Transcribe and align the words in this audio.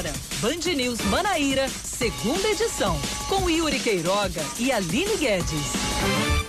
Agora, 0.00 0.14
Band 0.40 0.72
News 0.74 0.98
Manaíra, 1.02 1.68
segunda 1.68 2.48
edição, 2.48 2.98
com 3.28 3.50
Yuri 3.50 3.78
Queiroga 3.78 4.40
e 4.58 4.72
Aline 4.72 5.14
Guedes. 5.18 5.72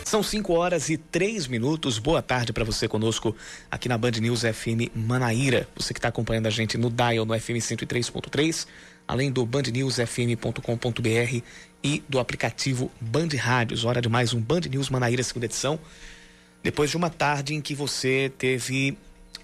São 0.06 0.24
5 0.24 0.54
horas 0.54 0.88
e 0.90 0.96
3 0.96 1.48
minutos. 1.48 2.00
Boa 2.00 2.22
tarde 2.22 2.54
para 2.54 2.64
você 2.64 2.88
conosco 2.88 3.36
aqui 3.70 3.90
na 3.90 3.98
Band 3.98 4.12
News 4.22 4.44
FM 4.44 4.96
Manaíra. 4.96 5.68
Você 5.76 5.94
que 5.94 6.00
está 6.00 6.08
acompanhando 6.08 6.48
a 6.48 6.50
gente 6.50 6.78
no 6.78 6.90
Dial 6.90 7.26
no 7.26 7.38
FM 7.38 7.60
103.3, 7.60 8.68
além 9.06 9.30
do 9.30 9.46
bandnewsfm.com.br 9.46 11.42
e 11.84 12.04
do 12.08 12.20
aplicativo 12.20 12.90
Band 13.02 13.30
Rádios. 13.38 13.84
Hora 13.84 14.02
de 14.02 14.08
mais 14.08 14.34
um 14.34 14.40
Band 14.40 14.62
News 14.70 14.90
Manaíra, 14.90 15.24
segunda 15.24 15.48
edição. 15.48 15.78
Depois 16.64 16.90
de 16.90 16.96
uma 16.96 17.10
tarde 17.10 17.54
em 17.54 17.60
que 17.60 17.76
você 17.76 18.32
teve 18.38 18.98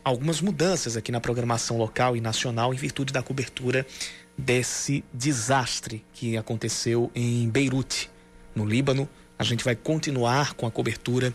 algumas 0.08 0.40
mudanças 0.40 0.96
aqui 0.96 1.12
na 1.12 1.20
programação 1.20 1.78
local 1.78 2.16
e 2.16 2.22
nacional 2.22 2.74
em 2.74 2.78
virtude 2.78 3.12
da 3.12 3.22
cobertura 3.22 3.86
desse 4.38 5.04
desastre 5.14 6.06
que 6.14 6.38
aconteceu 6.38 7.12
em 7.14 7.50
Beirute, 7.50 8.10
no 8.56 8.66
Líbano. 8.66 9.10
A 9.38 9.44
gente 9.44 9.64
vai 9.66 9.76
continuar 9.76 10.54
com 10.54 10.66
a 10.66 10.72
cobertura 10.72 11.34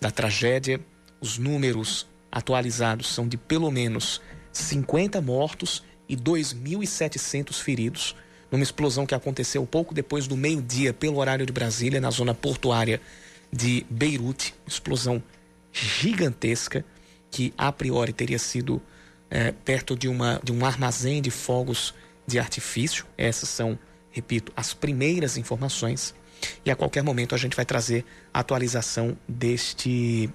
da 0.00 0.10
tragédia. 0.10 0.78
Os 1.20 1.38
números 1.38 2.06
atualizados 2.30 3.08
são 3.08 3.26
de 3.26 3.36
pelo 3.36 3.70
menos 3.70 4.20
50 4.52 5.20
mortos 5.22 5.82
e 6.06 6.14
2.700 6.14 7.62
feridos, 7.62 8.14
numa 8.50 8.62
explosão 8.62 9.06
que 9.06 9.14
aconteceu 9.14 9.64
pouco 9.64 9.94
depois 9.94 10.26
do 10.26 10.36
meio-dia, 10.36 10.92
pelo 10.92 11.16
horário 11.16 11.46
de 11.46 11.52
Brasília, 11.52 12.00
na 12.00 12.10
zona 12.10 12.34
portuária 12.34 13.00
de 13.50 13.86
Beirute. 13.88 14.54
Explosão 14.66 15.22
gigantesca 15.72 16.84
que 17.32 17.52
a 17.56 17.72
priori 17.72 18.12
teria 18.12 18.38
sido 18.38 18.80
é, 19.30 19.50
perto 19.50 19.96
de, 19.96 20.06
uma, 20.06 20.38
de 20.44 20.52
um 20.52 20.64
armazém 20.64 21.22
de 21.22 21.30
fogos 21.30 21.94
de 22.26 22.38
artifício. 22.38 23.06
Essas 23.16 23.48
são, 23.48 23.76
repito, 24.10 24.52
as 24.54 24.74
primeiras 24.74 25.38
informações. 25.38 26.14
E 26.64 26.70
a 26.70 26.76
qualquer 26.76 27.02
momento 27.02 27.34
a 27.34 27.38
gente 27.38 27.56
vai 27.56 27.64
trazer 27.64 28.04
a 28.32 28.40
atualização 28.40 29.16
deste, 29.26 30.28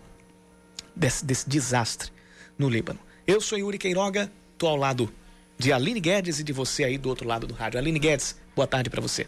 desse, 0.95 1.23
desse 1.23 1.47
desastre 1.47 2.11
no 2.57 2.67
Líbano. 2.67 2.99
Eu 3.27 3.39
sou 3.39 3.57
Yuri 3.57 3.77
Queiroga, 3.77 4.31
estou 4.53 4.69
ao 4.69 4.75
lado 4.75 5.13
de 5.57 5.71
Aline 5.71 5.99
Guedes 5.99 6.39
e 6.39 6.43
de 6.43 6.51
você 6.51 6.83
aí 6.83 6.97
do 6.97 7.09
outro 7.09 7.27
lado 7.27 7.45
do 7.45 7.53
rádio. 7.53 7.79
Aline 7.79 7.99
Guedes, 7.99 8.35
boa 8.55 8.67
tarde 8.67 8.89
para 8.89 9.01
você. 9.01 9.27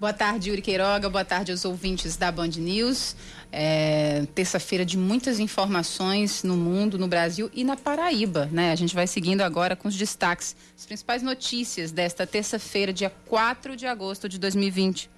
Boa 0.00 0.12
tarde, 0.12 0.50
Yuri 0.50 0.62
Queiroga. 0.62 1.10
Boa 1.10 1.24
tarde 1.24 1.50
aos 1.50 1.64
ouvintes 1.64 2.16
da 2.16 2.30
Band 2.30 2.52
News. 2.56 3.16
É, 3.50 4.26
Terça-feira 4.34 4.84
de 4.84 4.98
muitas 4.98 5.40
informações 5.40 6.42
no 6.42 6.56
mundo, 6.56 6.98
no 6.98 7.08
Brasil 7.08 7.50
e 7.54 7.64
na 7.64 7.76
Paraíba. 7.76 8.48
Né? 8.52 8.72
A 8.72 8.76
gente 8.76 8.94
vai 8.94 9.06
seguindo 9.06 9.40
agora 9.40 9.74
com 9.74 9.88
os 9.88 9.96
destaques, 9.96 10.54
as 10.76 10.86
principais 10.86 11.22
notícias 11.22 11.90
desta 11.90 12.26
terça-feira, 12.26 12.92
dia 12.92 13.10
4 13.26 13.76
de 13.76 13.86
agosto 13.86 14.28
de 14.28 14.38
2020. 14.38 15.10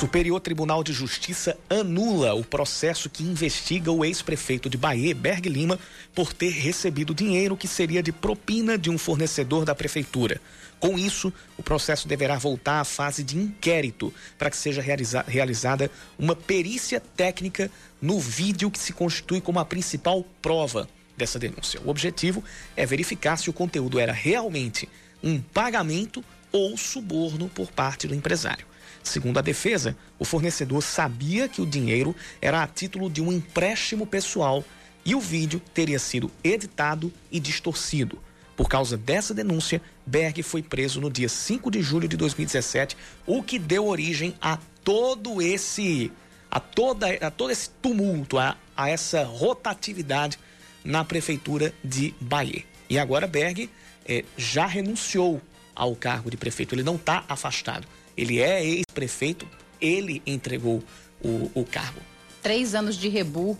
Superior 0.00 0.40
Tribunal 0.40 0.82
de 0.82 0.94
Justiça 0.94 1.58
anula 1.68 2.32
o 2.32 2.42
processo 2.42 3.10
que 3.10 3.22
investiga 3.22 3.92
o 3.92 4.02
ex-prefeito 4.02 4.70
de 4.70 4.78
Bahia, 4.78 5.14
Berg 5.14 5.46
Lima, 5.46 5.78
por 6.14 6.32
ter 6.32 6.52
recebido 6.52 7.14
dinheiro 7.14 7.54
que 7.54 7.68
seria 7.68 8.02
de 8.02 8.10
propina 8.10 8.78
de 8.78 8.88
um 8.88 8.96
fornecedor 8.96 9.66
da 9.66 9.74
prefeitura. 9.74 10.40
Com 10.78 10.98
isso, 10.98 11.30
o 11.58 11.62
processo 11.62 12.08
deverá 12.08 12.38
voltar 12.38 12.80
à 12.80 12.84
fase 12.84 13.22
de 13.22 13.36
inquérito 13.36 14.10
para 14.38 14.48
que 14.48 14.56
seja 14.56 14.80
realiza 14.80 15.22
realizada 15.28 15.90
uma 16.18 16.34
perícia 16.34 16.98
técnica 16.98 17.70
no 18.00 18.18
vídeo 18.18 18.70
que 18.70 18.78
se 18.78 18.94
constitui 18.94 19.38
como 19.38 19.58
a 19.58 19.66
principal 19.66 20.24
prova 20.40 20.88
dessa 21.14 21.38
denúncia. 21.38 21.78
O 21.84 21.90
objetivo 21.90 22.42
é 22.74 22.86
verificar 22.86 23.36
se 23.36 23.50
o 23.50 23.52
conteúdo 23.52 24.00
era 24.00 24.14
realmente 24.14 24.88
um 25.22 25.38
pagamento 25.42 26.24
ou 26.50 26.74
suborno 26.78 27.50
por 27.50 27.70
parte 27.70 28.08
do 28.08 28.14
empresário. 28.14 28.69
Segundo 29.02 29.38
a 29.38 29.42
defesa, 29.42 29.96
o 30.18 30.24
fornecedor 30.24 30.82
sabia 30.82 31.48
que 31.48 31.62
o 31.62 31.66
dinheiro 31.66 32.14
era 32.40 32.62
a 32.62 32.66
título 32.66 33.08
de 33.08 33.22
um 33.22 33.32
empréstimo 33.32 34.06
pessoal 34.06 34.64
e 35.04 35.14
o 35.14 35.20
vídeo 35.20 35.60
teria 35.72 35.98
sido 35.98 36.30
editado 36.44 37.12
e 37.30 37.40
distorcido. 37.40 38.18
Por 38.56 38.68
causa 38.68 38.96
dessa 38.96 39.32
denúncia, 39.32 39.80
Berg 40.04 40.42
foi 40.42 40.62
preso 40.62 41.00
no 41.00 41.10
dia 41.10 41.28
5 41.28 41.70
de 41.70 41.80
julho 41.80 42.06
de 42.06 42.16
2017, 42.16 42.96
o 43.26 43.42
que 43.42 43.58
deu 43.58 43.86
origem 43.86 44.34
a 44.40 44.58
todo 44.84 45.40
esse 45.40 46.12
a 46.50 46.58
toda 46.58 47.06
a 47.26 47.30
todo 47.30 47.50
esse 47.50 47.70
tumulto, 47.70 48.38
a, 48.38 48.56
a 48.76 48.90
essa 48.90 49.22
rotatividade 49.24 50.38
na 50.84 51.04
prefeitura 51.04 51.72
de 51.82 52.14
Bahia. 52.20 52.64
E 52.88 52.98
agora 52.98 53.26
Berg 53.26 53.70
eh, 54.04 54.24
já 54.36 54.66
renunciou 54.66 55.40
ao 55.74 55.94
cargo 55.94 56.30
de 56.30 56.36
prefeito, 56.36 56.74
ele 56.74 56.82
não 56.82 56.96
está 56.96 57.24
afastado. 57.28 57.86
Ele 58.16 58.40
é 58.40 58.64
ex-prefeito, 58.64 59.46
ele 59.80 60.22
entregou 60.26 60.82
o, 61.22 61.50
o 61.54 61.64
cargo. 61.64 62.00
Três 62.42 62.74
anos 62.74 62.96
de 62.96 63.08
rebu. 63.08 63.56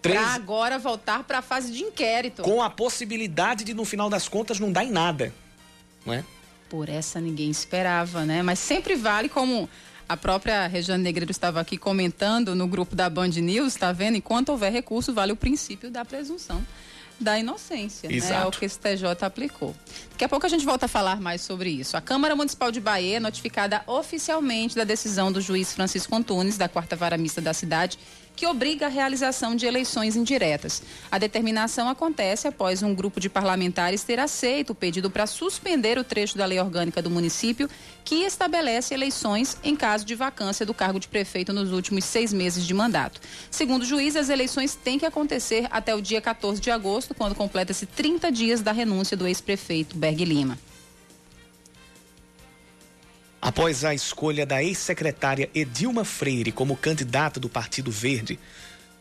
Três... 0.00 0.18
Pra 0.18 0.34
agora 0.34 0.78
voltar 0.78 1.24
para 1.24 1.38
a 1.38 1.42
fase 1.42 1.72
de 1.72 1.82
inquérito. 1.82 2.42
Com 2.42 2.62
a 2.62 2.70
possibilidade 2.70 3.64
de, 3.64 3.74
no 3.74 3.84
final 3.84 4.08
das 4.08 4.28
contas, 4.28 4.60
não 4.60 4.70
dar 4.70 4.84
em 4.84 4.90
nada. 4.90 5.32
Não 6.06 6.14
é? 6.14 6.24
Por 6.68 6.88
essa 6.88 7.20
ninguém 7.20 7.50
esperava, 7.50 8.24
né? 8.24 8.42
Mas 8.42 8.58
sempre 8.58 8.94
vale 8.94 9.28
como 9.28 9.68
a 10.08 10.16
própria 10.16 10.66
Regiane 10.66 11.02
Negreiro 11.02 11.30
estava 11.30 11.60
aqui 11.60 11.76
comentando 11.76 12.54
no 12.54 12.66
grupo 12.66 12.94
da 12.94 13.10
Band 13.10 13.28
News, 13.28 13.74
está 13.74 13.92
vendo? 13.92 14.16
Enquanto 14.16 14.50
houver 14.50 14.72
recurso, 14.72 15.12
vale 15.12 15.32
o 15.32 15.36
princípio 15.36 15.90
da 15.90 16.04
presunção 16.04 16.64
da 17.20 17.38
inocência. 17.38 18.12
Exato. 18.12 18.32
Né? 18.32 18.42
É 18.42 18.46
o 18.46 18.50
que 18.50 18.64
esse 18.64 18.78
TJ 18.78 19.24
aplicou. 19.24 19.74
Daqui 20.10 20.24
a 20.24 20.28
pouco 20.28 20.46
a 20.46 20.48
gente 20.48 20.64
volta 20.64 20.86
a 20.86 20.88
falar 20.88 21.20
mais 21.20 21.40
sobre 21.40 21.70
isso. 21.70 21.96
A 21.96 22.00
Câmara 22.00 22.36
Municipal 22.36 22.70
de 22.70 22.80
Bahia 22.80 23.16
é 23.16 23.20
notificada 23.20 23.82
oficialmente 23.86 24.76
da 24.76 24.84
decisão 24.84 25.32
do 25.32 25.40
juiz 25.40 25.72
Francisco 25.72 26.14
Antunes, 26.14 26.56
da 26.56 26.68
quarta 26.68 26.96
vara 26.96 27.16
mista 27.16 27.40
da 27.40 27.52
cidade, 27.52 27.98
que 28.38 28.46
obriga 28.46 28.86
a 28.86 28.88
realização 28.88 29.56
de 29.56 29.66
eleições 29.66 30.14
indiretas. 30.14 30.80
A 31.10 31.18
determinação 31.18 31.88
acontece 31.88 32.46
após 32.46 32.84
um 32.84 32.94
grupo 32.94 33.18
de 33.18 33.28
parlamentares 33.28 34.04
ter 34.04 34.20
aceito 34.20 34.70
o 34.70 34.74
pedido 34.76 35.10
para 35.10 35.26
suspender 35.26 35.98
o 35.98 36.04
trecho 36.04 36.38
da 36.38 36.46
lei 36.46 36.60
orgânica 36.60 37.02
do 37.02 37.10
município 37.10 37.68
que 38.04 38.22
estabelece 38.22 38.94
eleições 38.94 39.58
em 39.64 39.74
caso 39.74 40.04
de 40.04 40.14
vacância 40.14 40.64
do 40.64 40.72
cargo 40.72 41.00
de 41.00 41.08
prefeito 41.08 41.52
nos 41.52 41.72
últimos 41.72 42.04
seis 42.04 42.32
meses 42.32 42.64
de 42.64 42.72
mandato. 42.72 43.20
Segundo 43.50 43.82
o 43.82 43.84
juiz, 43.84 44.14
as 44.14 44.28
eleições 44.28 44.76
têm 44.76 45.00
que 45.00 45.06
acontecer 45.06 45.66
até 45.68 45.92
o 45.92 46.00
dia 46.00 46.20
14 46.20 46.60
de 46.60 46.70
agosto, 46.70 47.16
quando 47.16 47.34
completa-se 47.34 47.86
30 47.86 48.30
dias 48.30 48.60
da 48.60 48.70
renúncia 48.70 49.16
do 49.16 49.26
ex-prefeito 49.26 49.96
Berg 49.96 50.24
Lima. 50.24 50.56
Após 53.58 53.84
a 53.84 53.92
escolha 53.92 54.46
da 54.46 54.62
ex-secretária 54.62 55.50
Edilma 55.52 56.04
Freire 56.04 56.52
como 56.52 56.76
candidata 56.76 57.40
do 57.40 57.48
Partido 57.48 57.90
Verde, 57.90 58.38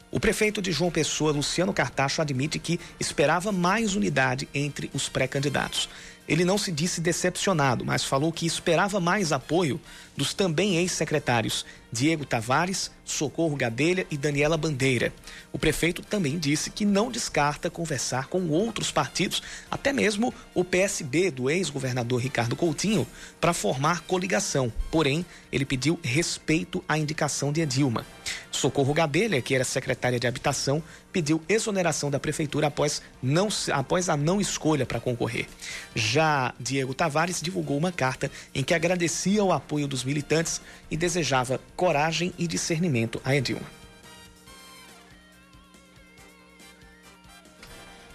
o 0.09 0.19
prefeito 0.19 0.63
de 0.63 0.71
João 0.71 0.89
Pessoa, 0.89 1.31
Luciano 1.31 1.71
Cartacho, 1.71 2.23
admite 2.23 2.57
que 2.57 2.79
esperava 2.99 3.51
mais 3.51 3.95
unidade 3.95 4.49
entre 4.55 4.89
os 4.95 5.07
pré-candidatos. 5.07 5.87
Ele 6.27 6.43
não 6.43 6.57
se 6.57 6.71
disse 6.71 6.99
decepcionado, 6.99 7.85
mas 7.85 8.03
falou 8.03 8.31
que 8.31 8.45
esperava 8.45 8.99
mais 8.99 9.31
apoio 9.31 9.79
dos 10.15 10.33
também 10.33 10.77
ex-secretários 10.77 11.65
Diego 11.91 12.25
Tavares, 12.25 12.91
Socorro 13.05 13.55
Gadelha 13.55 14.05
e 14.11 14.17
Daniela 14.17 14.57
Bandeira. 14.57 15.13
O 15.53 15.59
prefeito 15.59 16.01
também 16.01 16.37
disse 16.37 16.69
que 16.69 16.83
não 16.83 17.09
descarta 17.09 17.69
conversar 17.69 18.27
com 18.27 18.49
outros 18.49 18.91
partidos, 18.91 19.41
até 19.71 19.93
mesmo 19.93 20.33
o 20.53 20.63
PSB 20.63 21.31
do 21.31 21.49
ex-governador 21.49 22.19
Ricardo 22.19 22.55
Coutinho, 22.55 23.07
para 23.39 23.53
formar 23.53 24.01
coligação. 24.01 24.71
Porém, 24.91 25.25
ele 25.51 25.65
pediu 25.65 25.97
respeito 26.03 26.83
à 26.87 26.97
indicação 26.97 27.53
de 27.53 27.61
Edilma. 27.61 28.05
Socorro 28.51 28.93
Gadelha, 28.93 29.41
que 29.41 29.55
era 29.55 29.63
secretária 29.63 30.19
de 30.19 30.27
Habitação, 30.27 30.83
pediu 31.17 31.41
exoneração 31.49 32.11
da 32.11 32.19
prefeitura 32.19 32.67
após, 32.67 33.01
não, 33.23 33.47
após 33.73 34.07
a 34.07 34.15
não 34.15 34.39
escolha 34.39 34.85
para 34.85 34.99
concorrer. 34.99 35.47
Já 35.95 36.53
Diego 36.59 36.93
Tavares 36.93 37.41
divulgou 37.41 37.75
uma 37.75 37.91
carta 37.91 38.29
em 38.53 38.63
que 38.63 38.71
agradecia 38.71 39.43
o 39.43 39.51
apoio 39.51 39.87
dos 39.87 40.03
militantes 40.03 40.61
e 40.91 40.95
desejava 40.95 41.59
coragem 41.75 42.31
e 42.37 42.45
discernimento 42.45 43.19
a 43.25 43.35
Edilma. 43.35 43.76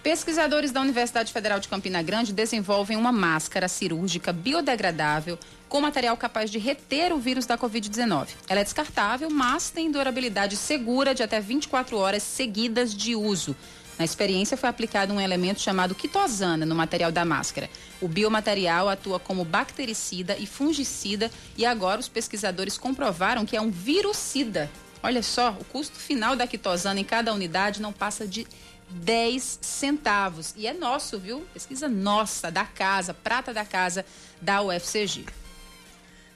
Pesquisadores 0.03 0.73
da 0.73 0.81
Universidade 0.81 1.31
Federal 1.31 1.61
de 1.61 1.69
Campina 1.69 2.01
Grande 2.01 2.33
desenvolvem 2.33 2.97
uma 2.97 3.13
máscara 3.13 3.69
cirúrgica 3.69 4.33
biodegradável 4.33 5.39
com 5.69 5.79
material 5.79 6.17
capaz 6.17 6.51
de 6.51 6.59
reter 6.59 7.13
o 7.13 7.19
vírus 7.19 7.45
da 7.45 7.57
Covid-19. 7.57 8.27
Ela 8.49 8.59
é 8.59 8.63
descartável, 8.65 9.29
mas 9.29 9.69
tem 9.69 9.89
durabilidade 9.89 10.57
segura 10.57 11.15
de 11.15 11.23
até 11.23 11.39
24 11.39 11.97
horas 11.97 12.21
seguidas 12.21 12.93
de 12.93 13.15
uso. 13.15 13.55
Na 13.97 14.03
experiência 14.03 14.57
foi 14.57 14.67
aplicado 14.67 15.13
um 15.13 15.21
elemento 15.21 15.61
chamado 15.61 15.95
quitosana 15.95 16.65
no 16.65 16.75
material 16.75 17.09
da 17.09 17.23
máscara. 17.23 17.69
O 18.01 18.07
biomaterial 18.09 18.89
atua 18.89 19.21
como 19.21 19.45
bactericida 19.45 20.35
e 20.37 20.45
fungicida 20.45 21.31
e 21.55 21.65
agora 21.65 22.01
os 22.01 22.09
pesquisadores 22.09 22.77
comprovaram 22.77 23.45
que 23.45 23.55
é 23.55 23.61
um 23.61 23.71
virucida 23.71 24.69
Olha 25.03 25.21
só, 25.21 25.49
o 25.59 25.65
custo 25.65 25.99
final 25.99 26.33
da 26.33 26.47
quitosana 26.47 26.97
em 26.97 27.03
cada 27.03 27.33
unidade 27.33 27.81
não 27.81 27.91
passa 27.91 28.25
de 28.25 28.47
10 28.89 29.59
centavos. 29.61 30.53
E 30.55 30.67
é 30.67 30.73
nosso, 30.73 31.19
viu? 31.19 31.45
Pesquisa 31.53 31.87
nossa, 31.87 32.51
da 32.51 32.65
casa, 32.65 33.13
prata 33.13 33.53
da 33.53 33.65
casa 33.65 34.05
da 34.41 34.61
UFCG. 34.61 35.25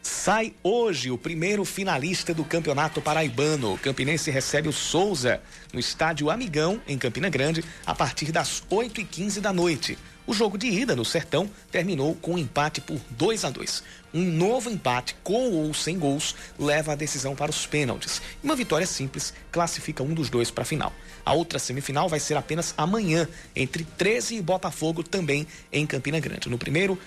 Sai 0.09 0.53
hoje 0.63 1.11
o 1.11 1.17
primeiro 1.17 1.65
finalista 1.65 2.33
do 2.33 2.45
Campeonato 2.45 3.01
Paraibano. 3.01 3.73
O 3.73 3.77
Campinense 3.77 4.31
recebe 4.31 4.69
o 4.69 4.73
Souza 4.73 5.41
no 5.73 5.81
estádio 5.81 6.29
Amigão, 6.29 6.81
em 6.87 6.97
Campina 6.97 7.29
Grande, 7.29 7.61
a 7.85 7.93
partir 7.93 8.31
das 8.31 8.63
8h15 8.71 9.41
da 9.41 9.51
noite. 9.51 9.97
O 10.25 10.33
jogo 10.33 10.57
de 10.57 10.67
ida 10.67 10.95
no 10.95 11.05
Sertão 11.05 11.49
terminou 11.71 12.15
com 12.15 12.33
um 12.33 12.37
empate 12.37 12.79
por 12.81 12.99
2 13.11 13.45
a 13.45 13.49
2 13.49 13.83
Um 14.13 14.23
novo 14.23 14.69
empate, 14.69 15.15
com 15.23 15.51
ou 15.51 15.73
sem 15.73 15.99
gols, 15.99 16.35
leva 16.57 16.93
a 16.93 16.95
decisão 16.95 17.35
para 17.35 17.51
os 17.51 17.65
pênaltis. 17.65 18.21
Uma 18.43 18.55
vitória 18.55 18.87
simples 18.87 19.33
classifica 19.51 20.03
um 20.03 20.13
dos 20.13 20.29
dois 20.29 20.51
para 20.51 20.63
a 20.63 20.65
final. 20.65 20.93
A 21.25 21.33
outra 21.33 21.59
semifinal 21.59 22.09
vai 22.09 22.19
ser 22.19 22.35
apenas 22.35 22.73
amanhã, 22.77 23.27
entre 23.55 23.85
13 23.97 24.35
e 24.35 24.41
Botafogo, 24.41 25.03
também 25.03 25.47
em 25.71 25.85
Campina 25.85 26.19
Grande. 26.19 26.49
No 26.49 26.57
primeiro, 26.57 26.97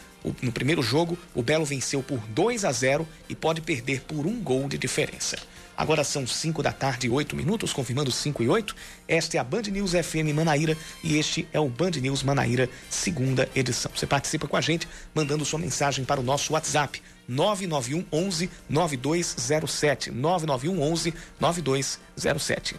no 0.42 0.52
primeiro 0.52 0.82
jogo, 0.82 1.18
o 1.34 1.42
Belo 1.42 1.64
venceu 1.64 2.02
por 2.02 2.18
2 2.28 2.64
a 2.64 2.72
0 2.72 3.06
e 3.28 3.34
pode 3.34 3.60
perder 3.60 4.02
por 4.02 4.26
um 4.26 4.40
gol 4.40 4.68
de 4.68 4.76
diferença. 4.76 5.36
Agora 5.80 6.04
são 6.04 6.26
5 6.26 6.62
da 6.62 6.72
tarde 6.72 7.06
e 7.06 7.10
8 7.10 7.34
minutos, 7.34 7.72
confirmando 7.72 8.12
5 8.12 8.42
e 8.42 8.48
8. 8.50 8.76
Esta 9.08 9.38
é 9.38 9.40
a 9.40 9.44
Band 9.44 9.62
News 9.62 9.92
FM 9.92 10.34
Manaíra 10.34 10.76
e 11.02 11.16
este 11.16 11.48
é 11.54 11.58
o 11.58 11.70
Band 11.70 11.92
News 11.92 12.22
Manaíra, 12.22 12.68
segunda 12.90 13.48
edição. 13.54 13.90
Você 13.94 14.06
participa 14.06 14.46
com 14.46 14.58
a 14.58 14.60
gente 14.60 14.86
mandando 15.14 15.42
sua 15.42 15.58
mensagem 15.58 16.04
para 16.04 16.20
o 16.20 16.22
nosso 16.22 16.52
WhatsApp 16.52 17.00
991 17.26 18.04
11 18.12 18.50
9207. 18.68 20.10
991 20.10 20.82
11 20.82 21.14
9207. 21.40 22.76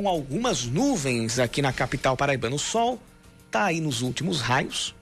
Com 0.00 0.08
algumas 0.08 0.64
nuvens 0.64 1.38
aqui 1.38 1.60
na 1.60 1.74
capital 1.74 2.16
paraibana. 2.16 2.56
O 2.56 2.58
sol 2.58 2.98
está 3.46 3.66
aí 3.66 3.82
nos 3.82 4.00
últimos 4.00 4.40
raios 4.40 4.94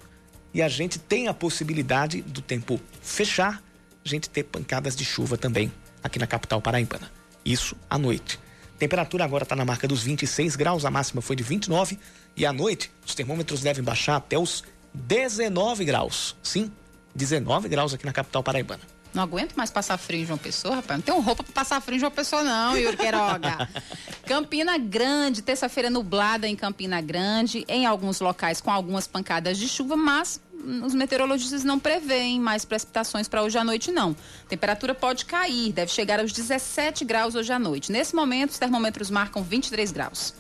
e 0.52 0.60
a 0.60 0.68
gente 0.68 0.98
tem 0.98 1.28
a 1.28 1.34
possibilidade 1.34 2.20
do 2.20 2.42
tempo 2.42 2.80
fechar, 3.00 3.62
a 4.04 4.08
gente 4.08 4.28
ter 4.28 4.42
pancadas 4.42 4.96
de 4.96 5.04
chuva 5.04 5.38
também 5.38 5.72
aqui 6.02 6.18
na 6.18 6.26
capital 6.26 6.60
paraibana. 6.60 7.12
Isso 7.44 7.76
à 7.88 7.96
noite. 7.96 8.40
Temperatura 8.76 9.24
agora 9.24 9.44
está 9.44 9.54
na 9.54 9.64
marca 9.64 9.86
dos 9.86 10.02
26 10.02 10.56
graus, 10.56 10.84
a 10.84 10.90
máxima 10.90 11.22
foi 11.22 11.36
de 11.36 11.44
29 11.44 11.96
e 12.36 12.44
à 12.44 12.52
noite 12.52 12.90
os 13.06 13.14
termômetros 13.14 13.60
devem 13.60 13.84
baixar 13.84 14.16
até 14.16 14.36
os 14.36 14.64
19 14.92 15.84
graus. 15.84 16.34
Sim, 16.42 16.72
19 17.14 17.68
graus 17.68 17.94
aqui 17.94 18.04
na 18.04 18.12
capital 18.12 18.42
paraibana. 18.42 18.82
Não 19.14 19.22
aguento 19.22 19.54
mais 19.54 19.70
passar 19.70 19.96
frio 19.96 20.20
em 20.20 20.26
João 20.26 20.38
Pessoa, 20.38 20.76
rapaz. 20.76 20.98
Não 20.98 21.04
tenho 21.04 21.20
roupa 21.20 21.42
para 21.42 21.52
passar 21.52 21.80
frio 21.80 21.96
em 21.96 22.00
João 22.00 22.12
Pessoa, 22.12 22.42
não, 22.42 22.76
Yuri 22.76 22.96
Queiroga. 22.96 23.68
Campina 24.26 24.76
Grande, 24.76 25.42
terça-feira 25.42 25.88
nublada 25.88 26.46
em 26.46 26.54
Campina 26.54 27.00
Grande, 27.00 27.64
em 27.68 27.86
alguns 27.86 28.20
locais 28.20 28.60
com 28.60 28.70
algumas 28.70 29.06
pancadas 29.06 29.56
de 29.56 29.68
chuva, 29.68 29.96
mas 29.96 30.40
os 30.84 30.94
meteorologistas 30.94 31.64
não 31.64 31.78
preveem 31.78 32.40
mais 32.40 32.64
precipitações 32.64 33.28
para 33.28 33.42
hoje 33.42 33.56
à 33.58 33.64
noite, 33.64 33.90
não. 33.90 34.14
A 34.44 34.48
temperatura 34.48 34.94
pode 34.94 35.24
cair, 35.24 35.72
deve 35.72 35.90
chegar 35.90 36.20
aos 36.20 36.32
17 36.32 37.04
graus 37.04 37.34
hoje 37.34 37.52
à 37.52 37.58
noite. 37.58 37.90
Nesse 37.92 38.14
momento, 38.14 38.50
os 38.50 38.58
termômetros 38.58 39.10
marcam 39.10 39.42
23 39.42 39.92
graus. 39.92 40.34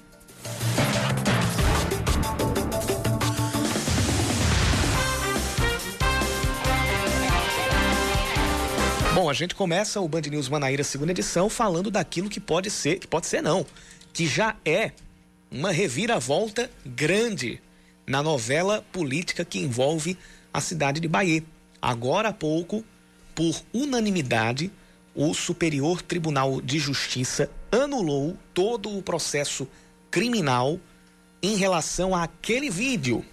Bom, 9.18 9.28
a 9.28 9.32
gente 9.34 9.52
começa 9.52 10.00
o 10.00 10.06
Band 10.06 10.20
News 10.30 10.48
Manaíra 10.48 10.84
segunda 10.84 11.10
edição 11.10 11.50
falando 11.50 11.90
daquilo 11.90 12.28
que 12.30 12.38
pode 12.38 12.70
ser, 12.70 13.00
que 13.00 13.06
pode 13.08 13.26
ser 13.26 13.42
não, 13.42 13.66
que 14.12 14.28
já 14.28 14.54
é 14.64 14.92
uma 15.50 15.72
reviravolta 15.72 16.70
grande 16.86 17.60
na 18.06 18.22
novela 18.22 18.80
política 18.92 19.44
que 19.44 19.58
envolve 19.58 20.16
a 20.54 20.60
cidade 20.60 21.00
de 21.00 21.08
Bahia. 21.08 21.42
Agora 21.82 22.28
há 22.28 22.32
pouco, 22.32 22.84
por 23.34 23.60
unanimidade, 23.74 24.70
o 25.16 25.34
Superior 25.34 26.00
Tribunal 26.00 26.60
de 26.60 26.78
Justiça 26.78 27.50
anulou 27.72 28.38
todo 28.54 28.96
o 28.96 29.02
processo 29.02 29.66
criminal 30.12 30.78
em 31.42 31.56
relação 31.56 32.14
àquele 32.14 32.70
vídeo 32.70 33.24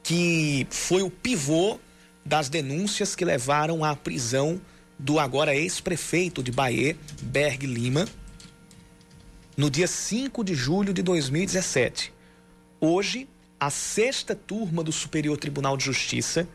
que 0.00 0.64
foi 0.70 1.02
o 1.02 1.10
pivô 1.10 1.80
das 2.24 2.48
denúncias 2.48 3.16
que 3.16 3.24
levaram 3.24 3.82
à 3.84 3.96
prisão 3.96 4.60
do 5.04 5.18
agora 5.18 5.54
ex-prefeito 5.54 6.42
de 6.42 6.50
Bahia, 6.50 6.96
Berg 7.20 7.66
Lima, 7.66 8.08
no 9.54 9.68
dia 9.68 9.86
5 9.86 10.42
de 10.42 10.54
julho 10.54 10.94
de 10.94 11.02
2017. 11.02 12.10
Hoje, 12.80 13.28
a 13.60 13.68
sexta 13.68 14.34
turma 14.34 14.82
do 14.82 14.90
Superior 14.90 15.36
Tribunal 15.36 15.76
de 15.76 15.84
Justiça 15.84 16.48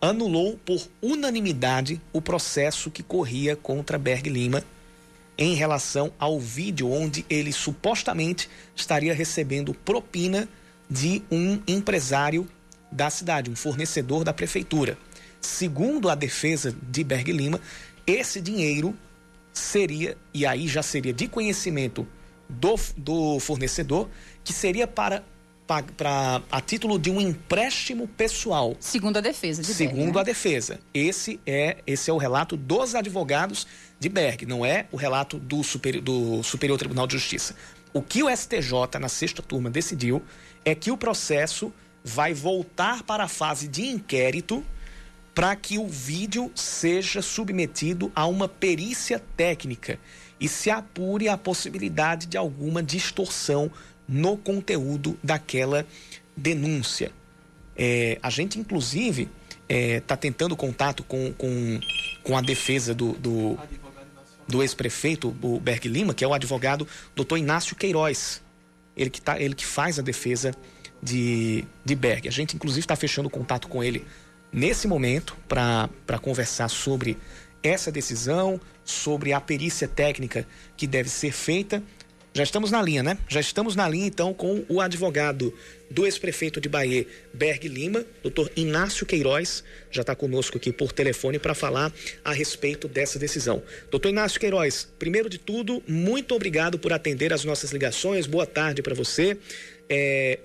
anulou 0.00 0.58
por 0.66 0.84
unanimidade 1.00 2.00
o 2.12 2.20
processo 2.20 2.90
que 2.90 3.04
corria 3.04 3.54
contra 3.54 3.96
Berg 3.98 4.28
Lima 4.28 4.64
em 5.38 5.54
relação 5.54 6.12
ao 6.18 6.40
vídeo 6.40 6.90
onde 6.90 7.24
ele 7.30 7.52
supostamente 7.52 8.50
estaria 8.74 9.14
recebendo 9.14 9.74
propina 9.74 10.48
de 10.90 11.22
um 11.30 11.62
empresário 11.68 12.48
da 12.90 13.08
cidade, 13.10 13.48
um 13.48 13.54
fornecedor 13.54 14.24
da 14.24 14.32
prefeitura. 14.32 14.98
Segundo 15.40 16.08
a 16.08 16.14
defesa 16.14 16.76
de 16.88 17.02
Berg 17.02 17.32
Lima, 17.32 17.60
esse 18.06 18.40
dinheiro 18.40 18.96
seria, 19.52 20.16
e 20.32 20.46
aí 20.46 20.66
já 20.66 20.82
seria 20.82 21.12
de 21.12 21.28
conhecimento 21.28 22.06
do, 22.48 22.74
do 22.96 23.40
fornecedor, 23.40 24.08
que 24.44 24.52
seria 24.52 24.86
para, 24.86 25.22
para 25.66 26.42
a 26.50 26.60
título 26.60 26.98
de 26.98 27.10
um 27.10 27.20
empréstimo 27.20 28.08
pessoal. 28.08 28.76
Segundo 28.80 29.16
a 29.18 29.20
defesa 29.20 29.62
de 29.62 29.68
Segundo 29.68 29.96
Berg, 29.96 30.14
né? 30.14 30.20
a 30.20 30.24
defesa. 30.24 30.80
Esse 30.92 31.40
é, 31.46 31.78
esse 31.86 32.10
é 32.10 32.12
o 32.12 32.18
relato 32.18 32.56
dos 32.56 32.94
advogados 32.94 33.66
de 33.98 34.08
Berg, 34.08 34.46
não 34.46 34.64
é 34.66 34.86
o 34.90 34.96
relato 34.96 35.38
do, 35.38 35.62
super, 35.62 36.00
do 36.00 36.42
Superior 36.42 36.78
Tribunal 36.78 37.06
de 37.06 37.14
Justiça. 37.14 37.54
O 37.92 38.02
que 38.02 38.22
o 38.22 38.34
STJ, 38.34 38.98
na 38.98 39.08
sexta 39.08 39.42
turma, 39.42 39.70
decidiu 39.70 40.22
é 40.64 40.74
que 40.74 40.90
o 40.90 40.96
processo 40.96 41.72
vai 42.02 42.34
voltar 42.34 43.02
para 43.02 43.24
a 43.24 43.28
fase 43.28 43.68
de 43.68 43.86
inquérito 43.86 44.64
para 45.34 45.56
que 45.56 45.78
o 45.78 45.88
vídeo 45.88 46.50
seja 46.54 47.22
submetido 47.22 48.12
a 48.14 48.26
uma 48.26 48.48
perícia 48.48 49.22
técnica 49.36 49.98
e 50.38 50.48
se 50.48 50.70
apure 50.70 51.28
a 51.28 51.38
possibilidade 51.38 52.26
de 52.26 52.36
alguma 52.36 52.82
distorção 52.82 53.70
no 54.06 54.36
conteúdo 54.36 55.18
daquela 55.22 55.86
denúncia. 56.36 57.12
É, 57.76 58.18
a 58.22 58.28
gente, 58.28 58.58
inclusive, 58.58 59.22
está 59.22 59.64
é, 59.68 60.00
tá 60.00 60.16
tentando 60.16 60.56
contato 60.56 61.02
com, 61.02 61.32
com, 61.32 61.80
com 62.22 62.36
a 62.36 62.42
defesa 62.42 62.94
do, 62.94 63.12
do, 63.14 63.58
do 64.46 64.62
ex-prefeito, 64.62 65.34
o 65.40 65.58
Berg 65.58 65.88
Lima, 65.88 66.12
que 66.12 66.24
é 66.24 66.28
o 66.28 66.34
advogado 66.34 66.86
doutor 67.14 67.38
Inácio 67.38 67.74
Queiroz. 67.74 68.42
Ele 68.94 69.08
que, 69.08 69.22
tá, 69.22 69.40
ele 69.40 69.54
que 69.54 69.64
faz 69.64 69.98
a 69.98 70.02
defesa 70.02 70.52
de, 71.02 71.64
de 71.82 71.94
Berg. 71.94 72.28
A 72.28 72.30
gente, 72.30 72.54
inclusive, 72.54 72.80
está 72.80 72.94
fechando 72.94 73.30
contato 73.30 73.68
com 73.68 73.82
ele 73.82 74.04
nesse 74.52 74.86
momento 74.86 75.36
para 75.48 76.18
conversar 76.20 76.68
sobre 76.68 77.16
essa 77.62 77.90
decisão, 77.90 78.60
sobre 78.84 79.32
a 79.32 79.40
perícia 79.40 79.88
técnica 79.88 80.46
que 80.76 80.86
deve 80.86 81.08
ser 81.08 81.32
feita. 81.32 81.82
Já 82.34 82.42
estamos 82.42 82.70
na 82.70 82.80
linha, 82.80 83.02
né? 83.02 83.18
Já 83.28 83.40
estamos 83.40 83.76
na 83.76 83.86
linha, 83.86 84.06
então, 84.06 84.32
com 84.32 84.64
o 84.66 84.80
advogado 84.80 85.52
do 85.90 86.06
ex-prefeito 86.06 86.62
de 86.62 86.68
Bahia, 86.68 87.06
Berg 87.32 87.68
Lima, 87.68 88.06
doutor 88.22 88.50
Inácio 88.56 89.04
Queiroz, 89.04 89.62
já 89.90 90.00
está 90.00 90.14
conosco 90.14 90.56
aqui 90.56 90.72
por 90.72 90.92
telefone 90.92 91.38
para 91.38 91.54
falar 91.54 91.92
a 92.24 92.32
respeito 92.32 92.88
dessa 92.88 93.18
decisão. 93.18 93.62
Doutor 93.90 94.08
Inácio 94.08 94.40
Queiroz, 94.40 94.88
primeiro 94.98 95.28
de 95.28 95.36
tudo, 95.36 95.82
muito 95.86 96.34
obrigado 96.34 96.78
por 96.78 96.92
atender 96.94 97.34
as 97.34 97.44
nossas 97.44 97.70
ligações. 97.70 98.26
Boa 98.26 98.46
tarde 98.46 98.80
para 98.80 98.94
você. 98.94 99.36
É, 99.86 100.38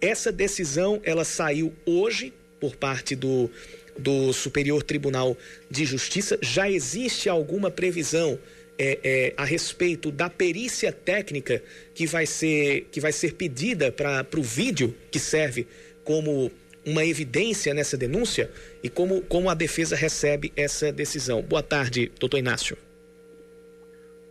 Essa 0.00 0.32
decisão 0.32 1.02
ela 1.04 1.24
saiu 1.24 1.74
hoje 1.84 2.32
por 2.60 2.76
parte 2.76 3.16
do, 3.16 3.50
do 3.98 4.32
Superior 4.32 4.82
Tribunal 4.82 5.36
de 5.70 5.84
Justiça. 5.84 6.38
Já 6.42 6.70
existe 6.70 7.28
alguma 7.28 7.70
previsão 7.70 8.38
é, 8.78 8.98
é, 9.02 9.34
a 9.36 9.44
respeito 9.44 10.10
da 10.10 10.30
perícia 10.30 10.92
técnica 10.92 11.62
que 11.94 12.06
vai 12.06 12.26
ser, 12.26 12.86
que 12.92 13.00
vai 13.00 13.12
ser 13.12 13.34
pedida 13.34 13.92
para 13.92 14.26
o 14.36 14.42
vídeo 14.42 14.94
que 15.10 15.18
serve 15.18 15.66
como 16.04 16.50
uma 16.84 17.04
evidência 17.04 17.74
nessa 17.74 17.96
denúncia 17.96 18.50
e 18.82 18.88
como, 18.88 19.20
como 19.22 19.50
a 19.50 19.54
defesa 19.54 19.94
recebe 19.94 20.52
essa 20.56 20.90
decisão. 20.90 21.42
Boa 21.42 21.62
tarde, 21.62 22.10
doutor 22.18 22.38
Inácio. 22.38 22.76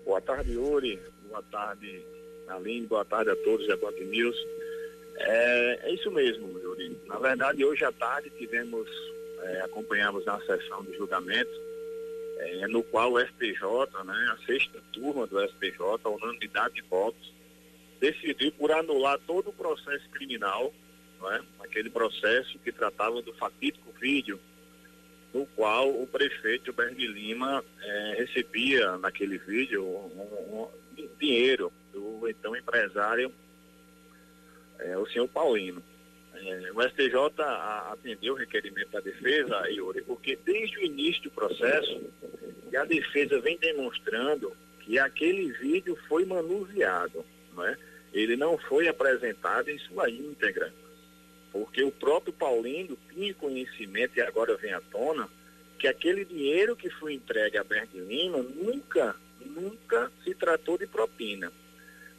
Boa 0.04 0.20
tarde, 0.20 0.54
Yuri. 0.54 1.00
Boa 1.30 1.44
tarde, 1.44 2.04
Aline. 2.48 2.88
Boa 2.88 3.06
tarde 3.06 3.30
a 3.30 3.36
todos 3.36 3.68
da 3.68 3.78
Band 3.78 3.92
News. 4.10 4.36
É, 5.18 5.59
é, 5.90 5.94
isso 5.94 6.12
mesmo, 6.12 6.60
Yuri. 6.60 6.98
Na 7.06 7.18
verdade, 7.18 7.66
hoje 7.66 7.84
à 7.84 7.92
tarde 7.92 8.30
tivemos, 8.38 8.88
é, 9.42 9.62
acompanhamos 9.62 10.24
na 10.26 10.40
sessão 10.42 10.84
de 10.84 10.96
julgamento, 10.96 11.50
é, 12.38 12.68
no 12.68 12.84
qual 12.84 13.14
o 13.14 13.20
STJ, 13.20 13.60
né, 14.06 14.34
a 14.34 14.38
sexta 14.46 14.80
turma 14.94 15.28
do 15.28 15.40
STJ, 15.50 16.00
a 16.04 16.10
unanimidade 16.10 16.76
de 16.76 16.82
votos, 16.84 17.34
decidiu 18.00 18.52
por 18.54 18.72
anular 18.72 19.20
todo 19.28 19.50
o 19.50 19.54
processo 19.54 20.08
criminal, 20.10 20.74
né, 21.22 21.44
aquele 21.60 21.90
processo 21.90 22.58
que 22.60 22.72
tratava 22.72 23.22
do 23.22 23.34
fatídico 23.34 23.92
vídeo, 24.00 24.40
no 25.34 25.46
qual 25.48 25.90
o 25.90 26.08
prefeito 26.08 26.74
Berg 26.74 27.06
Lima 27.06 27.64
é, 27.82 28.16
recebia 28.18 28.98
naquele 28.98 29.38
vídeo 29.38 29.84
um, 29.84 30.22
um, 30.22 30.68
um 30.98 31.10
dinheiro 31.20 31.72
do 31.94 32.28
então 32.28 32.56
empresário 32.56 33.32
é, 34.80 34.98
o 34.98 35.06
senhor 35.08 35.28
Paulino. 35.28 35.84
É, 36.34 36.72
o 36.74 36.82
STJ 36.82 37.16
atendeu 37.92 38.34
o 38.34 38.38
requerimento 38.38 38.92
da 38.92 39.00
defesa, 39.00 39.70
Yuri, 39.70 40.02
porque 40.04 40.38
desde 40.46 40.78
o 40.78 40.86
início 40.86 41.24
do 41.24 41.32
processo, 41.32 42.02
a 42.76 42.86
defesa 42.86 43.40
vem 43.42 43.58
demonstrando 43.58 44.56
que 44.80 44.98
aquele 44.98 45.52
vídeo 45.54 45.98
foi 46.08 46.26
manuseado, 46.26 47.26
não 47.54 47.66
é? 47.66 47.78
ele 48.14 48.36
não 48.36 48.58
foi 48.58 48.88
apresentado 48.88 49.70
em 49.70 49.78
sua 49.80 50.10
íntegra, 50.10 50.74
porque 51.52 51.84
o 51.84 51.92
próprio 51.92 52.34
Paulino 52.34 52.98
tinha 53.14 53.34
conhecimento, 53.34 54.18
e 54.18 54.22
agora 54.22 54.56
vem 54.58 54.74
à 54.74 54.82
tona, 54.82 55.30
que 55.78 55.88
aquele 55.88 56.26
dinheiro 56.26 56.76
que 56.76 56.90
foi 56.90 57.14
entregue 57.14 57.58
a 57.58 57.64
Berg 57.64 57.90
Lima 57.98 58.40
nunca, 58.40 59.16
nunca 59.46 60.12
se 60.24 60.34
tratou 60.36 60.78
de 60.78 60.88
propina, 60.88 61.52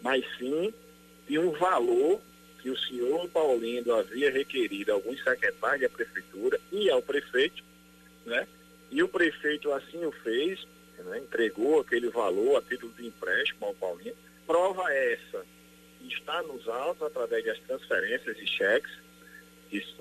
mas 0.03 0.25
sim 0.39 0.73
de 1.29 1.39
um 1.39 1.51
valor 1.53 2.21
que 2.61 2.71
o 2.71 2.79
senhor 2.79 3.29
Paulindo 3.29 3.95
havia 3.95 4.31
requerido 4.31 4.93
alguns 4.93 5.23
secretários 5.23 5.83
da 5.83 5.89
prefeitura 5.89 6.61
e 6.71 6.91
ao 6.91 7.03
prefeito, 7.03 7.63
né? 8.25 8.47
E 8.91 9.03
o 9.03 9.09
prefeito 9.09 9.73
assim 9.73 10.05
o 10.05 10.13
fez, 10.13 10.67
né? 10.99 11.19
entregou 11.19 11.81
aquele 11.81 12.09
valor 12.11 12.59
a 12.59 12.63
título 12.63 12.93
de 12.93 13.07
empréstimo 13.07 13.67
ao 13.67 13.75
Paulinho. 13.75 14.15
Prova 14.47 14.93
essa 14.93 15.45
está 16.03 16.43
nos 16.43 16.67
autos 16.69 17.03
através 17.03 17.45
das 17.45 17.59
transferências 17.61 18.37
e 18.39 18.47
cheques 18.47 18.91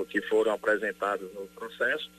que 0.10 0.22
foram 0.24 0.54
apresentados 0.54 1.32
no 1.34 1.46
processo. 1.48 2.10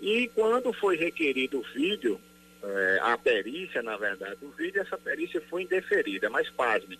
E 0.00 0.28
quando 0.28 0.72
foi 0.72 0.96
requerido 0.96 1.58
o 1.58 1.62
vídeo, 1.74 2.18
eh, 2.62 2.98
a 3.02 3.18
perícia, 3.18 3.82
na 3.82 3.96
verdade, 3.98 4.36
do 4.36 4.50
vídeo, 4.52 4.80
essa 4.80 4.96
perícia 4.96 5.40
foi 5.50 5.64
indeferida, 5.64 6.30
mas 6.30 6.48
pasme 6.50 6.98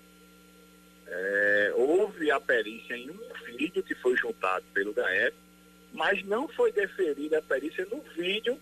é, 1.10 1.72
houve 1.74 2.30
a 2.30 2.40
perícia 2.40 2.94
em 2.96 3.10
um 3.10 3.18
vídeo 3.56 3.82
que 3.82 3.94
foi 3.94 4.16
juntado 4.16 4.64
pelo 4.74 4.92
GAEP, 4.92 5.34
mas 5.92 6.22
não 6.24 6.46
foi 6.48 6.70
deferida 6.70 7.38
a 7.38 7.42
perícia 7.42 7.86
no 7.90 8.00
vídeo 8.14 8.58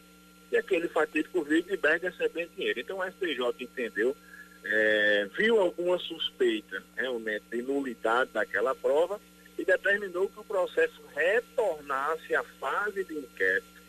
e 0.50 0.56
aquele 0.56 0.88
fatídico 0.88 1.42
vídeo 1.42 1.70
de 1.70 1.76
Berg 1.76 2.04
recebendo 2.04 2.50
dinheiro. 2.56 2.78
Então 2.78 2.98
o 2.98 3.10
STJ 3.10 3.64
entendeu, 3.64 4.16
é, 4.64 5.28
viu 5.36 5.60
alguma 5.60 5.98
suspeita 5.98 6.82
realmente 6.96 7.44
de 7.50 7.62
nulidade 7.62 8.30
daquela 8.32 8.74
prova 8.74 9.20
e 9.58 9.64
determinou 9.64 10.28
que 10.28 10.38
o 10.38 10.44
processo 10.44 11.02
retornasse 11.14 12.34
à 12.34 12.44
fase 12.60 13.02
de 13.04 13.14
inquérito, 13.14 13.82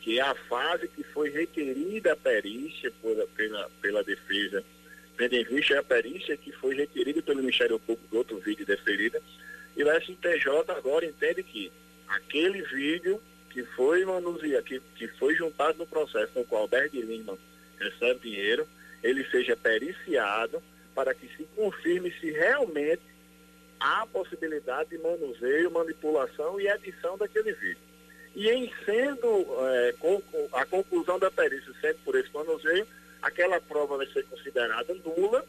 que 0.00 0.18
é 0.18 0.22
a 0.22 0.34
fase 0.34 0.88
que 0.88 1.04
foi 1.04 1.30
requerida 1.30 2.12
a 2.12 2.16
perícia 2.16 2.90
por, 3.00 3.14
pela, 3.36 3.70
pela 3.80 4.02
defesa 4.02 4.64
tendo 5.16 5.34
em 5.34 5.44
vista 5.44 5.78
a 5.78 5.82
perícia 5.82 6.36
que 6.36 6.52
foi 6.52 6.74
requerida 6.74 7.22
pelo 7.22 7.40
Ministério 7.40 7.78
Público 7.78 8.16
outro 8.16 8.38
vídeo 8.38 8.66
deferida, 8.66 9.20
e 9.76 9.82
o 9.82 10.00
STJ 10.00 10.48
agora 10.68 11.04
entende 11.04 11.42
que 11.42 11.72
aquele 12.08 12.62
vídeo 12.62 13.20
que 13.50 13.62
foi 13.62 14.04
manuseado, 14.04 14.64
que, 14.64 14.80
que 14.96 15.08
foi 15.08 15.34
juntado 15.34 15.78
no 15.78 15.86
processo 15.86 16.32
no 16.36 16.44
qual 16.44 16.66
Berg 16.66 17.00
Lima 17.00 17.38
recebe 17.78 18.20
dinheiro, 18.30 18.66
ele 19.02 19.24
seja 19.30 19.56
periciado 19.56 20.62
para 20.94 21.14
que 21.14 21.28
se 21.36 21.44
confirme 21.56 22.12
se 22.20 22.30
realmente 22.30 23.02
há 23.78 24.06
possibilidade 24.06 24.90
de 24.90 24.98
manuseio, 24.98 25.70
manipulação 25.70 26.60
e 26.60 26.66
edição 26.66 27.18
daquele 27.18 27.52
vídeo. 27.52 27.82
E 28.34 28.48
em 28.50 28.72
sendo 28.84 29.46
é, 29.68 29.94
a 30.52 30.66
conclusão 30.66 31.18
da 31.18 31.30
perícia 31.30 31.72
sendo 31.80 31.98
por 32.04 32.16
esse 32.16 32.32
manuseio, 32.32 32.86
aquela 33.24 33.60
prova 33.60 33.96
vai 33.96 34.06
ser 34.06 34.24
considerada 34.24 34.94
nula, 34.94 35.44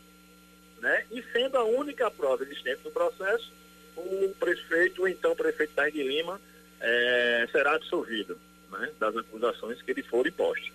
né? 0.82 1.06
E 1.12 1.24
sendo 1.34 1.58
a 1.58 1.64
única 1.64 2.10
prova 2.10 2.44
existente 2.44 2.82
no 2.84 2.92
processo, 2.92 3.52
o 3.96 4.34
prefeito, 4.40 5.04
o 5.04 5.08
então 5.08 5.36
prefeito 5.36 5.74
Tarde 5.74 6.02
Lima, 6.02 6.40
é, 6.80 7.48
será 7.52 7.76
absolvido 7.76 8.40
né? 8.72 8.90
das 9.00 9.16
acusações 9.16 9.82
que 9.82 9.94
lhe 9.94 10.04
forem 10.04 10.32
postas. 10.32 10.72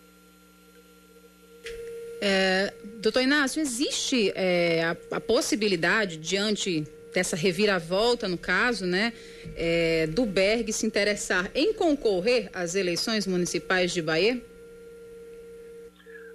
É, 2.22 2.74
doutor 2.96 3.22
Inácio, 3.22 3.62
existe 3.62 4.30
é, 4.34 4.84
a, 4.84 5.16
a, 5.16 5.20
possibilidade, 5.20 6.18
diante 6.18 6.86
dessa 7.14 7.34
reviravolta 7.34 8.28
no 8.28 8.36
caso, 8.36 8.84
né, 8.84 9.12
é, 9.56 10.06
do 10.06 10.26
Berg 10.26 10.70
se 10.72 10.86
interessar 10.86 11.50
em 11.54 11.72
concorrer 11.72 12.50
às 12.52 12.74
eleições 12.74 13.26
municipais 13.26 13.92
de 13.92 14.02
Bahia? 14.02 14.40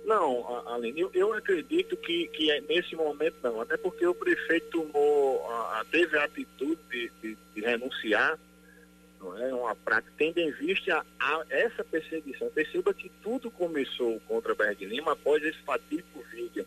Não, 0.06 0.68
Aline, 0.68 1.02
eu, 1.02 1.12
eu 1.16 1.34
acredito 1.34 1.98
que, 1.98 2.28
que 2.28 2.52
é 2.52 2.62
nesse 2.62 2.96
momento 2.96 3.38
não, 3.42 3.60
até 3.60 3.76
porque 3.76 4.06
o 4.06 4.14
prefeito 4.14 4.70
tomou, 4.70 5.52
a, 5.52 5.84
teve 5.90 6.16
a 6.16 6.26
atitude 6.26 6.80
de, 6.92 7.12
de, 7.22 7.38
de, 7.56 7.62
renunciar, 7.62 8.40
não 9.20 9.36
é 9.36 9.52
uma 9.52 9.76
prática, 9.76 10.14
tendo 10.16 10.38
em 10.38 10.52
vista 10.52 11.04
a, 11.20 11.28
a, 11.28 11.46
essa 11.50 11.84
perseguição. 11.84 12.48
Perceba 12.52 12.94
que 12.94 13.10
tudo 13.24 13.50
começou 13.50 14.20
contra 14.28 14.54
Berg 14.54 14.86
Lima 14.86 15.14
após 15.14 15.44
esse 15.44 15.58
fatídico 15.64 16.24
vídeo. 16.32 16.66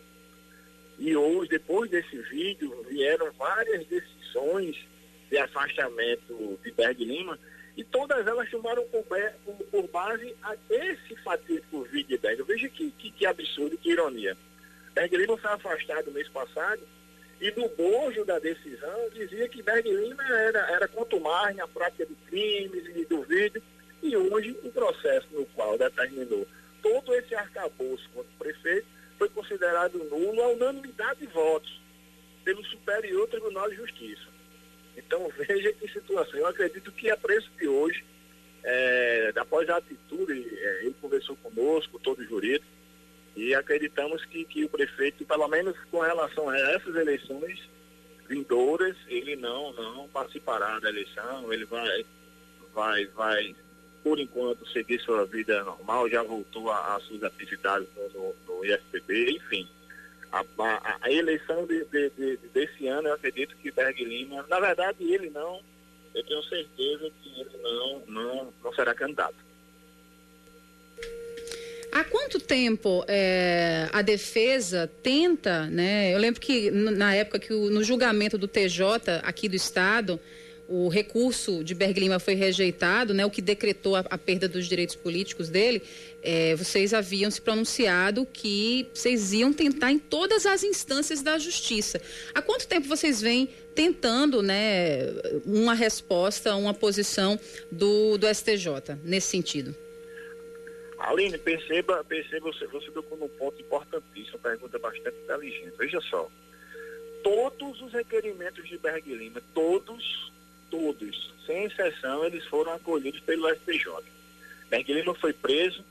E 0.98 1.16
hoje, 1.16 1.48
depois 1.50 1.88
desse 1.88 2.18
vídeo, 2.22 2.84
vieram 2.88 3.30
várias 3.34 3.86
decisões 3.86 4.76
de 5.30 5.38
afastamento 5.38 6.58
de 6.64 6.72
Berg 6.72 7.04
Lima, 7.04 7.38
e 7.78 7.84
todas 7.84 8.26
elas 8.26 8.50
tomaram 8.50 8.84
por, 8.88 9.88
base 9.92 10.34
a 10.42 10.56
esse 10.68 11.14
fatídico 11.22 11.84
vídeo 11.84 12.08
de 12.08 12.18
Berg. 12.18 12.42
Veja 12.42 12.68
que, 12.68 12.90
que, 12.90 13.08
que 13.12 13.24
absurdo, 13.24 13.78
que 13.78 13.92
ironia. 13.92 14.36
Berg 14.92 15.14
foi 15.26 15.52
afastado 15.52 16.10
mês 16.10 16.28
passado 16.28 16.82
e 17.40 17.52
no 17.52 17.68
bojo 17.68 18.24
da 18.24 18.40
decisão 18.40 19.08
dizia 19.14 19.48
que 19.48 19.62
Berg 19.62 19.88
era, 20.28 20.58
era 20.72 20.88
contumaz 20.88 21.54
na 21.54 21.68
prática 21.68 22.04
de 22.04 22.16
crimes 22.26 22.84
e 22.96 23.04
do 23.04 23.22
vídeo 23.22 23.62
e 24.02 24.16
hoje 24.16 24.58
o 24.64 24.72
processo 24.72 25.28
no 25.30 25.46
qual 25.46 25.78
determinou 25.78 26.44
todo 26.82 27.14
esse 27.14 27.32
arcabouço 27.36 28.08
contra 28.12 28.32
o 28.32 28.38
prefeito 28.38 28.88
foi 29.16 29.28
considerado 29.28 30.02
nulo 30.02 30.42
a 30.42 30.48
unanimidade 30.48 31.20
de 31.20 31.26
votos 31.28 31.80
pelo 32.44 32.64
Superior 32.64 33.28
Tribunal 33.28 33.70
de 33.70 33.76
Justiça. 33.76 34.37
Então 34.98 35.30
veja 35.38 35.72
que 35.72 35.88
situação. 35.88 36.38
Eu 36.38 36.46
acredito 36.46 36.90
que 36.92 37.10
a 37.10 37.16
preço 37.16 37.50
de 37.58 37.68
hoje, 37.68 38.04
é, 38.64 39.32
após 39.36 39.68
a 39.70 39.76
atitude, 39.76 40.32
é, 40.32 40.84
ele 40.84 40.94
conversou 41.00 41.36
conosco, 41.36 41.98
todo 42.00 42.24
jurídico, 42.24 42.66
e 43.36 43.54
acreditamos 43.54 44.24
que, 44.26 44.44
que 44.44 44.64
o 44.64 44.68
prefeito, 44.68 45.24
pelo 45.24 45.46
menos 45.48 45.76
com 45.90 46.00
relação 46.00 46.48
a 46.48 46.58
essas 46.72 46.96
eleições 46.96 47.60
vindouras, 48.28 48.96
ele 49.06 49.36
não, 49.36 49.72
não 49.72 50.08
participará 50.08 50.78
da 50.80 50.88
eleição, 50.88 51.52
ele 51.52 51.64
vai, 51.64 52.04
vai, 52.74 53.06
vai, 53.06 53.56
por 54.02 54.18
enquanto, 54.18 54.68
seguir 54.68 55.00
sua 55.00 55.24
vida 55.24 55.62
normal, 55.62 56.10
já 56.10 56.22
voltou 56.22 56.70
às 56.70 57.02
suas 57.04 57.22
atividades 57.22 57.88
no, 57.96 58.08
no, 58.08 58.34
no 58.46 58.64
IFPB, 58.64 59.30
enfim 59.36 59.68
a, 60.32 60.44
a, 60.58 60.98
a 61.02 61.12
eleição 61.12 61.66
de, 61.66 61.84
de, 61.86 62.10
de, 62.10 62.36
desse 62.52 62.86
ano, 62.86 63.08
eu 63.08 63.14
acredito 63.14 63.56
que 63.56 63.70
Berg 63.70 64.04
Lima, 64.04 64.44
na 64.48 64.60
verdade 64.60 65.02
ele 65.02 65.30
não, 65.30 65.60
eu 66.14 66.24
tenho 66.24 66.42
certeza 66.44 67.10
que 67.22 67.40
ele 67.40 67.62
não, 67.62 68.02
não, 68.06 68.54
não 68.62 68.74
será 68.74 68.94
candidato. 68.94 69.48
Há 71.90 72.04
quanto 72.04 72.38
tempo 72.38 73.04
é, 73.08 73.88
a 73.92 74.02
defesa 74.02 74.90
tenta, 75.02 75.66
né? 75.66 76.14
Eu 76.14 76.18
lembro 76.18 76.40
que 76.40 76.70
na 76.70 77.14
época 77.14 77.38
que 77.38 77.52
o, 77.52 77.70
no 77.70 77.82
julgamento 77.82 78.36
do 78.36 78.46
TJ 78.46 79.20
aqui 79.22 79.48
do 79.48 79.56
estado, 79.56 80.20
o 80.68 80.88
recurso 80.88 81.64
de 81.64 81.74
Berg 81.74 81.98
Lima 81.98 82.18
foi 82.18 82.34
rejeitado, 82.34 83.14
né, 83.14 83.24
o 83.24 83.30
que 83.30 83.40
decretou 83.40 83.96
a, 83.96 84.00
a 84.00 84.18
perda 84.18 84.46
dos 84.46 84.66
direitos 84.68 84.94
políticos 84.94 85.48
dele, 85.48 85.82
é, 86.22 86.54
vocês 86.54 86.92
haviam 86.92 87.30
se 87.30 87.40
pronunciado 87.40 88.26
que 88.26 88.86
vocês 88.92 89.32
iam 89.32 89.50
tentar 89.50 89.90
em 89.90 89.98
todas 89.98 90.44
as 90.44 90.62
instâncias 90.62 91.22
da 91.22 91.38
justiça. 91.38 91.98
Há 92.34 92.42
quanto 92.42 92.68
tempo 92.68 92.86
vocês 92.86 93.22
vêm 93.22 93.48
tentando 93.74 94.42
né, 94.42 95.06
uma 95.46 95.72
resposta, 95.72 96.54
uma 96.54 96.74
posição 96.74 97.40
do, 97.72 98.18
do 98.18 98.26
STJ 98.26 98.98
nesse 99.02 99.28
sentido? 99.28 99.74
Aline, 100.98 101.38
perceba, 101.38 102.04
perceba, 102.04 102.52
você, 102.52 102.66
você 102.66 102.90
tocou 102.90 103.16
num 103.16 103.28
ponto 103.28 103.58
importantíssimo, 103.62 104.38
pergunta 104.38 104.78
bastante 104.78 105.16
inteligente. 105.16 105.72
Veja 105.78 106.00
só, 106.02 106.28
todos 107.22 107.80
os 107.80 107.92
requerimentos 107.92 108.68
de 108.68 108.76
Berg 108.76 109.14
Lima, 109.14 109.40
todos 109.54 110.30
todos, 110.70 111.32
sem 111.46 111.64
exceção, 111.64 112.24
eles 112.24 112.44
foram 112.46 112.72
acolhidos 112.72 113.20
pelo 113.20 113.48
STJ. 113.54 113.86
Berg 114.68 114.92
Lima 114.92 115.14
foi 115.14 115.32
preso, 115.32 115.84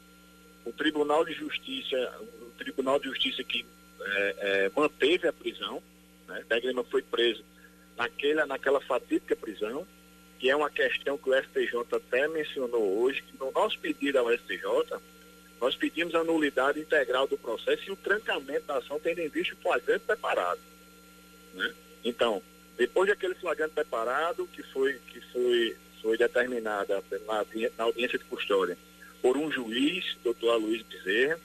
o 0.66 0.72
Tribunal 0.72 1.26
de 1.26 1.34
Justiça, 1.34 1.96
o 2.42 2.52
Tribunal 2.58 3.00
de 3.00 3.08
Justiça 3.08 3.44
que 3.44 3.66
é, 4.00 4.36
é, 4.40 4.72
manteve 4.76 5.28
a 5.28 5.34
prisão, 5.34 5.82
né? 6.28 6.44
Berg 6.48 6.68
Lima 6.68 6.84
foi 6.84 7.02
preso 7.02 7.44
naquela, 7.98 8.46
naquela 8.46 8.82
fatídica 8.82 9.36
prisão, 9.36 9.88
que 10.40 10.50
é 10.50 10.56
uma 10.56 10.70
questão 10.70 11.18
que 11.18 11.30
o 11.30 11.44
STJ 11.44 11.80
até 11.92 12.28
mencionou 12.28 13.00
hoje, 13.00 13.24
que 13.24 13.38
no 13.40 13.52
nosso 13.52 13.80
pedido 13.80 14.20
ao 14.20 14.32
STJ, 14.32 15.00
nós 15.60 15.76
pedimos 15.76 16.14
a 16.14 16.24
nulidade 16.24 16.80
integral 16.80 17.28
do 17.28 17.38
processo 17.38 17.84
e 17.88 17.92
o 17.92 17.96
trancamento 17.96 18.68
da 18.68 18.78
ação 18.78 19.00
tendo 19.00 19.20
em 19.20 19.28
vista 19.28 19.56
o 19.56 19.58
flagrante 19.58 20.06
preparado. 20.06 20.60
Né? 21.56 21.74
Então, 22.04 22.42
depois 22.78 23.10
daquele 23.10 23.36
flagrante 23.36 23.74
preparado, 23.74 24.48
que 24.48 24.62
foi, 24.64 25.00
que 25.08 25.20
foi, 25.32 25.78
foi 26.02 26.18
determinada 26.18 27.04
na, 27.26 27.46
na 27.78 27.84
audiência 27.84 28.18
de 28.18 28.26
custódia 28.26 28.78
por 29.22 29.36
um 29.36 29.52
juiz, 29.52 30.16
doutor 30.24 30.52
Aloysio 30.54 30.86
Bezerra, 30.86 31.40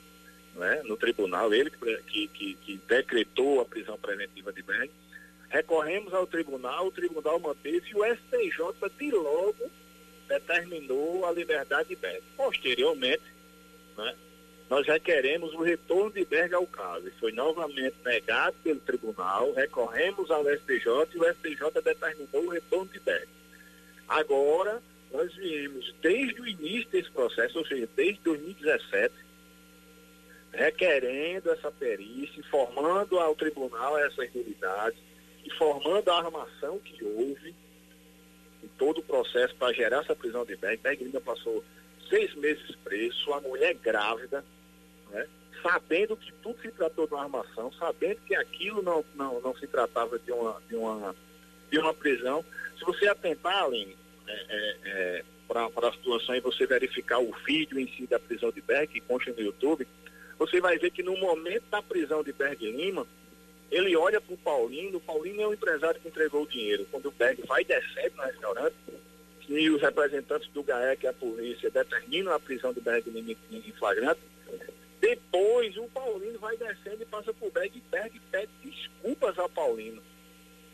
né, 0.54 0.82
no 0.84 0.96
tribunal, 0.96 1.52
ele 1.52 1.70
que, 2.06 2.28
que, 2.28 2.54
que 2.54 2.80
decretou 2.86 3.60
a 3.60 3.64
prisão 3.64 3.98
preventiva 3.98 4.52
de 4.52 4.62
Berg, 4.62 4.90
recorremos 5.48 6.12
ao 6.12 6.26
tribunal, 6.26 6.86
o 6.86 6.92
tribunal 6.92 7.40
manteve 7.40 7.90
e 7.90 7.94
o 7.94 8.04
STJ 8.04 8.90
de 8.98 9.10
logo 9.10 9.70
determinou 10.28 11.26
a 11.26 11.32
liberdade 11.32 11.88
de 11.88 11.96
Berg. 11.96 12.22
Posteriormente, 12.36 13.22
né, 13.96 14.14
nós 14.72 14.86
requeremos 14.86 15.52
o 15.52 15.60
retorno 15.62 16.10
de 16.10 16.24
Berg 16.24 16.54
ao 16.54 16.66
caso. 16.66 17.06
E 17.06 17.10
foi 17.20 17.30
novamente 17.30 17.94
negado 18.06 18.56
pelo 18.64 18.80
tribunal, 18.80 19.52
recorremos 19.52 20.30
ao 20.30 20.44
STJ 20.44 21.10
e 21.12 21.18
o 21.18 21.34
STJ 21.34 21.82
determinou 21.84 22.46
o 22.46 22.48
retorno 22.48 22.90
de 22.90 22.98
Berg. 23.00 23.28
Agora, 24.08 24.82
nós 25.12 25.30
viemos 25.34 25.94
desde 26.00 26.40
o 26.40 26.46
início 26.46 26.88
desse 26.88 27.10
processo, 27.10 27.58
ou 27.58 27.66
seja, 27.66 27.86
desde 27.94 28.22
2017, 28.22 29.14
requerendo 30.54 31.50
essa 31.50 31.70
perícia, 31.70 32.40
informando 32.40 33.20
ao 33.20 33.34
tribunal 33.34 33.98
essas 33.98 34.34
unidades, 34.34 34.98
informando 35.44 36.10
a 36.10 36.16
armação 36.16 36.78
que 36.78 37.04
houve 37.04 37.54
em 38.64 38.68
todo 38.78 39.00
o 39.00 39.04
processo 39.04 39.54
para 39.56 39.74
gerar 39.74 40.00
essa 40.00 40.16
prisão 40.16 40.46
de 40.46 40.56
Berg. 40.56 40.78
Berg 40.78 41.04
ainda 41.04 41.20
passou 41.20 41.62
seis 42.08 42.34
meses 42.36 42.74
preso, 42.76 43.18
sua 43.18 43.38
mulher 43.42 43.74
grávida, 43.74 44.42
né? 45.12 45.28
sabendo 45.62 46.16
que 46.16 46.32
tudo 46.42 46.60
se 46.60 46.70
tratou 46.72 47.06
de 47.06 47.14
uma 47.14 47.22
armação, 47.22 47.72
sabendo 47.72 48.20
que 48.26 48.34
aquilo 48.34 48.82
não, 48.82 49.04
não, 49.14 49.40
não 49.40 49.56
se 49.56 49.66
tratava 49.66 50.18
de 50.18 50.32
uma, 50.32 50.60
de, 50.68 50.74
uma, 50.74 51.14
de 51.70 51.78
uma 51.78 51.94
prisão. 51.94 52.44
Se 52.78 52.84
você 52.84 53.06
atentar, 53.06 53.64
Aline, 53.64 53.96
é, 54.26 54.32
é, 54.32 54.76
é, 54.84 55.24
para 55.46 55.88
a 55.88 55.92
situação 55.92 56.34
e 56.34 56.40
você 56.40 56.66
verificar 56.66 57.20
o 57.20 57.32
vídeo 57.46 57.78
em 57.78 57.86
si 57.88 58.06
da 58.06 58.18
prisão 58.18 58.50
de 58.50 58.60
Berg, 58.60 58.88
que 58.88 59.00
consta 59.00 59.30
no 59.32 59.40
YouTube, 59.40 59.86
você 60.38 60.60
vai 60.60 60.78
ver 60.78 60.90
que 60.90 61.02
no 61.02 61.16
momento 61.16 61.64
da 61.70 61.80
prisão 61.80 62.22
de 62.24 62.32
Berg 62.32 62.58
Lima, 62.70 63.06
ele 63.70 63.96
olha 63.96 64.20
para 64.20 64.34
o 64.34 64.38
Paulinho, 64.38 64.96
o 64.96 65.00
Paulinho 65.00 65.42
é 65.42 65.46
o 65.46 65.54
empresário 65.54 66.00
que 66.00 66.08
entregou 66.08 66.42
o 66.42 66.48
dinheiro. 66.48 66.86
Quando 66.90 67.06
o 67.06 67.12
Berg 67.12 67.40
vai 67.46 67.64
descendo 67.64 68.16
no 68.16 68.22
restaurante, 68.22 68.74
e 69.48 69.70
os 69.70 69.82
representantes 69.82 70.48
do 70.52 70.62
GAEC 70.62 71.04
e 71.04 71.08
a 71.08 71.12
polícia 71.12 71.70
determinam 71.70 72.32
a 72.32 72.40
prisão 72.40 72.72
do 72.72 72.80
Berg 72.80 73.08
Lima 73.10 73.36
em 73.50 73.72
flagrante, 73.72 74.20
depois 75.02 75.76
o 75.76 75.88
Paulino 75.88 76.38
vai 76.38 76.56
descendo 76.56 77.02
e 77.02 77.06
passa 77.06 77.34
por 77.34 77.50
Berg 77.50 77.76
e 77.76 77.90
Berg 77.90 78.20
pede 78.30 78.52
desculpas 78.62 79.36
ao 79.36 79.48
Paulino. 79.48 80.00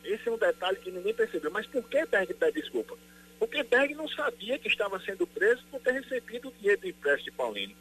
Esse 0.04 0.28
é 0.28 0.32
um 0.32 0.36
detalhe 0.36 0.76
que 0.76 0.90
ninguém 0.90 1.14
percebeu. 1.14 1.50
Mas 1.50 1.66
por 1.66 1.82
que 1.88 2.04
Berg 2.04 2.34
pede 2.34 2.60
desculpa? 2.60 2.94
Porque 3.38 3.62
Berg 3.62 3.94
não 3.94 4.06
sabia 4.06 4.58
que 4.58 4.68
estava 4.68 5.00
sendo 5.00 5.26
preso 5.26 5.64
por 5.70 5.80
ter 5.80 5.92
recebido 5.92 6.48
o 6.48 6.52
dinheiro 6.52 6.82
do 6.82 6.88
empréstimo 6.88 7.30
de 7.30 7.36
Paulino. 7.38 7.74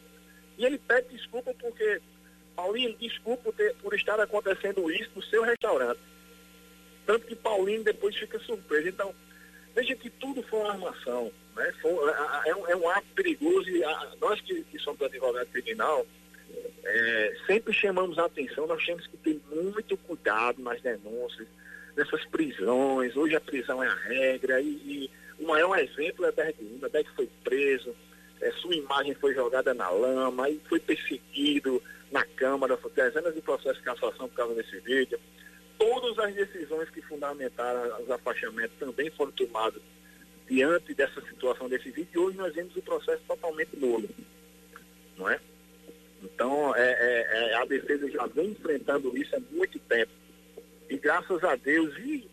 E 0.58 0.66
ele 0.66 0.78
pede 0.78 1.10
desculpa 1.10 1.54
porque, 1.60 2.02
Paulino, 2.56 2.96
desculpa 2.98 3.52
por, 3.82 3.94
estar 3.94 4.18
acontecendo 4.18 4.90
isso 4.90 5.12
no 5.16 5.24
seu 5.24 5.44
restaurante. 5.44 6.00
Tanto 7.06 7.28
que 7.28 7.36
Paulino 7.36 7.84
depois 7.84 8.16
fica 8.16 8.40
surpreso. 8.40 8.88
Então, 8.88 9.14
veja 9.76 9.94
que 9.96 10.10
tudo 10.12 10.42
foi 10.44 10.62
uma 10.62 10.72
armação. 10.72 11.30
Né? 11.58 11.74
Foi, 11.82 11.92
é, 11.92 12.50
é, 12.52 12.56
um, 12.56 12.68
é 12.70 12.76
um 12.78 12.90
ato 12.90 13.08
perigoso 13.14 13.70
e 13.70 13.84
a, 13.84 14.12
nós 14.22 14.40
que, 14.40 14.64
que 14.64 14.80
somos 14.80 15.02
advogados 15.02 15.52
criminal, 15.52 16.08
é, 16.84 17.36
sempre 17.46 17.74
chamamos 17.74 18.18
a 18.18 18.26
atenção, 18.26 18.66
nós 18.66 18.84
temos 18.86 19.06
que 19.08 19.18
ter 19.18 19.40
muito 19.52 19.98
cuidado 19.98 20.62
nas 20.62 20.82
denúncias, 20.82 21.48
nessas 21.96 22.24
prisões. 22.26 23.16
Hoje 23.16 23.36
a 23.36 23.42
prisão 23.42 23.84
é 23.84 23.88
a 23.88 23.96
regra 23.96 24.62
e, 24.62 24.68
e 24.68 25.12
o 25.40 25.48
maior 25.48 25.78
exemplo 25.78 26.26
é 26.26 26.32
Berg 26.32 26.56
Lima. 26.62 26.88
Berg 26.88 27.10
foi 27.16 27.30
preso, 27.44 27.94
é, 28.40 28.52
sua 28.54 28.76
imagem 28.76 29.14
foi 29.16 29.34
jogada 29.34 29.74
na 29.74 29.90
lama 29.90 30.50
e 30.50 30.60
foi 30.70 30.80
perseguido 30.80 31.82
na 32.12 32.24
Câmara, 32.24 32.78
foi 32.78 32.92
dezenas 32.92 33.36
de 33.36 33.42
processos 33.42 33.80
de 33.80 33.84
cassação 33.84 34.30
por 34.30 34.36
causa 34.36 34.56
desse 34.56 34.80
vídeo. 34.80 35.20
Todas 35.78 36.18
as 36.20 36.34
decisões 36.34 36.90
que 36.90 37.02
fundamentaram 37.02 38.02
os 38.02 38.10
afastamentos 38.10 38.78
também 38.80 39.12
foram 39.12 39.32
tomadas 39.34 39.82
diante 40.48 40.94
dessa 40.94 41.20
situação 41.22 41.68
desse 41.68 41.92
vídeo 41.92 42.10
e 42.14 42.18
hoje 42.18 42.38
nós 42.38 42.56
vemos 42.56 42.76
o 42.76 42.82
processo 42.82 43.22
totalmente 43.28 43.76
nulo, 43.76 44.10
não 45.18 45.30
é? 45.30 45.40
Então, 46.24 46.76
é, 46.76 46.82
é, 46.82 47.52
é, 47.52 47.54
a 47.56 47.66
defesa 47.66 48.10
já 48.10 48.26
vem 48.28 48.50
enfrentando 48.50 49.16
isso 49.18 49.36
há 49.36 49.40
muito 49.52 49.80
tempo. 49.80 50.12
E 50.90 50.98
graças 50.98 51.44
a 51.44 51.56
Deus, 51.56 51.96
e 51.98 52.28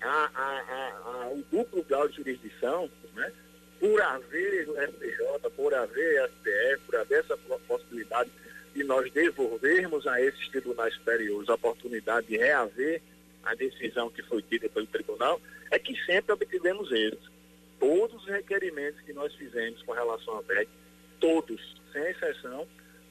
a, 0.00 0.30
a, 0.34 1.22
a, 1.24 1.28
o 1.28 1.42
duplo 1.50 1.82
grau 1.84 2.08
de 2.08 2.16
jurisdição, 2.16 2.90
né, 3.14 3.32
por 3.80 4.00
haver 4.02 4.68
o 4.68 4.74
STJ, 4.74 5.50
por 5.56 5.74
haver 5.74 6.28
STF, 6.28 6.84
por 6.86 6.96
haver 6.96 7.20
essa 7.20 7.36
possibilidade 7.36 8.30
de 8.74 8.84
nós 8.84 9.10
devolvermos 9.12 10.06
a 10.06 10.20
esses 10.20 10.48
tribunais 10.48 10.94
superiores 10.94 11.48
a 11.48 11.54
oportunidade 11.54 12.26
de 12.26 12.36
reaver 12.36 13.00
a 13.44 13.54
decisão 13.54 14.10
que 14.10 14.22
foi 14.22 14.42
dita 14.42 14.68
pelo 14.68 14.86
tribunal, 14.86 15.40
é 15.70 15.78
que 15.78 15.96
sempre 16.04 16.32
obtivemos 16.32 16.90
êxito. 16.92 17.30
Todos 17.78 18.22
os 18.22 18.28
requerimentos 18.28 19.00
que 19.02 19.12
nós 19.12 19.34
fizemos 19.34 19.82
com 19.82 19.92
relação 19.92 20.38
à 20.38 20.42
PEC, 20.42 20.68
todos, 21.20 21.80
sem 21.92 22.02
exceção, 22.02 22.66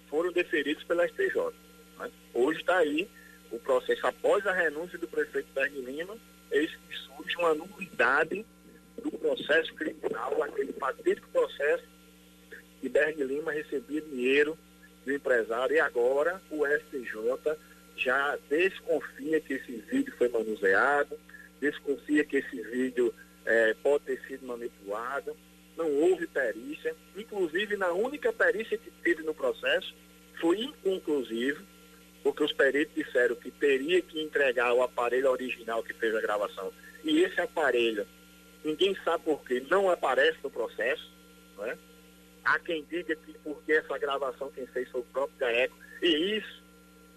foram 0.10 0.32
deferidos 0.32 0.84
pela 0.84 1.08
STJ. 1.08 1.54
Né? 2.00 2.12
Hoje 2.34 2.60
está 2.60 2.78
aí 2.78 3.10
o 3.52 3.60
processo, 3.60 4.06
após 4.06 4.46
a 4.46 4.54
renúncia 4.54 4.98
do 4.98 5.08
prefeito 5.08 5.48
Berg 5.54 5.80
Lima, 5.80 6.18
eis 6.52 6.70
que 6.70 6.98
surge 6.98 7.36
uma 7.38 7.54
nulidade 7.54 8.46
do 9.02 9.12
processo 9.12 9.74
criminal, 9.76 10.44
aquele 10.44 10.74
fatídico 10.74 11.28
processo 11.30 11.84
que 12.82 12.90
Berg 12.90 13.24
Lima 13.24 13.52
recebia 13.52 14.02
dinheiro 14.02 14.58
do 15.06 15.14
empresário 15.14 15.76
e 15.76 15.80
agora 15.80 16.42
o 16.52 16.66
STJ 16.66 17.58
já 17.96 18.38
desconfia 18.50 19.40
que 19.42 19.54
esse 19.54 19.72
vídeo 19.90 20.14
foi 20.18 20.30
manuseado, 20.30 21.18
desconfia 21.60 22.24
que 22.24 22.38
esse 22.38 22.62
vídeo 22.64 23.14
é, 23.46 23.74
pode 23.82 24.04
ter 24.04 24.22
sido 24.28 24.46
manipulado 24.46 25.36
não 25.78 25.90
houve 25.94 26.28
perícia, 26.28 26.96
inclusive 27.16 27.78
na 27.78 27.92
única 27.92 28.34
perícia 28.34 28.78
que 28.78 28.90
teve 29.04 29.24
no 29.24 29.34
processo 29.34 29.94
foi 30.42 30.60
inconclusivo, 30.60 31.64
porque 32.24 32.44
os 32.44 32.52
peritos 32.52 32.96
disseram 32.96 33.36
que 33.36 33.52
teria 33.52 34.02
que 34.02 34.22
entregar 34.22 34.74
o 34.74 34.82
aparelho 34.82 35.30
original 35.32 35.84
que 35.84 35.94
fez 35.94 36.14
a 36.16 36.22
gravação. 36.22 36.74
E 37.04 37.22
esse 37.22 37.40
aparelho, 37.40 38.06
ninguém 38.64 38.98
sabe 39.04 39.24
por 39.24 39.44
que 39.44 39.62
não 39.62 39.90
aparece 39.90 40.38
no 40.44 40.50
processo, 40.50 41.12
né? 41.58 41.78
Há 42.44 42.60
quem 42.60 42.84
diga 42.90 43.16
que 43.16 43.34
porque 43.44 43.74
essa 43.74 43.98
gravação 43.98 44.52
quem 44.52 44.66
fez 44.68 44.90
foi 44.90 45.02
o 45.02 45.06
próprio 45.06 45.38
GAECO, 45.40 45.76
e 46.02 46.38
isso 46.38 46.64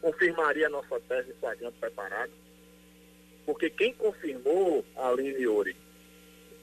confirmaria 0.01 0.67
a 0.67 0.71
nossa 0.71 1.01
tese 1.01 1.33
de 1.33 1.39
flagrante 1.39 1.79
preparado. 1.79 2.33
Porque 3.47 3.71
quem 3.71 3.93
confirmou, 3.95 4.85
Aline 4.97 5.43
Yuri, 5.43 5.77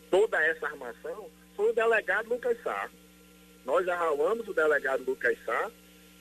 toda 0.09 0.41
essa 0.43 0.67
armação 0.67 1.29
foi 1.57 1.71
o 1.71 1.73
delegado 1.73 2.29
Lucas 2.29 2.57
Sá. 2.63 2.89
Nós 3.65 3.85
arrolamos 3.89 4.47
o 4.47 4.53
delegado 4.53 5.03
Lucas 5.03 5.37
Sá 5.43 5.69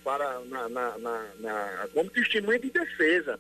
para, 0.03 0.41
na, 0.47 0.69
na, 0.69 0.99
na, 0.99 1.27
na, 1.39 1.89
como 1.93 2.11
testemunha 2.11 2.59
de 2.59 2.71
defesa. 2.71 3.39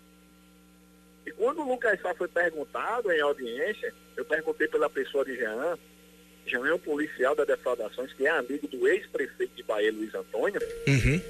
E 1.26 1.32
quando 1.32 1.62
o 1.62 1.68
Lucas 1.68 2.00
Sá 2.00 2.14
foi 2.14 2.28
perguntado 2.28 3.10
em 3.10 3.20
audiência, 3.20 3.92
eu 4.16 4.24
perguntei 4.24 4.68
pela 4.68 4.88
pessoa 4.88 5.24
de 5.24 5.36
Jean, 5.36 5.76
Jean 6.46 6.66
é 6.68 6.74
um 6.74 6.78
policial 6.78 7.34
da 7.34 7.44
defraudações, 7.44 8.12
que 8.12 8.26
é 8.26 8.30
amigo 8.30 8.68
do 8.68 8.86
ex-prefeito 8.86 9.56
de 9.56 9.62
Bahia, 9.64 9.90
Luiz 9.90 10.14
Antônio. 10.14 10.60
Uhum. 10.86 11.20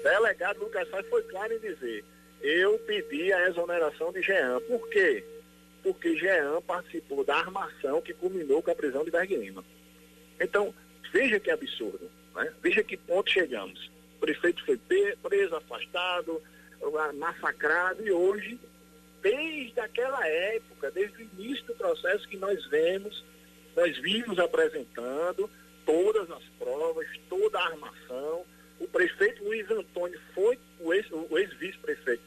O 0.00 0.02
delegado 0.02 0.58
Lucas 0.58 0.88
Sá 0.90 1.02
foi 1.04 1.22
claro 1.22 1.54
em 1.54 1.58
dizer, 1.58 2.04
eu 2.42 2.78
pedi 2.80 3.32
a 3.32 3.48
exoneração 3.48 4.12
de 4.12 4.20
Jean. 4.20 4.60
Por 4.68 4.86
quê? 4.90 5.24
Porque 5.82 6.16
Jean 6.16 6.60
participou 6.62 7.24
da 7.24 7.36
armação 7.36 8.02
que 8.02 8.12
culminou 8.12 8.62
com 8.62 8.70
a 8.70 8.74
prisão 8.74 9.04
de 9.04 9.10
Berg 9.10 9.34
Lima. 9.34 9.64
Então, 10.40 10.74
veja 11.12 11.40
que 11.40 11.50
absurdo, 11.50 12.10
né? 12.34 12.52
veja 12.62 12.82
que 12.82 12.96
ponto 12.96 13.30
chegamos. 13.30 13.90
O 14.16 14.20
prefeito 14.20 14.64
foi 14.64 14.78
preso, 15.22 15.56
afastado, 15.56 16.42
massacrado 17.14 18.06
e 18.06 18.10
hoje, 18.10 18.58
desde 19.22 19.78
aquela 19.80 20.26
época, 20.26 20.90
desde 20.90 21.22
o 21.22 21.28
início 21.34 21.64
do 21.66 21.74
processo 21.74 22.28
que 22.28 22.36
nós 22.36 22.64
vemos, 22.66 23.24
nós 23.74 23.96
vimos 23.98 24.38
apresentando 24.38 25.50
todas 25.84 26.30
as 26.30 26.42
provas, 26.58 27.06
toda 27.28 27.58
a 27.58 27.66
armação. 27.66 28.44
O 28.78 28.88
prefeito 28.88 29.44
Luiz 29.44 29.70
Antônio 29.70 30.20
foi, 30.34 30.58
o 30.80 30.92
ex-vice-prefeito, 31.38 32.22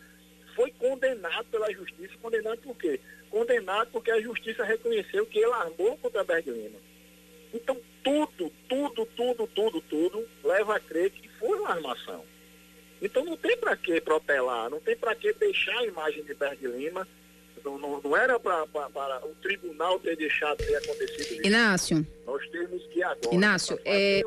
foi 0.56 0.72
condenado 0.72 1.46
pela 1.52 1.72
justiça. 1.72 2.14
Condenado 2.22 2.60
por 2.60 2.76
quê? 2.78 3.00
Condenado 3.30 3.90
porque 3.92 4.12
a 4.12 4.22
justiça 4.22 4.64
reconheceu 4.64 5.26
que 5.26 5.40
ele 5.40 5.54
armou 5.54 5.98
contra 5.98 6.24
Berg 6.24 6.50
Lima. 6.50 6.80
Então, 7.54 7.78
tudo, 8.04 8.52
tudo, 8.68 9.06
tudo, 9.16 9.48
tudo, 9.48 9.82
tudo 9.82 10.28
leva 10.44 10.76
a 10.76 10.80
crer 10.80 11.12
que 11.12 11.28
foi 11.40 11.58
uma 11.60 11.70
armação. 11.70 12.24
Então 13.02 13.24
não 13.24 13.38
tem 13.38 13.56
para 13.58 13.76
que 13.78 14.00
protelar, 14.02 14.70
não 14.70 14.80
tem 14.80 14.96
para 14.96 15.16
que 15.16 15.32
deixar 15.34 15.78
a 15.78 15.86
imagem 15.86 16.24
de 16.24 16.34
Berg 16.34 16.68
Lima. 16.68 17.08
Não, 17.64 17.78
não, 17.78 18.02
não 18.02 18.16
era 18.16 18.40
para 18.40 18.64
o 19.26 19.36
tribunal 19.42 20.00
ter 20.00 20.16
deixado 20.16 20.58
ter 20.58 20.76
acontecido 20.76 21.34
isso. 21.34 21.46
Inácio. 21.48 22.08
Nós 22.26 22.48
temos 22.50 22.84
que 22.88 23.04
agora. 23.04 23.36
Inácio, 23.36 23.80
é... 23.84 24.22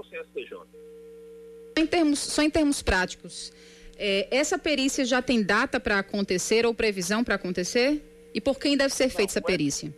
Em 1.76 1.86
termos, 1.86 2.18
só 2.18 2.42
em 2.42 2.50
termos 2.50 2.82
práticos, 2.82 3.50
é, 3.96 4.28
essa 4.30 4.58
perícia 4.58 5.04
já 5.06 5.22
tem 5.22 5.42
data 5.42 5.80
para 5.80 5.98
acontecer 5.98 6.66
ou 6.66 6.74
previsão 6.74 7.24
para 7.24 7.36
acontecer? 7.36 8.02
E 8.34 8.40
por 8.40 8.58
quem 8.58 8.76
deve 8.76 8.94
ser 8.94 9.08
feita 9.08 9.32
essa 9.32 9.42
perícia? 9.42 9.92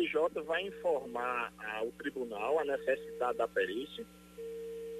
STJ 0.00 0.42
vai 0.44 0.62
informar 0.62 1.52
ao 1.76 1.90
tribunal 1.92 2.58
a 2.58 2.64
necessidade 2.64 3.38
da 3.38 3.48
perícia 3.48 4.04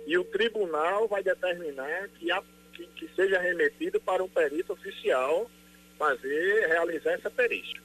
e 0.06 0.16
o 0.18 0.24
tribunal 0.24 1.08
vai 1.08 1.22
determinar 1.22 2.08
que, 2.10 2.30
a, 2.30 2.42
que, 2.72 2.86
que 2.88 3.08
seja 3.14 3.38
remetido 3.38 4.00
para 4.00 4.22
um 4.22 4.28
perito 4.28 4.72
oficial 4.72 5.50
fazer, 5.98 6.66
realizar 6.66 7.12
essa 7.12 7.30
perícia. 7.30 7.80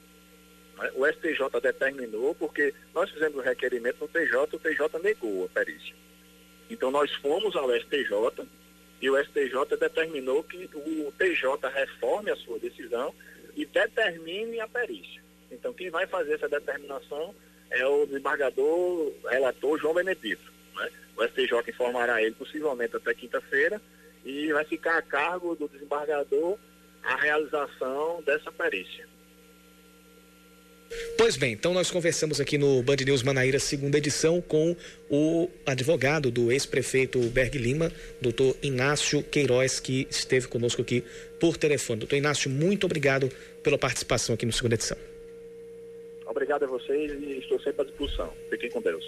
Né? 0.77 0.91
O 0.95 1.05
STJ 1.05 1.61
determinou, 1.61 2.33
porque 2.35 2.73
nós 2.93 3.09
fizemos 3.11 3.37
o 3.37 3.41
requerimento 3.41 4.01
no 4.01 4.07
TJ, 4.07 4.37
o 4.37 4.59
TJ 4.59 4.99
negou 5.03 5.45
a 5.45 5.49
perícia. 5.49 5.95
Então 6.69 6.89
nós 6.91 7.13
fomos 7.15 7.55
ao 7.55 7.69
STJ 7.79 8.47
e 9.01 9.09
o 9.09 9.23
STJ 9.23 9.77
determinou 9.79 10.43
que 10.43 10.69
o 10.73 11.11
TJ 11.17 11.69
reforme 11.73 12.31
a 12.31 12.35
sua 12.37 12.57
decisão 12.59 13.13
e 13.55 13.65
determine 13.65 14.59
a 14.59 14.67
perícia. 14.67 15.24
Então 15.51 15.73
quem 15.73 15.89
vai 15.89 16.07
fazer 16.07 16.33
essa 16.33 16.49
determinação 16.49 17.33
é 17.69 17.85
o 17.85 18.05
desembargador 18.05 19.13
relator 19.29 19.79
João 19.79 19.93
Benedito. 19.93 20.51
Né? 20.75 20.89
O 21.17 21.23
STJ 21.25 21.69
informará 21.69 22.21
ele 22.21 22.35
possivelmente 22.35 22.95
até 22.95 23.13
quinta-feira 23.13 23.81
e 24.23 24.51
vai 24.51 24.65
ficar 24.65 24.97
a 24.97 25.01
cargo 25.01 25.55
do 25.55 25.67
desembargador 25.67 26.57
a 27.03 27.15
realização 27.15 28.21
dessa 28.23 28.51
perícia. 28.51 29.07
Pois 31.17 31.35
bem, 31.35 31.53
então 31.53 31.73
nós 31.73 31.89
conversamos 31.89 32.39
aqui 32.39 32.57
no 32.57 32.81
Band 32.83 32.97
News 33.05 33.23
Manaíra, 33.23 33.59
segunda 33.59 33.97
edição, 33.97 34.39
com 34.41 34.75
o 35.09 35.49
advogado 35.65 36.29
do 36.29 36.51
ex-prefeito 36.51 37.19
Berg 37.29 37.57
Lima, 37.57 37.91
doutor 38.21 38.55
Inácio 38.61 39.23
Queiroz, 39.23 39.79
que 39.79 40.07
esteve 40.09 40.47
conosco 40.47 40.81
aqui 40.81 41.03
por 41.39 41.57
telefone. 41.57 41.99
Doutor 41.99 42.15
Inácio, 42.15 42.49
muito 42.49 42.85
obrigado 42.85 43.29
pela 43.63 43.77
participação 43.77 44.35
aqui 44.35 44.45
no 44.45 44.53
segunda 44.53 44.75
edição. 44.75 45.14
Obrigado 46.35 46.65
a 46.65 46.67
vocês 46.67 47.13
e 47.13 47.39
estou 47.39 47.57
sempre 47.61 47.83
à 47.83 47.85
disposição. 47.85 48.29
Fiquem 48.49 48.69
com 48.69 48.81
Deus. 48.81 49.05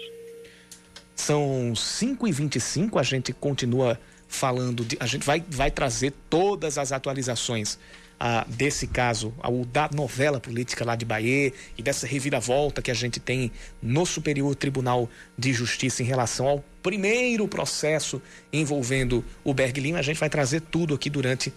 São 1.14 1.74
5h25, 1.74 2.98
a 2.98 3.02
gente 3.02 3.34
continua 3.34 4.00
falando, 4.26 4.82
de, 4.82 4.96
a 4.98 5.04
gente 5.04 5.26
vai, 5.26 5.44
vai 5.46 5.70
trazer 5.70 6.14
todas 6.30 6.78
as 6.78 6.90
atualizações 6.90 7.78
ah, 8.18 8.46
desse 8.48 8.86
caso, 8.86 9.34
o 9.44 9.66
da 9.66 9.90
novela 9.92 10.40
política 10.40 10.86
lá 10.86 10.96
de 10.96 11.04
Bahia 11.04 11.52
e 11.76 11.82
dessa 11.82 12.06
reviravolta 12.06 12.80
que 12.80 12.90
a 12.90 12.94
gente 12.94 13.20
tem 13.20 13.52
no 13.82 14.06
Superior 14.06 14.54
Tribunal 14.54 15.06
de 15.36 15.52
Justiça 15.52 16.02
em 16.02 16.06
relação 16.06 16.48
ao 16.48 16.64
primeiro 16.82 17.46
processo 17.46 18.22
envolvendo 18.50 19.22
o 19.44 19.52
Berg 19.52 19.78
Lima. 19.78 19.98
A 19.98 20.02
gente 20.02 20.18
vai 20.18 20.30
trazer 20.30 20.62
tudo 20.62 20.94
aqui 20.94 21.10
durante 21.10 21.52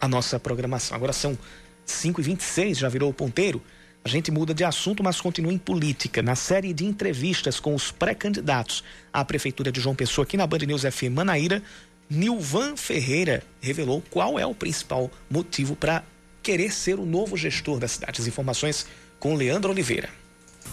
a 0.00 0.08
nossa 0.08 0.40
programação. 0.40 0.96
Agora 0.96 1.12
são 1.12 1.38
5h26, 1.86 2.76
já 2.76 2.88
virou 2.88 3.10
o 3.10 3.14
ponteiro. 3.14 3.62
A 4.06 4.08
gente 4.08 4.30
muda 4.30 4.54
de 4.54 4.62
assunto, 4.62 5.02
mas 5.02 5.20
continua 5.20 5.52
em 5.52 5.58
política. 5.58 6.22
Na 6.22 6.36
série 6.36 6.72
de 6.72 6.84
entrevistas 6.84 7.58
com 7.58 7.74
os 7.74 7.90
pré-candidatos 7.90 8.84
à 9.12 9.24
Prefeitura 9.24 9.72
de 9.72 9.80
João 9.80 9.96
Pessoa, 9.96 10.22
aqui 10.22 10.36
na 10.36 10.46
Band 10.46 10.58
News 10.58 10.82
FM 10.82 11.10
Manaíra, 11.10 11.60
Nilvan 12.08 12.76
Ferreira 12.76 13.42
revelou 13.60 14.00
qual 14.08 14.38
é 14.38 14.46
o 14.46 14.54
principal 14.54 15.10
motivo 15.28 15.74
para 15.74 16.04
querer 16.40 16.72
ser 16.72 17.00
o 17.00 17.04
novo 17.04 17.36
gestor 17.36 17.80
da 17.80 17.88
cidade. 17.88 18.20
As 18.20 18.28
informações 18.28 18.86
com 19.18 19.34
Leandro 19.34 19.72
Oliveira. 19.72 20.08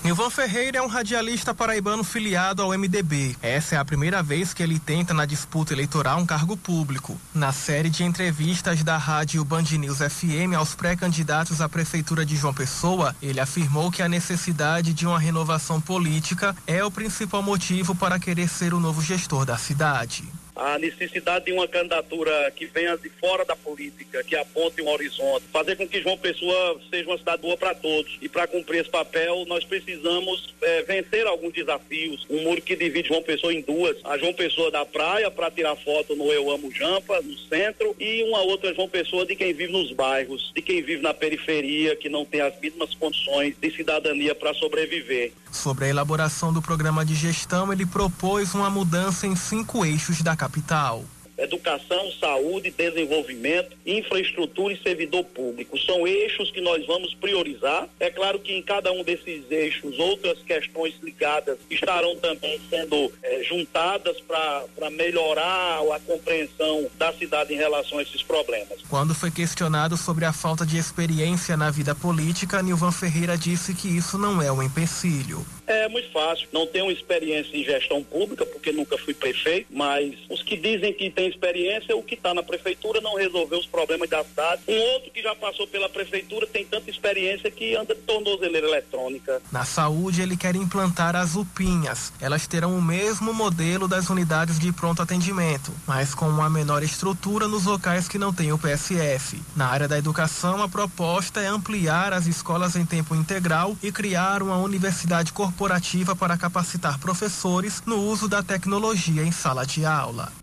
Nilvan 0.02 0.30
Ferreira 0.30 0.78
é 0.78 0.82
um 0.82 0.88
radialista 0.88 1.54
paraibano 1.54 2.04
filiado 2.04 2.62
ao 2.62 2.78
MDB. 2.78 3.38
Essa 3.42 3.76
é 3.76 3.78
a 3.78 3.86
primeira 3.86 4.22
vez 4.22 4.54
que 4.54 4.62
ele 4.62 4.80
tenta 4.80 5.14
na 5.14 5.26
disputa 5.26 5.74
eleitoral 5.74 6.20
um 6.20 6.26
cargo 6.26 6.58
público. 6.58 7.20
Na 7.34 7.52
série 7.52 7.90
de 7.90 8.04
entrevistas 8.04 8.84
da 8.84 8.98
rádio 8.98 9.44
Band 9.46 9.64
News 9.78 10.00
FM 10.00 10.56
aos 10.58 10.76
pré-candidatos 10.76 11.62
à 11.62 11.70
prefeitura 11.70 12.26
de 12.26 12.36
João 12.36 12.54
Pessoa, 12.54 13.16
ele 13.22 13.40
afirmou 13.40 13.92
que 13.92 14.02
a 14.02 14.10
necessidade 14.10 14.94
de 14.94 15.08
uma 15.08 15.20
renovação 15.20 15.80
política 15.80 16.56
é 16.68 16.84
o 16.84 16.92
principal 16.92 17.42
motivo 17.42 17.96
para 17.96 18.20
querer 18.20 18.50
ser 18.50 18.74
o 18.74 18.80
novo 18.80 19.02
gestor 19.02 19.46
da 19.46 19.58
cidade 19.58 20.24
a 20.56 20.78
necessidade 20.78 21.46
de 21.46 21.52
uma 21.52 21.68
candidatura 21.68 22.52
que 22.56 22.66
venha 22.66 22.98
de 22.98 23.10
fora 23.10 23.44
da 23.46 23.56
política, 23.56 24.24
que 24.24 24.36
aponte 24.36 24.82
um 24.82 24.90
horizonte, 24.90 25.46
fazer 25.52 25.76
com 25.76 25.88
que 25.88 26.02
João 26.02 26.18
Pessoa 26.18 26.80
seja 26.90 27.10
uma 27.10 27.18
cidade 27.18 27.42
boa 27.42 27.58
para 27.58 27.74
todos. 27.74 28.18
E 28.22 28.30
para 28.30 28.48
cumprir 28.48 28.82
esse 28.82 28.90
papel, 28.90 29.46
nós 29.48 29.64
precisamos 29.64 30.54
é, 30.62 30.84
vencer 30.84 31.26
alguns 31.26 31.54
desafios. 31.54 32.26
Um 32.30 32.44
muro 32.44 32.62
que 32.62 32.76
divide 32.76 33.10
João 33.10 33.24
Pessoa 33.24 33.54
em 33.54 33.62
duas: 33.62 33.98
a 34.04 34.18
João 34.18 34.34
Pessoa 34.34 34.70
da 34.72 34.86
praia, 34.86 35.30
para 35.32 35.50
tirar 35.52 35.76
foto 35.76 36.16
no 36.16 36.32
Eu 36.32 36.52
Amo 36.52 36.72
Jampa, 36.72 37.22
no 37.22 37.38
centro, 37.38 37.96
e 38.00 38.24
uma 38.24 38.42
outra 38.42 38.74
João 38.74 38.90
Pessoa 38.90 39.26
de 39.26 39.36
quem 39.36 39.54
vive 39.54 39.72
nos 39.72 39.92
bairros, 39.92 40.52
de 40.56 40.62
quem 40.62 40.82
vive 40.82 41.02
na 41.02 41.14
periferia, 41.14 41.96
que 41.96 42.10
não 42.10 42.26
tem 42.26 42.42
as 42.42 42.60
mesmas 42.60 42.94
condições 42.96 43.56
de 43.60 43.72
cidadania 43.72 44.36
para 44.36 44.54
sobreviver. 44.54 45.32
Sobre 45.52 45.86
a 45.86 45.90
elaboração 45.90 46.52
do 46.52 46.62
programa 46.62 47.06
de 47.06 47.14
gestão, 47.14 47.72
ele 47.72 47.86
propôs 47.86 48.56
uma 48.56 48.70
mudança 48.70 49.28
em 49.28 49.36
cinco 49.36 49.86
eixos 49.86 50.22
da 50.22 50.36
capital 50.44 51.06
educação, 51.38 52.12
saúde, 52.20 52.72
desenvolvimento, 52.72 53.76
infraestrutura 53.86 54.74
e 54.74 54.82
servidor 54.82 55.24
público. 55.26 55.80
São 55.80 56.08
eixos 56.08 56.52
que 56.52 56.62
nós 56.62 56.86
vamos 56.86 57.14
priorizar. 57.16 57.88
É 58.00 58.10
claro 58.10 58.40
que 58.40 58.54
em 58.54 58.62
cada 58.62 58.92
um 58.92 59.04
desses 59.04 59.50
eixos 59.50 59.98
outras 59.98 60.40
questões 60.44 60.96
ligadas 61.02 61.58
estarão 61.70 62.16
também 62.18 62.60
sendo 62.70 63.12
é, 63.24 63.44
juntadas 63.44 64.18
para 64.22 64.90
melhorar 64.92 65.80
a 65.94 66.00
compreensão 66.00 66.88
da 66.98 67.12
cidade 67.14 67.54
em 67.54 67.58
relação 67.58 67.98
a 67.98 68.04
esses 68.04 68.22
problemas. 68.22 68.82
Quando 68.90 69.16
foi 69.16 69.32
questionado 69.32 69.98
sobre 69.98 70.26
a 70.26 70.34
falta 70.34 70.66
de 70.66 70.78
experiência 70.78 71.58
na 71.58 71.72
vida 71.72 71.96
política, 71.96 72.62
Nilvan 72.62 72.92
Ferreira 72.92 73.38
disse 73.38 73.74
que 73.74 73.88
isso 73.88 74.18
não 74.18 74.42
é 74.42 74.52
um 74.52 74.62
empecilho. 74.62 75.46
É 75.66 75.88
muito 75.88 76.12
fácil. 76.12 76.48
Não 76.52 76.68
tenho 76.68 76.92
experiência 76.92 77.56
em 77.56 77.64
gestão 77.64 78.04
pública, 78.04 78.46
porque 78.46 78.72
nunca 78.72 78.98
fui 78.98 79.14
prefeito, 79.14 79.68
mas 79.72 80.14
os 80.30 80.44
que 80.44 80.58
dizem 80.58 80.94
que 80.94 81.10
tem 81.10 81.28
experiência, 81.28 81.96
o 81.96 82.04
que 82.04 82.16
está 82.16 82.34
na 82.34 82.44
prefeitura 82.44 83.00
não 83.00 83.16
resolveu 83.16 83.60
os 83.60 83.66
problemas 83.66 84.10
da 84.10 84.24
cidade. 84.24 84.62
Um 84.68 84.80
outro 84.94 85.12
que 85.12 85.22
já 85.22 85.34
passou 85.36 85.68
pela 85.68 85.88
prefeitura 85.88 86.46
tem 86.48 86.66
tanta 86.66 86.90
experiência 86.90 87.50
que 87.50 87.76
anda 87.76 87.96
de 87.96 88.02
tornozeleira 88.02 88.68
eletrônica. 88.68 89.42
Na 89.52 89.64
saúde, 89.64 90.22
ele 90.22 90.36
quer 90.36 90.56
implantar 90.56 91.16
as 91.16 91.36
UPinhas. 91.36 92.12
Elas 92.20 92.46
terão 92.46 92.78
o 92.78 92.82
mesmo 92.82 93.34
modelo 93.34 93.88
das 93.88 94.10
unidades 94.10 94.60
de 94.60 94.72
pronto 94.72 95.02
atendimento, 95.02 95.72
mas 95.88 96.14
com 96.14 96.28
uma 96.28 96.50
menor 96.50 96.84
estrutura 96.84 97.48
nos 97.48 97.66
locais 97.66 98.08
que 98.08 98.18
não 98.18 98.34
têm 98.34 98.52
o 98.52 98.58
PSF. 98.58 99.42
Na 99.56 99.68
área 99.68 99.88
da 99.88 99.98
educação, 99.98 100.62
a 100.62 100.68
proposta 100.68 101.40
é 101.40 101.48
ampliar 101.48 102.12
as 102.12 102.28
escolas 102.28 102.76
em 102.76 102.86
tempo 102.86 103.16
integral 103.16 103.78
e 103.82 103.92
criar 103.92 104.44
uma 104.44 104.58
universidade 104.58 105.32
corporativa 105.32 105.53
corporativa 105.54 106.16
para 106.16 106.36
capacitar 106.36 106.98
professores 106.98 107.84
no 107.86 107.98
uso 107.98 108.28
da 108.28 108.42
tecnologia 108.42 109.22
em 109.22 109.32
sala 109.32 109.64
de 109.66 109.86
aula. 109.86 110.34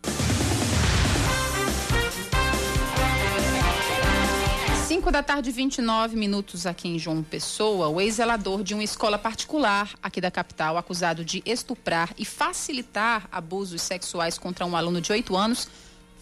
5 4.87 5.11
da 5.11 5.21
tarde, 5.21 5.51
29 5.51 6.17
minutos 6.17 6.65
aqui 6.65 6.89
em 6.89 6.97
João 6.97 7.25
Pessoa, 7.25 7.89
o 7.89 8.01
ex-zelador 8.01 8.63
de 8.63 8.73
uma 8.73 8.85
escola 8.85 9.19
particular 9.19 9.91
aqui 10.01 10.21
da 10.21 10.31
capital, 10.31 10.79
acusado 10.79 11.25
de 11.25 11.43
estuprar 11.45 12.15
e 12.17 12.25
facilitar 12.25 13.29
abusos 13.33 13.83
sexuais 13.83 14.39
contra 14.39 14.65
um 14.65 14.77
aluno 14.77 15.01
de 15.01 15.11
8 15.11 15.37
anos, 15.37 15.69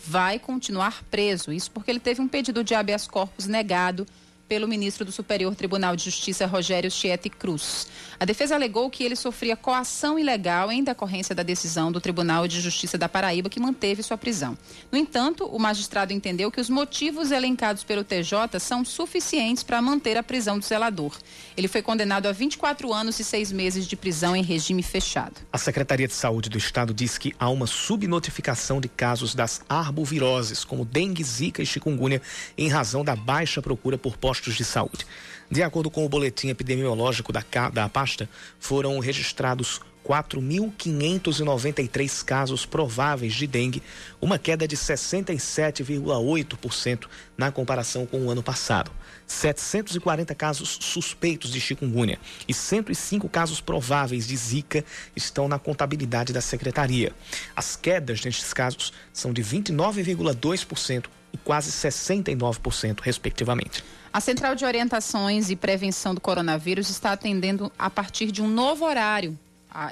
vai 0.07 0.38
continuar 0.38 1.03
preso. 1.11 1.53
Isso 1.53 1.70
porque 1.70 1.90
ele 1.90 2.01
teve 2.01 2.22
um 2.22 2.29
pedido 2.29 2.64
de 2.64 2.74
habeas 2.74 3.07
corpus 3.07 3.46
negado 3.46 4.07
pelo 4.49 4.67
ministro 4.67 5.05
do 5.05 5.13
Superior 5.13 5.55
Tribunal 5.55 5.95
de 5.95 6.05
Justiça, 6.05 6.47
Rogério 6.47 6.91
Chieti 6.91 7.29
Cruz. 7.29 7.87
A 8.19 8.25
defesa 8.25 8.55
alegou 8.55 8.89
que 8.89 9.05
ele 9.05 9.15
sofria 9.15 9.55
coação 9.55 10.19
ilegal 10.19 10.73
em 10.73 10.83
decorrência 10.83 11.35
da 11.35 11.43
decisão 11.43 11.93
do 11.93 12.01
Tribunal 12.01 12.49
de 12.49 12.61
Justiça 12.61 12.97
da 12.97 13.09
Paraíba, 13.09 13.51
que 13.51 13.61
manteve 13.61 14.03
sua 14.03 14.17
prisão. 14.17 14.57
No 14.91 14.99
entanto, 14.99 15.45
o 15.45 15.59
magistrado 15.59 16.13
entendeu 16.13 16.51
que 16.51 16.61
os 16.61 16.71
motivos 16.71 17.31
elencados 17.31 17.85
pelo 17.85 18.03
TJ 18.03 18.59
são 18.59 18.85
suficientes 18.85 19.63
para 19.63 19.83
manter 19.83 20.17
a 20.17 20.23
prisão 20.23 20.59
do 20.59 20.65
zelador. 20.65 21.17
Ele 21.57 21.69
foi 21.69 21.83
condenado 21.83 22.27
a 22.27 22.33
24 22.33 22.93
anos 22.93 23.21
e 23.21 23.25
seis 23.25 23.53
meses 23.53 23.87
de 23.87 23.97
prisão 23.97 24.35
em 24.35 24.43
regime 24.43 24.83
fechado. 24.83 25.35
A 25.53 25.59
Secretaria 25.59 26.09
de 26.09 26.15
Saúde 26.15 26.49
do 26.49 26.57
Estado 26.57 26.95
diz 26.95 27.19
que 27.19 27.35
há 27.39 27.51
uma 27.51 27.67
subnotificação 27.67 28.81
de 28.81 28.89
casos 28.89 29.35
das 29.35 29.61
arboviroses, 29.69 30.65
como 30.65 30.85
dengue, 30.85 31.23
zika 31.23 31.63
e 31.63 31.67
chikungunya, 31.67 32.23
em 32.57 32.69
razão 32.69 33.05
da 33.05 33.15
baixa 33.15 33.61
procura 33.61 33.99
por 33.99 34.17
postos 34.17 34.38
postos 34.38 34.55
de 34.55 34.64
saúde. 34.64 35.05
De 35.51 35.62
acordo 35.62 35.90
com 35.90 36.05
o 36.05 36.09
boletim 36.09 36.48
epidemiológico 36.48 37.33
da, 37.33 37.42
da 37.72 37.88
pasta, 37.88 38.29
foram 38.61 38.98
registrados 38.98 39.81
4.593 40.07 42.22
casos 42.24 42.64
prováveis 42.64 43.35
de 43.35 43.46
dengue, 43.46 43.83
uma 44.20 44.38
queda 44.38 44.68
de 44.68 44.77
67,8% 44.77 47.07
na 47.37 47.53
comparação 47.53 48.07
com 48.07 48.24
o 48.24 48.31
ano 48.31 48.42
passado. 48.42 48.90
740 49.27 50.35
casos 50.35 50.79
suspeitos 50.81 51.53
de 51.53 51.61
chikungunya 51.61 52.18
e 52.46 52.55
105 52.55 53.29
casos 53.29 53.61
prováveis 53.61 54.27
de 54.27 54.35
zika 54.37 54.83
estão 55.14 55.46
na 55.48 55.59
contabilidade 55.59 56.33
da 56.33 56.40
secretaria. 56.40 57.12
As 57.55 57.77
quedas 57.77 58.24
nestes 58.24 58.55
casos 58.55 58.90
são 59.12 59.31
de 59.33 59.42
29,2% 59.42 61.05
e 61.33 61.37
quase 61.38 61.71
69%, 61.71 63.01
respectivamente. 63.01 63.85
A 64.12 64.21
Central 64.21 64.55
de 64.55 64.64
Orientações 64.64 65.51
e 65.51 65.57
Prevenção 65.57 66.14
do 66.14 66.21
Coronavírus 66.21 66.88
está 66.88 67.12
atendendo 67.12 67.71
a 67.79 67.91
partir 67.91 68.33
de 68.33 68.43
um 68.43 68.49
novo 68.49 68.85
horário, 68.85 69.38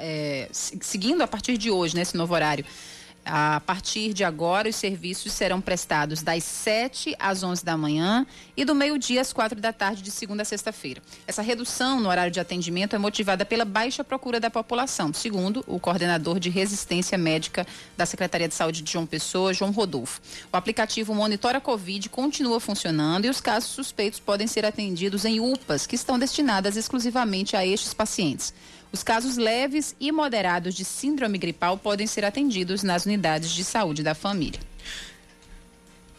é, 0.00 0.48
seguindo 0.52 1.22
a 1.22 1.26
partir 1.26 1.58
de 1.58 1.70
hoje, 1.70 1.94
nesse 1.94 2.14
né, 2.14 2.18
novo 2.18 2.34
horário. 2.34 2.64
A 3.28 3.58
partir 3.58 4.12
de 4.12 4.22
agora, 4.22 4.68
os 4.68 4.76
serviços 4.76 5.32
serão 5.32 5.60
prestados 5.60 6.22
das 6.22 6.44
7 6.44 7.16
às 7.18 7.42
11 7.42 7.64
da 7.64 7.76
manhã 7.76 8.24
e 8.56 8.64
do 8.64 8.72
meio-dia 8.72 9.20
às 9.20 9.32
4 9.32 9.60
da 9.60 9.72
tarde, 9.72 10.00
de 10.00 10.12
segunda 10.12 10.42
a 10.42 10.44
sexta-feira. 10.44 11.02
Essa 11.26 11.42
redução 11.42 11.98
no 11.98 12.08
horário 12.08 12.30
de 12.30 12.38
atendimento 12.38 12.94
é 12.94 12.98
motivada 13.00 13.44
pela 13.44 13.64
baixa 13.64 14.04
procura 14.04 14.38
da 14.38 14.48
população, 14.48 15.12
segundo 15.12 15.64
o 15.66 15.80
coordenador 15.80 16.38
de 16.38 16.50
resistência 16.50 17.18
médica 17.18 17.66
da 17.96 18.06
Secretaria 18.06 18.46
de 18.46 18.54
Saúde 18.54 18.80
de 18.80 18.92
João 18.92 19.04
Pessoa, 19.04 19.52
João 19.52 19.72
Rodolfo. 19.72 20.20
O 20.52 20.56
aplicativo 20.56 21.12
Monitora 21.12 21.60
Covid 21.60 22.08
continua 22.08 22.60
funcionando 22.60 23.24
e 23.24 23.28
os 23.28 23.40
casos 23.40 23.70
suspeitos 23.70 24.20
podem 24.20 24.46
ser 24.46 24.64
atendidos 24.64 25.24
em 25.24 25.40
UPAs, 25.40 25.84
que 25.84 25.96
estão 25.96 26.16
destinadas 26.16 26.76
exclusivamente 26.76 27.56
a 27.56 27.66
estes 27.66 27.92
pacientes. 27.92 28.54
Os 28.92 29.02
casos 29.02 29.36
leves 29.36 29.94
e 30.00 30.10
moderados 30.10 30.74
de 30.74 30.84
síndrome 30.84 31.38
gripal 31.38 31.76
podem 31.76 32.06
ser 32.06 32.24
atendidos 32.24 32.82
nas 32.82 33.04
unidades 33.04 33.50
de 33.50 33.64
saúde 33.64 34.02
da 34.02 34.14
família. 34.14 34.60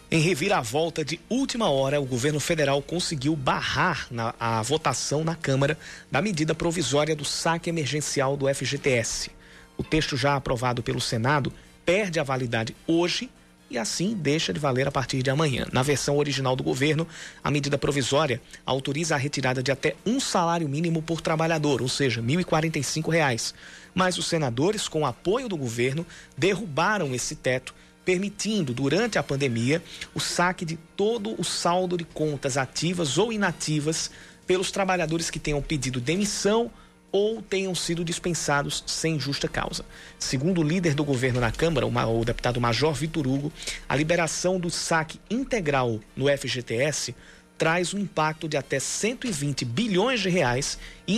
Em 0.10 0.21
reviravolta 0.21 1.03
de 1.03 1.19
última 1.30 1.69
hora, 1.69 1.99
o 1.99 2.06
governo 2.06 2.39
federal 2.39 2.82
conseguiu 2.82 3.36
barrar 3.36 4.08
na, 4.10 4.34
a 4.39 4.62
votação 4.62 5.21
na 5.23 5.36
Câmara 5.36 5.77
da 6.10 6.21
medida 6.21 6.56
provisória 6.56 7.13
do 7.13 7.25
saque 7.25 7.69
emergencial 7.69 8.38
do 8.38 8.47
FGTS. 8.53 9.32
O 9.77 9.84
texto 9.84 10.15
já 10.15 10.36
aprovado 10.36 10.82
pelo 10.82 11.01
Senado 11.01 11.51
perde 11.86 12.19
a 12.19 12.23
validade 12.23 12.75
hoje 12.88 13.30
e 13.69 13.77
assim 13.77 14.13
deixa 14.13 14.53
de 14.53 14.60
valer 14.60 14.88
a 14.88 14.91
partir 14.91 15.21
de 15.21 15.30
amanhã. 15.30 15.65
Na 15.71 15.84
versão 15.84 16.17
original 16.17 16.56
do 16.56 16.63
governo, 16.63 17.08
a 17.43 17.51
medida 17.51 17.77
provisória 17.77 18.41
autoriza 18.65 19.15
a 19.15 19.17
retirada 19.17 19.62
de 19.62 19.71
até 19.71 19.95
um 20.06 20.19
salário 20.19 20.67
mínimo 20.67 21.01
por 21.01 21.21
trabalhador, 21.21 21.82
ou 21.82 21.89
seja, 21.89 22.21
R$ 22.21 22.27
1.045. 22.27 23.53
Mas 23.93 24.17
os 24.17 24.27
senadores, 24.27 24.88
com 24.88 25.06
apoio 25.06 25.49
do 25.49 25.58
governo, 25.58 26.06
derrubaram 26.38 27.13
esse 27.13 27.36
teto, 27.36 27.73
permitindo, 28.06 28.73
durante 28.73 29.17
a 29.17 29.23
pandemia, 29.23 29.84
o 30.13 30.19
saque 30.19 30.63
de 30.63 30.77
todo 30.95 31.36
o 31.39 31.43
saldo 31.43 31.97
de 31.97 32.06
contas 32.06 32.58
ativas 32.58 33.17
ou 33.17 33.34
inativas 33.34 34.10
pelos 34.45 34.71
trabalhadores 34.71 35.30
que 35.30 35.39
tenham 35.39 35.62
pedido 35.62 35.99
demissão 35.99 36.71
ou 37.11 37.41
tenham 37.41 37.73
sido 37.73 38.03
dispensados 38.03 38.83
sem 38.85 39.19
justa 39.19 39.47
causa. 39.47 39.85
Segundo 40.19 40.61
o 40.61 40.63
líder 40.63 40.93
do 40.93 41.03
governo 41.03 41.39
na 41.39 41.51
Câmara, 41.51 41.85
o 41.85 42.25
deputado 42.25 42.59
Major 42.59 42.93
Vitor 42.93 43.25
Hugo, 43.25 43.51
a 43.87 43.95
liberação 43.95 44.59
do 44.59 44.69
saque 44.69 45.19
integral 45.29 45.99
no 46.15 46.27
FGTS 46.27 47.15
traz 47.57 47.93
um 47.93 47.99
impacto 47.99 48.47
de 48.47 48.55
até 48.55 48.79
120 48.79 49.65
bilhões 49.65 50.19
de 50.19 50.29
reais 50.29 50.77
e 51.07 51.17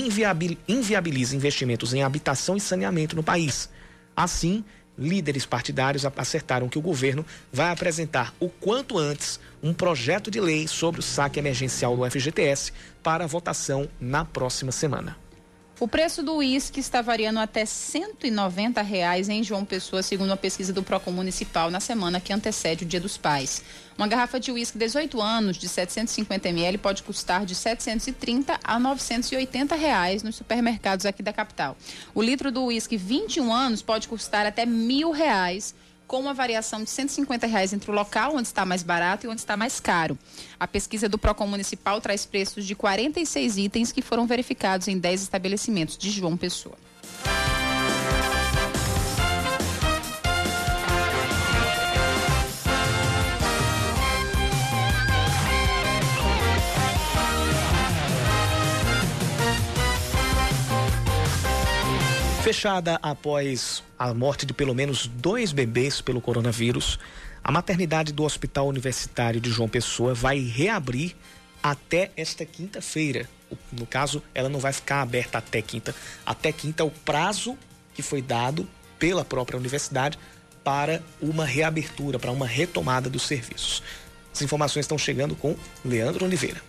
inviabiliza 0.67 1.36
investimentos 1.36 1.93
em 1.93 2.02
habitação 2.02 2.56
e 2.56 2.62
saneamento 2.62 3.15
no 3.15 3.23
país. 3.23 3.69
Assim, 4.15 4.63
líderes 4.97 5.45
partidários 5.45 6.06
acertaram 6.06 6.69
que 6.69 6.78
o 6.78 6.82
governo 6.82 7.25
vai 7.52 7.71
apresentar 7.71 8.34
o 8.39 8.49
quanto 8.49 8.97
antes 8.97 9.39
um 9.62 9.73
projeto 9.73 10.32
de 10.32 10.39
lei 10.39 10.67
sobre 10.67 10.99
o 10.99 11.04
saque 11.04 11.39
emergencial 11.39 11.95
do 11.95 12.10
FGTS 12.10 12.71
para 13.04 13.28
votação 13.28 13.89
na 13.99 14.23
próxima 14.23 14.71
semana. 14.71 15.17
O 15.80 15.88
preço 15.88 16.22
do 16.22 16.36
uísque 16.36 16.82
está 16.82 17.02
variando 17.02 17.39
até 17.39 17.65
190 17.65 18.82
reais 18.82 19.30
em 19.30 19.42
João 19.42 19.63
Pessoa, 19.63 20.04
segundo 20.04 20.32
uma 20.32 20.36
pesquisa 20.36 20.74
do 20.74 20.84
Procon 20.84 21.12
Municipal 21.12 21.72
na 21.72 21.80
semana 21.80 22.20
que 22.20 22.34
antecede 22.34 22.84
o 22.84 22.88
Dia 22.88 23.00
dos 23.00 23.15
Pais. 23.15 23.63
Uma 23.98 24.06
garrafa 24.06 24.42
de 24.42 24.52
uísque 24.52 24.78
18 24.78 25.22
anos 25.22 25.56
de 25.56 25.70
750 25.70 26.50
ml 26.50 26.78
pode 26.80 27.02
custar 27.02 27.46
de 27.46 27.56
730 27.56 28.60
a 28.62 28.78
980 28.78 29.74
reais 29.76 30.22
nos 30.22 30.36
supermercados 30.36 31.06
aqui 31.06 31.24
da 31.24 31.32
capital. 31.32 31.78
O 32.13 32.22
litro 32.22 32.52
do 32.52 32.65
uísque 32.65 32.98
21 32.98 33.54
anos 33.54 33.82
pode 33.82 34.10
custar 34.10 34.46
até 34.46 34.65
mil 34.65 35.12
reais 35.12 35.74
com 36.10 36.19
uma 36.19 36.34
variação 36.34 36.84
de 36.84 36.89
150 36.89 37.45
reais 37.45 37.72
entre 37.72 37.91
o 37.91 37.93
local 37.93 38.36
onde 38.36 38.48
está 38.48 38.65
mais 38.65 38.82
barato 38.82 39.28
e 39.28 39.30
onde 39.30 39.39
está 39.39 39.56
mais 39.56 39.80
caro. 39.80 40.17
A 40.60 40.67
pesquisa 40.67 41.08
do 41.08 41.19
Procon 41.19 41.45
Municipal 41.45 42.02
traz 42.02 42.26
preços 42.26 42.65
de 42.65 42.74
46 42.74 43.58
itens 43.58 43.91
que 43.91 44.02
foram 44.02 44.26
verificados 44.26 44.88
em 44.88 44.98
10 44.98 45.22
estabelecimentos 45.22 45.95
de 45.95 46.10
João 46.10 46.36
Pessoa. 46.36 46.76
Fechada 62.50 62.98
após 63.04 63.84
a 63.96 64.12
morte 64.12 64.44
de 64.44 64.56
pelo 64.56 64.74
menos 64.74 65.06
dois 65.06 65.52
bebês 65.52 66.02
pelo 66.02 66.20
coronavírus, 66.20 66.98
a 67.44 67.52
maternidade 67.52 68.12
do 68.12 68.24
Hospital 68.24 68.68
Universitário 68.68 69.40
de 69.40 69.52
João 69.52 69.70
Pessoa 69.70 70.16
vai 70.16 70.40
reabrir 70.40 71.16
até 71.62 72.10
esta 72.18 72.44
quinta-feira. 72.48 73.30
No 73.72 73.86
caso, 73.86 74.24
ela 74.34 74.50
não 74.50 74.60
vai 74.60 74.74
ficar 74.74 75.04
aberta 75.04 75.38
até 75.38 75.62
quinta. 75.62 75.94
Até 76.26 76.52
quinta 76.52 76.82
é 76.82 76.86
o 76.88 76.90
prazo 76.90 77.56
que 77.94 78.02
foi 78.02 78.20
dado 78.20 78.68
pela 78.98 79.24
própria 79.24 79.60
universidade 79.60 80.18
para 80.64 81.04
uma 81.22 81.46
reabertura, 81.46 82.18
para 82.18 82.32
uma 82.32 82.48
retomada 82.48 83.12
dos 83.12 83.28
serviços. 83.28 83.84
As 84.34 84.42
informações 84.42 84.86
estão 84.86 84.98
chegando 84.98 85.36
com 85.36 85.56
Leandro 85.86 86.26
Oliveira. 86.26 86.60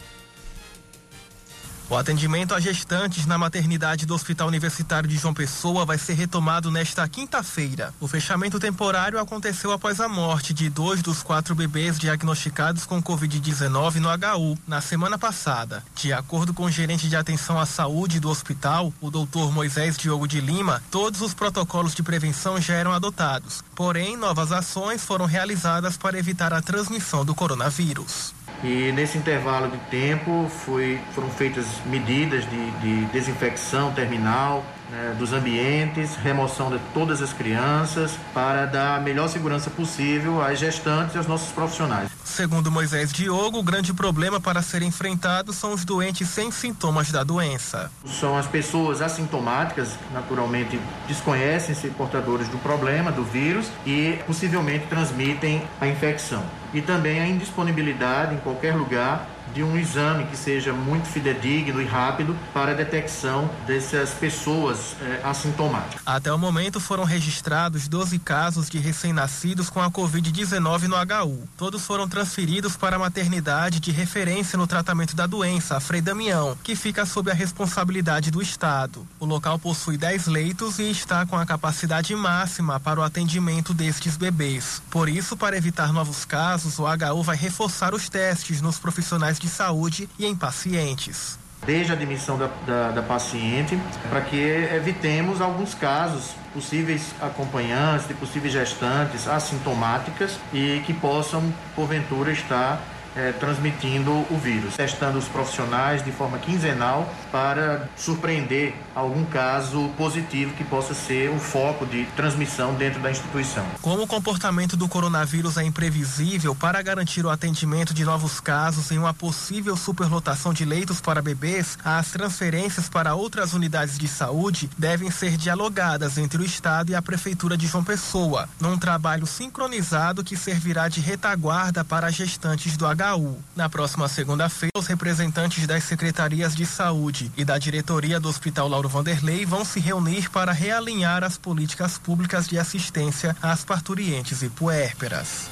O 1.90 1.96
atendimento 1.96 2.54
a 2.54 2.60
gestantes 2.60 3.26
na 3.26 3.36
maternidade 3.36 4.06
do 4.06 4.14
Hospital 4.14 4.46
Universitário 4.46 5.08
de 5.08 5.16
João 5.16 5.34
Pessoa 5.34 5.84
vai 5.84 5.98
ser 5.98 6.12
retomado 6.12 6.70
nesta 6.70 7.06
quinta-feira. 7.08 7.92
O 7.98 8.06
fechamento 8.06 8.60
temporário 8.60 9.18
aconteceu 9.18 9.72
após 9.72 10.00
a 10.00 10.08
morte 10.08 10.54
de 10.54 10.70
dois 10.70 11.02
dos 11.02 11.20
quatro 11.20 11.52
bebês 11.52 11.98
diagnosticados 11.98 12.86
com 12.86 13.02
Covid-19 13.02 13.96
no 13.96 14.08
HU 14.08 14.56
na 14.68 14.80
semana 14.80 15.18
passada. 15.18 15.82
De 15.96 16.12
acordo 16.12 16.54
com 16.54 16.62
o 16.66 16.70
gerente 16.70 17.08
de 17.08 17.16
atenção 17.16 17.58
à 17.58 17.66
saúde 17.66 18.20
do 18.20 18.30
hospital, 18.30 18.94
o 19.00 19.10
doutor 19.10 19.50
Moisés 19.50 19.98
Diogo 19.98 20.28
de 20.28 20.40
Lima, 20.40 20.80
todos 20.92 21.20
os 21.20 21.34
protocolos 21.34 21.92
de 21.92 22.04
prevenção 22.04 22.60
já 22.60 22.74
eram 22.74 22.92
adotados. 22.92 23.64
Porém, 23.74 24.16
novas 24.16 24.52
ações 24.52 25.04
foram 25.04 25.26
realizadas 25.26 25.96
para 25.96 26.16
evitar 26.16 26.52
a 26.52 26.62
transmissão 26.62 27.24
do 27.24 27.34
coronavírus. 27.34 28.32
E 28.62 28.92
nesse 28.92 29.16
intervalo 29.16 29.70
de 29.70 29.78
tempo 29.90 30.46
foi, 30.48 31.00
foram 31.12 31.30
feitas 31.30 31.66
medidas 31.86 32.44
de, 32.48 32.70
de 32.72 33.04
desinfecção 33.06 33.92
terminal, 33.92 34.64
né, 34.90 35.14
dos 35.18 35.32
ambientes, 35.32 36.16
remoção 36.16 36.70
de 36.70 36.78
todas 36.92 37.22
as 37.22 37.32
crianças, 37.32 38.12
para 38.34 38.66
dar 38.66 38.96
a 38.96 39.00
melhor 39.00 39.28
segurança 39.28 39.70
possível 39.70 40.42
às 40.42 40.58
gestantes 40.58 41.14
e 41.14 41.18
aos 41.18 41.26
nossos 41.26 41.50
profissionais. 41.52 42.10
Segundo 42.24 42.70
Moisés 42.70 43.12
Diogo, 43.12 43.58
o 43.58 43.62
grande 43.62 43.92
problema 43.92 44.40
para 44.40 44.62
ser 44.62 44.82
enfrentado 44.82 45.52
são 45.52 45.72
os 45.72 45.84
doentes 45.84 46.28
sem 46.28 46.50
sintomas 46.50 47.10
da 47.10 47.24
doença. 47.24 47.90
São 48.04 48.36
as 48.36 48.46
pessoas 48.46 49.02
assintomáticas, 49.02 49.90
naturalmente 50.12 50.80
desconhecem 51.06 51.74
ser 51.74 51.90
portadores 51.90 52.48
do 52.48 52.58
problema, 52.58 53.10
do 53.10 53.24
vírus, 53.24 53.66
e 53.84 54.18
possivelmente 54.26 54.86
transmitem 54.86 55.62
a 55.80 55.86
infecção. 55.86 56.42
E 56.72 56.80
também 56.80 57.20
a 57.20 57.26
indisponibilidade 57.26 58.34
em 58.34 58.38
qualquer 58.38 58.74
lugar 58.76 59.26
de 59.54 59.62
um 59.62 59.76
exame 59.76 60.26
que 60.26 60.36
seja 60.36 60.72
muito 60.72 61.06
fidedigno 61.08 61.80
e 61.80 61.84
rápido 61.84 62.36
para 62.52 62.72
a 62.72 62.74
detecção 62.74 63.50
dessas 63.66 64.10
pessoas 64.10 64.96
eh, 65.00 65.20
assintomáticas. 65.24 66.00
Até 66.06 66.32
o 66.32 66.38
momento 66.38 66.78
foram 66.80 67.04
registrados 67.04 67.88
12 67.88 68.18
casos 68.20 68.68
de 68.68 68.78
recém-nascidos 68.78 69.68
com 69.68 69.80
a 69.80 69.90
Covid-19 69.90 70.82
no 70.82 70.96
HU. 70.96 71.48
Todos 71.56 71.84
foram 71.84 72.08
transferidos 72.08 72.76
para 72.76 72.96
a 72.96 72.98
maternidade 72.98 73.80
de 73.80 73.90
referência 73.90 74.56
no 74.56 74.66
tratamento 74.66 75.16
da 75.16 75.26
doença, 75.26 75.76
a 75.76 75.80
Frei 75.80 76.00
Damião, 76.00 76.56
que 76.62 76.76
fica 76.76 77.04
sob 77.04 77.30
a 77.30 77.34
responsabilidade 77.34 78.30
do 78.30 78.40
Estado. 78.40 79.06
O 79.18 79.26
local 79.26 79.58
possui 79.58 79.96
10 79.96 80.26
leitos 80.26 80.78
e 80.78 80.90
está 80.90 81.26
com 81.26 81.36
a 81.36 81.44
capacidade 81.44 82.14
máxima 82.14 82.78
para 82.78 83.00
o 83.00 83.02
atendimento 83.02 83.74
destes 83.74 84.16
bebês. 84.16 84.80
Por 84.90 85.08
isso, 85.08 85.36
para 85.36 85.56
evitar 85.56 85.92
novos 85.92 86.24
casos, 86.24 86.78
o 86.78 86.84
HU 86.84 87.22
vai 87.22 87.36
reforçar 87.36 87.94
os 87.94 88.08
testes 88.08 88.60
nos 88.60 88.78
profissionais 88.78 89.39
de 89.40 89.48
saúde 89.48 90.08
e 90.18 90.26
em 90.26 90.36
pacientes. 90.36 91.38
Desde 91.66 91.92
a 91.92 91.94
admissão 91.94 92.38
da, 92.38 92.48
da, 92.66 92.90
da 92.90 93.02
paciente, 93.02 93.78
para 94.08 94.20
que 94.20 94.36
evitemos 94.36 95.40
alguns 95.40 95.74
casos 95.74 96.32
possíveis 96.54 97.14
acompanhantes, 97.20 98.06
de 98.06 98.14
possíveis 98.14 98.52
gestantes 98.52 99.26
assintomáticas 99.26 100.38
e 100.52 100.82
que 100.86 100.92
possam, 100.92 101.42
porventura, 101.74 102.32
estar 102.32 102.80
é, 103.16 103.32
transmitindo 103.32 104.10
o 104.30 104.38
vírus, 104.38 104.74
testando 104.74 105.18
os 105.18 105.26
profissionais 105.28 106.04
de 106.04 106.12
forma 106.12 106.38
quinzenal 106.38 107.12
para 107.32 107.88
surpreender 107.96 108.74
algum 108.94 109.24
caso 109.24 109.88
positivo 109.96 110.54
que 110.54 110.64
possa 110.64 110.94
ser 110.94 111.30
o 111.30 111.38
foco 111.38 111.86
de 111.86 112.04
transmissão 112.16 112.74
dentro 112.74 113.00
da 113.00 113.10
instituição. 113.10 113.64
Como 113.80 114.02
o 114.02 114.06
comportamento 114.06 114.76
do 114.76 114.88
coronavírus 114.88 115.56
é 115.56 115.64
imprevisível, 115.64 116.54
para 116.54 116.82
garantir 116.82 117.24
o 117.24 117.30
atendimento 117.30 117.94
de 117.94 118.04
novos 118.04 118.40
casos 118.40 118.90
em 118.90 118.98
uma 118.98 119.14
possível 119.14 119.76
superlotação 119.76 120.52
de 120.52 120.64
leitos 120.64 121.00
para 121.00 121.22
bebês, 121.22 121.78
as 121.84 122.10
transferências 122.10 122.88
para 122.88 123.14
outras 123.14 123.54
unidades 123.54 123.98
de 123.98 124.08
saúde 124.08 124.70
devem 124.76 125.10
ser 125.10 125.36
dialogadas 125.36 126.18
entre 126.18 126.42
o 126.42 126.44
Estado 126.44 126.90
e 126.90 126.94
a 126.94 127.02
Prefeitura 127.02 127.56
de 127.56 127.66
João 127.66 127.84
Pessoa, 127.84 128.48
num 128.60 128.78
trabalho 128.78 129.26
sincronizado 129.26 130.24
que 130.24 130.36
servirá 130.36 130.88
de 130.88 131.00
retaguarda 131.00 131.84
para 131.84 132.10
gestantes 132.10 132.76
do 132.76 132.86
HU. 133.00 133.36
Na 133.56 133.68
próxima 133.68 134.08
segunda-feira, 134.08 134.72
os 134.76 134.86
representantes 134.86 135.66
das 135.66 135.84
secretarias 135.84 136.54
de 136.54 136.66
saúde 136.66 137.32
e 137.36 137.44
da 137.44 137.58
diretoria 137.58 138.20
do 138.20 138.28
Hospital 138.28 138.68
Lauro 138.68 138.88
Vanderlei 138.88 139.46
vão 139.46 139.64
se 139.64 139.80
reunir 139.80 140.30
para 140.30 140.52
realinhar 140.52 141.24
as 141.24 141.38
políticas 141.38 141.96
públicas 141.98 142.46
de 142.46 142.58
assistência 142.58 143.36
às 143.42 143.64
parturientes 143.64 144.42
e 144.42 144.48
puérperas. 144.48 145.48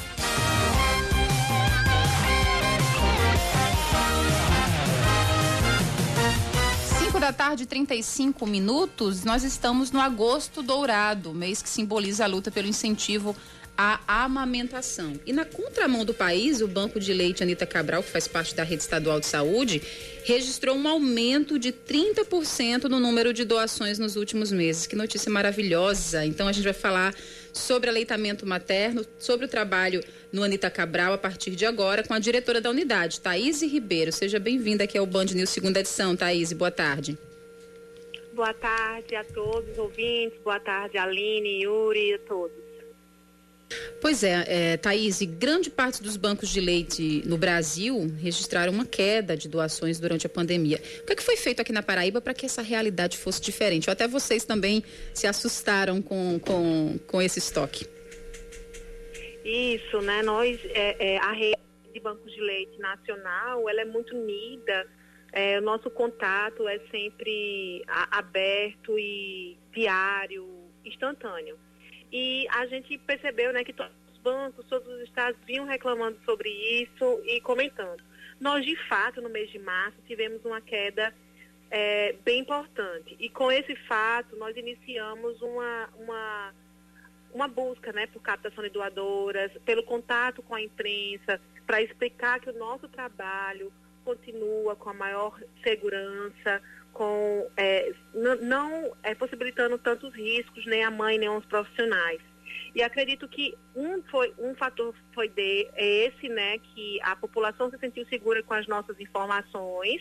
da 7.29 7.33
tarde, 7.33 7.67
35 7.67 8.47
minutos, 8.47 9.23
nós 9.23 9.45
estamos 9.45 9.91
no 9.91 10.01
Agosto 10.01 10.63
Dourado, 10.63 11.35
mês 11.35 11.61
que 11.61 11.69
simboliza 11.69 12.25
a 12.25 12.27
luta 12.27 12.51
pelo 12.51 12.67
incentivo 12.67 13.37
a 13.81 14.25
amamentação. 14.25 15.13
E 15.25 15.33
na 15.33 15.45
contramão 15.45 16.05
do 16.05 16.13
país, 16.13 16.61
o 16.61 16.67
Banco 16.67 16.99
de 16.99 17.13
Leite 17.13 17.45
Anita 17.45 17.65
Cabral, 17.65 18.03
que 18.03 18.11
faz 18.11 18.27
parte 18.27 18.53
da 18.53 18.65
rede 18.65 18.83
estadual 18.83 19.21
de 19.21 19.27
saúde, 19.27 19.81
registrou 20.25 20.75
um 20.75 20.89
aumento 20.89 21.61
de 21.61 21.73
30% 21.73 22.85
no 22.85 22.99
número 22.99 23.33
de 23.33 23.45
doações 23.45 23.97
nos 23.97 24.17
últimos 24.17 24.51
meses. 24.51 24.85
Que 24.85 24.97
notícia 24.97 25.31
maravilhosa! 25.31 26.27
Então 26.27 26.49
a 26.49 26.53
gente 26.53 26.65
vai 26.65 26.73
falar 26.73 27.15
sobre 27.53 27.89
aleitamento 27.89 28.45
materno, 28.45 29.07
sobre 29.17 29.47
o 29.47 29.49
trabalho 29.49 30.03
no 30.33 30.43
Anita 30.43 30.69
Cabral 30.69 31.13
a 31.13 31.19
partir 31.19 31.53
de 31.53 31.65
agora 31.65 32.03
com 32.03 32.13
a 32.13 32.19
diretora 32.19 32.61
da 32.61 32.71
unidade, 32.71 33.21
Thaís 33.21 33.63
Ribeiro. 33.63 34.11
Seja 34.11 34.41
bem-vinda 34.41 34.83
aqui 34.83 34.99
ao 34.99 35.07
Band 35.07 35.27
News 35.27 35.51
segunda 35.51 35.79
edição, 35.79 36.17
Thaís. 36.17 36.53
Boa 36.53 36.73
tarde. 36.73 37.17
Boa 38.33 38.53
tarde 38.55 39.15
a 39.15 39.23
todos 39.23 39.71
os 39.71 39.79
ouvintes, 39.79 40.37
boa 40.45 40.59
tarde 40.59 40.99
Aline, 40.99 41.63
Yuri 41.63 42.11
e 42.11 42.15
a 42.15 42.19
todos. 42.19 42.68
Pois 44.01 44.23
é, 44.23 44.45
é, 44.47 44.77
Thaís, 44.77 45.21
grande 45.23 45.71
parte 45.71 46.03
dos 46.03 46.17
bancos 46.17 46.49
de 46.49 46.61
leite 46.61 47.23
no 47.27 47.37
Brasil 47.37 48.11
registraram 48.19 48.73
uma 48.73 48.87
queda 48.87 49.37
de 49.37 49.49
doações 49.49 50.01
durante 50.01 50.27
a 50.27 50.31
pandemia. 50.31 50.81
O 51.03 51.07
que, 51.07 51.13
é 51.13 51.17
que 51.17 51.23
foi 51.23 51.37
feito 51.37 51.61
aqui 51.61 51.73
na 51.73 51.83
Paraíba 51.83 52.21
para 52.21 52.33
que 52.33 52.47
essa 52.47 52.63
realidade 52.63 53.19
fosse 53.19 53.41
diferente? 53.41 53.89
Ou 53.89 53.93
até 53.93 54.09
vocês 54.09 54.45
também 54.45 54.83
se 55.13 55.27
assustaram 55.27 56.01
com, 56.01 56.39
com, 56.39 56.99
com 57.07 57.21
esse 57.21 57.39
estoque? 57.39 57.87
Isso, 59.45 60.01
né? 60.01 60.23
Nós, 60.23 60.59
é, 60.67 61.15
é, 61.15 61.19
a 61.19 61.33
rede 61.33 61.59
de 61.93 62.01
bancos 62.01 62.33
de 62.33 62.41
leite 62.41 62.79
nacional, 62.79 63.69
ela 63.69 63.81
é 63.81 63.85
muito 63.85 64.15
unida. 64.17 64.87
É, 65.33 65.59
o 65.59 65.63
nosso 65.63 65.91
contato 65.91 66.67
é 66.67 66.79
sempre 66.91 67.83
aberto 67.87 68.99
e 68.99 69.59
diário, 69.75 70.47
instantâneo. 70.85 71.59
E 72.13 72.47
a 72.51 72.67
gente 72.67 72.97
percebeu 72.99 73.53
né, 73.53 73.65
que 73.65 73.73
todos 73.73 73.93
os 74.13 74.19
bancos, 74.19 74.67
todos 74.67 74.89
os 74.89 75.03
estados 75.03 75.39
vinham 75.47 75.67
reclamando 75.67 76.19
sobre 76.25 76.49
isso 76.49 77.21
e 77.25 77.41
comentando. 77.41 78.03
Nós, 78.41 78.65
de 78.65 78.77
fato, 78.89 79.21
no 79.21 79.29
mês 79.29 79.51
de 79.51 79.59
março, 79.59 79.99
tivemos 80.07 80.45
uma 80.45 80.61
queda 80.61 81.13
é, 81.71 82.15
bem 82.25 82.41
importante. 82.41 83.17
E 83.19 83.29
com 83.29 83.51
esse 83.51 83.75
fato, 83.87 84.37
nós 84.37 84.57
iniciamos 84.57 85.41
uma, 85.43 85.89
uma, 85.99 86.55
uma 87.35 87.49
busca 87.49 87.93
né, 87.93 88.07
por 88.07 88.23
captação 88.23 88.63
de 88.63 88.71
doadoras, 88.71 89.51
pelo 89.65 89.83
contato 89.83 90.43
com 90.43 90.55
a 90.55 90.63
imprensa, 90.63 91.41
para 91.67 91.83
explicar 91.83 92.41
que 92.41 92.49
o 92.49 92.59
nosso 92.59 92.89
trabalho 92.89 93.73
continua 94.09 94.75
com 94.75 94.89
a 94.89 94.95
maior 94.95 95.39
segurança, 95.63 96.63
com 96.95 97.47
é, 97.59 97.93
não 98.41 98.97
é, 99.03 99.15
possibilitando 99.15 99.77
tantos 99.77 100.15
riscos, 100.15 100.65
nem 100.65 100.83
a 100.83 100.91
mãe, 100.91 101.19
nem 101.19 101.29
os 101.29 101.45
profissionais. 101.45 102.23
E 102.75 102.83
acredito 102.83 103.29
que 103.29 103.55
um, 103.77 104.03
foi, 104.05 104.33
um 104.39 104.55
fator 104.55 104.95
foi 105.13 105.29
de, 105.29 105.69
é 105.75 106.07
esse, 106.07 106.27
né, 106.27 106.59
que 106.59 106.99
a 107.03 107.15
população 107.17 107.69
se 107.71 107.79
sentiu 107.79 108.07
segura 108.07 108.43
com 108.43 108.55
as 108.55 108.67
nossas 108.67 108.99
informações. 108.99 110.01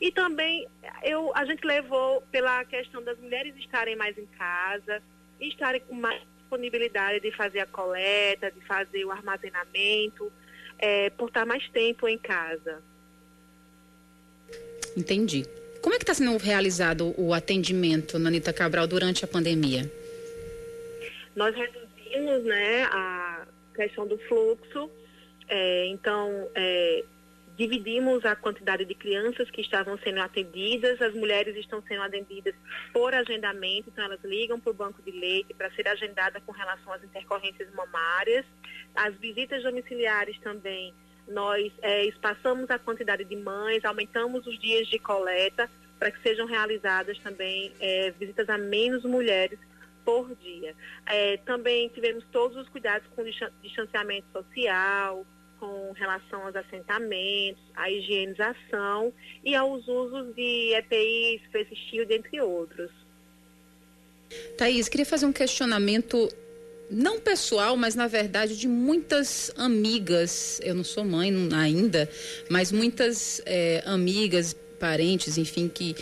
E 0.00 0.10
também 0.10 0.66
eu, 1.02 1.30
a 1.34 1.44
gente 1.44 1.66
levou 1.66 2.22
pela 2.32 2.64
questão 2.64 3.02
das 3.02 3.18
mulheres 3.18 3.54
estarem 3.56 3.94
mais 3.94 4.16
em 4.16 4.26
casa, 4.26 5.02
estarem 5.38 5.82
com 5.82 5.94
mais 5.94 6.22
disponibilidade 6.38 7.20
de 7.20 7.30
fazer 7.32 7.60
a 7.60 7.66
coleta, 7.66 8.50
de 8.50 8.60
fazer 8.62 9.04
o 9.04 9.10
armazenamento, 9.10 10.32
é, 10.78 11.10
por 11.10 11.28
estar 11.28 11.44
mais 11.44 11.68
tempo 11.68 12.08
em 12.08 12.16
casa. 12.16 12.82
Entendi. 14.96 15.44
Como 15.82 15.94
é 15.94 15.98
que 15.98 16.04
está 16.04 16.14
sendo 16.14 16.36
realizado 16.38 17.14
o 17.18 17.34
atendimento 17.34 18.18
na 18.18 18.28
Anitta 18.28 18.52
Cabral 18.52 18.86
durante 18.86 19.24
a 19.24 19.28
pandemia? 19.28 19.90
Nós 21.36 21.54
reduzimos 21.54 22.44
né, 22.44 22.84
a 22.84 23.46
questão 23.74 24.06
do 24.06 24.16
fluxo, 24.18 24.90
é, 25.48 25.86
então 25.88 26.48
é, 26.54 27.04
dividimos 27.56 28.24
a 28.24 28.34
quantidade 28.34 28.84
de 28.84 28.94
crianças 28.94 29.50
que 29.50 29.60
estavam 29.60 29.98
sendo 29.98 30.20
atendidas, 30.20 31.00
as 31.00 31.14
mulheres 31.14 31.56
estão 31.56 31.82
sendo 31.82 32.02
atendidas 32.02 32.54
por 32.92 33.14
agendamento, 33.14 33.90
então 33.90 34.04
elas 34.04 34.22
ligam 34.24 34.58
para 34.58 34.70
o 34.70 34.74
banco 34.74 35.02
de 35.02 35.10
leite 35.10 35.54
para 35.54 35.70
ser 35.72 35.86
agendada 35.86 36.40
com 36.40 36.52
relação 36.52 36.92
às 36.92 37.02
intercorrências 37.04 37.72
mamárias. 37.74 38.44
As 38.94 39.14
visitas 39.16 39.62
domiciliares 39.62 40.38
também 40.38 40.94
nós 41.28 41.72
é, 41.82 42.04
espaçamos 42.06 42.68
a 42.70 42.78
quantidade 42.78 43.24
de 43.24 43.36
mães, 43.36 43.84
aumentamos 43.84 44.46
os 44.46 44.58
dias 44.58 44.86
de 44.88 44.98
coleta 44.98 45.70
para 45.98 46.10
que 46.10 46.20
sejam 46.22 46.46
realizadas 46.46 47.18
também 47.18 47.72
é, 47.80 48.10
visitas 48.12 48.48
a 48.48 48.58
menos 48.58 49.04
mulheres 49.04 49.58
por 50.04 50.34
dia. 50.36 50.74
É, 51.06 51.38
também 51.38 51.88
tivemos 51.88 52.24
todos 52.30 52.56
os 52.56 52.68
cuidados 52.68 53.08
com 53.16 53.24
distanciamento 53.62 54.26
social, 54.32 55.24
com 55.58 55.92
relação 55.92 56.44
aos 56.46 56.54
assentamentos, 56.54 57.62
à 57.74 57.90
higienização 57.90 59.12
e 59.42 59.54
aos 59.54 59.86
usos 59.88 60.34
de 60.34 60.74
EPIs, 60.74 61.40
Face 61.50 61.74
Shield, 61.74 62.12
entre 62.12 62.40
outros. 62.42 62.90
Thaís, 64.58 64.88
queria 64.88 65.06
fazer 65.06 65.26
um 65.26 65.32
questionamento 65.32 66.28
não 66.90 67.18
pessoal, 67.18 67.76
mas 67.76 67.94
na 67.94 68.06
verdade 68.06 68.56
de 68.56 68.68
muitas 68.68 69.50
amigas. 69.56 70.60
Eu 70.62 70.74
não 70.74 70.84
sou 70.84 71.04
mãe 71.04 71.32
ainda, 71.54 72.08
mas 72.48 72.70
muitas 72.70 73.40
é, 73.46 73.82
amigas, 73.86 74.56
parentes, 74.78 75.38
enfim, 75.38 75.68
que 75.68 75.96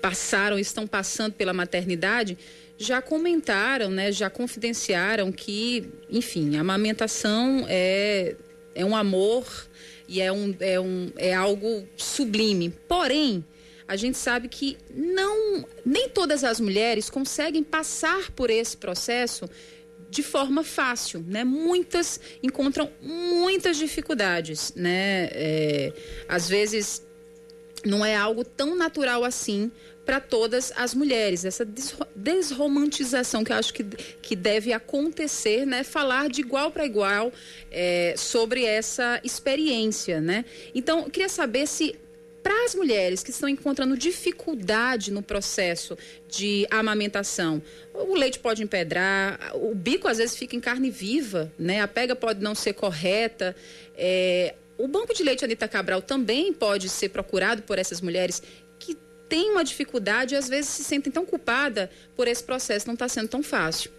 passaram, 0.00 0.58
estão 0.58 0.86
passando 0.86 1.32
pela 1.32 1.52
maternidade, 1.52 2.38
já 2.78 3.00
comentaram, 3.02 3.90
né, 3.90 4.12
já 4.12 4.30
confidenciaram 4.30 5.32
que, 5.32 5.88
enfim, 6.10 6.56
a 6.56 6.60
amamentação 6.60 7.64
é, 7.68 8.36
é 8.74 8.84
um 8.84 8.94
amor 8.94 9.46
e 10.08 10.20
é, 10.20 10.30
um, 10.30 10.54
é, 10.60 10.78
um, 10.78 11.10
é 11.16 11.34
algo 11.34 11.86
sublime. 11.96 12.72
Porém, 12.86 13.44
a 13.88 13.96
gente 13.96 14.18
sabe 14.18 14.48
que 14.48 14.76
não 14.94 15.64
nem 15.84 16.08
todas 16.08 16.44
as 16.44 16.60
mulheres 16.60 17.08
conseguem 17.08 17.62
passar 17.62 18.30
por 18.32 18.50
esse 18.50 18.76
processo 18.76 19.48
de 20.16 20.22
forma 20.22 20.64
fácil, 20.64 21.22
né? 21.28 21.44
Muitas 21.44 22.18
encontram 22.42 22.90
muitas 23.02 23.76
dificuldades, 23.76 24.72
né? 24.74 25.28
É, 25.30 25.92
às 26.26 26.48
vezes 26.48 27.02
não 27.84 28.02
é 28.02 28.16
algo 28.16 28.42
tão 28.42 28.74
natural 28.74 29.24
assim 29.24 29.70
para 30.06 30.18
todas 30.18 30.72
as 30.74 30.94
mulheres. 30.94 31.44
Essa 31.44 31.68
desromantização 32.16 33.44
que 33.44 33.52
eu 33.52 33.56
acho 33.56 33.74
que, 33.74 33.84
que 33.84 34.34
deve 34.34 34.72
acontecer, 34.72 35.66
né? 35.66 35.84
Falar 35.84 36.30
de 36.30 36.40
igual 36.40 36.70
para 36.70 36.86
igual 36.86 37.30
é, 37.70 38.14
sobre 38.16 38.64
essa 38.64 39.20
experiência, 39.22 40.18
né? 40.18 40.46
Então, 40.74 41.00
eu 41.00 41.10
queria 41.10 41.28
saber 41.28 41.66
se 41.66 41.94
para 42.46 42.64
as 42.64 42.76
mulheres 42.76 43.24
que 43.24 43.30
estão 43.30 43.48
encontrando 43.48 43.96
dificuldade 43.96 45.10
no 45.10 45.20
processo 45.20 45.98
de 46.28 46.64
amamentação, 46.70 47.60
o 47.92 48.14
leite 48.14 48.38
pode 48.38 48.62
empedrar, 48.62 49.50
o 49.54 49.74
bico 49.74 50.06
às 50.06 50.18
vezes 50.18 50.36
fica 50.36 50.54
em 50.54 50.60
carne 50.60 50.88
viva, 50.88 51.52
né? 51.58 51.80
A 51.80 51.88
pega 51.88 52.14
pode 52.14 52.40
não 52.40 52.54
ser 52.54 52.74
correta. 52.74 53.56
É, 53.96 54.54
o 54.78 54.86
banco 54.86 55.12
de 55.12 55.24
leite 55.24 55.44
Anitta 55.44 55.66
Cabral 55.66 56.00
também 56.00 56.52
pode 56.52 56.88
ser 56.88 57.08
procurado 57.08 57.62
por 57.62 57.80
essas 57.80 58.00
mulheres 58.00 58.40
que 58.78 58.96
têm 59.28 59.50
uma 59.50 59.64
dificuldade 59.64 60.36
e 60.36 60.38
às 60.38 60.48
vezes 60.48 60.70
se 60.70 60.84
sentem 60.84 61.12
tão 61.12 61.26
culpada 61.26 61.90
por 62.14 62.28
esse 62.28 62.44
processo 62.44 62.86
não 62.86 62.94
está 62.94 63.08
sendo 63.08 63.26
tão 63.26 63.42
fácil. 63.42 63.90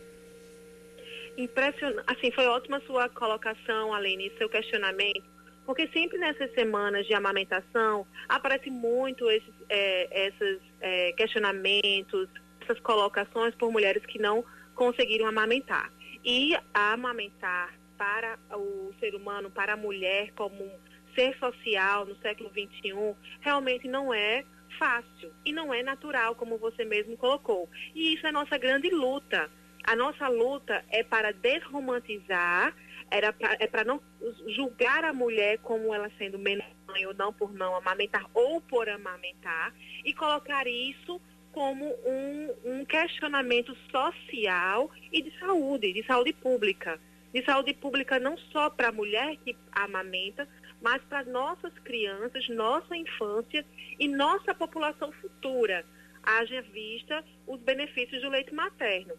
Impressionante. 1.38 2.06
Assim, 2.08 2.32
foi 2.32 2.46
ótima 2.46 2.82
sua 2.88 3.10
colocação, 3.10 3.94
Aline, 3.94 4.32
seu 4.38 4.48
questionamento 4.48 5.37
porque 5.68 5.90
sempre 5.90 6.18
nessas 6.18 6.50
semanas 6.54 7.06
de 7.06 7.14
amamentação 7.14 8.08
aparece 8.30 8.72
muito 8.72 9.30
esses, 9.30 9.54
é, 9.68 10.28
esses 10.28 10.60
é, 10.80 11.12
questionamentos, 11.12 12.30
essas 12.62 12.80
colocações 12.80 13.54
por 13.56 13.70
mulheres 13.70 14.04
que 14.06 14.18
não 14.18 14.46
conseguiram 14.74 15.28
amamentar. 15.28 15.92
E 16.24 16.58
amamentar 16.74 17.78
para 17.98 18.40
o 18.54 18.94
ser 18.98 19.14
humano, 19.14 19.52
para 19.52 19.74
a 19.74 19.78
mulher 19.78 20.32
como 20.38 20.72
ser 21.14 21.38
social 21.38 22.06
no 22.06 22.16
século 22.22 22.50
XXI, 22.50 23.14
realmente 23.42 23.90
não 23.90 24.14
é 24.14 24.46
fácil 24.80 25.34
e 25.44 25.52
não 25.52 25.74
é 25.74 25.84
natural, 25.84 26.34
como 26.36 26.58
você 26.58 26.86
mesmo 26.86 27.18
colocou. 27.18 27.70
E 27.94 28.14
isso 28.14 28.26
é 28.26 28.32
nossa 28.32 28.58
grande 28.58 28.90
luta. 28.90 29.50
A 29.84 29.98
nossa 29.98 30.30
luta 30.30 30.84
é 30.90 31.04
para 31.04 31.34
desromantizar 31.34 32.74
era 33.10 33.32
pra, 33.32 33.56
é 33.60 33.68
para 33.68 33.84
não 33.84 34.02
julgar 34.48 35.04
a 35.04 35.14
mulher 35.14 35.60
como 35.60 35.94
ela 35.94 36.12
sendo 36.18 36.38
menos 36.38 36.66
mãe 36.88 37.06
ou 37.06 37.14
não 37.14 37.32
por 37.32 37.54
não 37.54 37.76
amamentar 37.76 38.26
ou 38.34 38.62
por 38.62 38.90
amamentar 38.90 39.74
e 40.04 40.14
colocar 40.14 40.68
isso 40.68 41.22
como 41.52 41.86
um, 41.86 42.54
um 42.66 42.86
questionamento 42.86 43.76
social 43.92 44.92
e 45.12 45.22
de 45.22 45.40
saúde, 45.40 45.94
de 45.94 46.06
saúde 46.06 46.34
pública. 46.34 47.00
De 47.34 47.44
saúde 47.44 47.74
pública 47.74 48.20
não 48.20 48.38
só 48.38 48.70
para 48.70 48.90
a 48.90 48.92
mulher 48.92 49.36
que 49.38 49.56
amamenta, 49.72 50.48
mas 50.82 51.02
para 51.06 51.24
nossas 51.24 51.74
crianças, 51.80 52.48
nossa 52.50 52.96
infância 52.96 53.66
e 54.00 54.08
nossa 54.08 54.54
população 54.54 55.12
futura, 55.14 55.84
haja 56.24 56.62
vista 56.62 57.24
os 57.48 57.60
benefícios 57.62 58.22
do 58.22 58.30
leite 58.30 58.54
materno. 58.54 59.14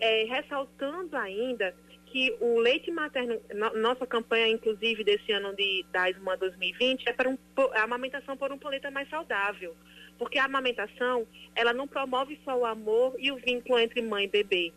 É, 0.00 0.24
ressaltando 0.24 1.16
ainda 1.16 1.74
que 2.14 2.32
o 2.40 2.60
leite 2.60 2.92
materno, 2.92 3.40
nossa 3.74 4.06
campanha, 4.06 4.46
inclusive, 4.46 5.02
desse 5.02 5.32
ano 5.32 5.52
de, 5.56 5.84
da 5.90 6.08
ESMA 6.08 6.36
2020, 6.36 7.08
é 7.08 7.12
para 7.12 7.28
um, 7.28 7.36
a 7.72 7.82
amamentação 7.82 8.36
por 8.36 8.52
um 8.52 8.56
planeta 8.56 8.88
mais 8.88 9.10
saudável. 9.10 9.74
Porque 10.16 10.38
a 10.38 10.44
amamentação, 10.44 11.26
ela 11.56 11.72
não 11.72 11.88
promove 11.88 12.38
só 12.44 12.56
o 12.56 12.64
amor 12.64 13.16
e 13.18 13.32
o 13.32 13.36
vínculo 13.36 13.80
entre 13.80 14.00
mãe 14.00 14.26
e 14.26 14.28
bebê. 14.28 14.72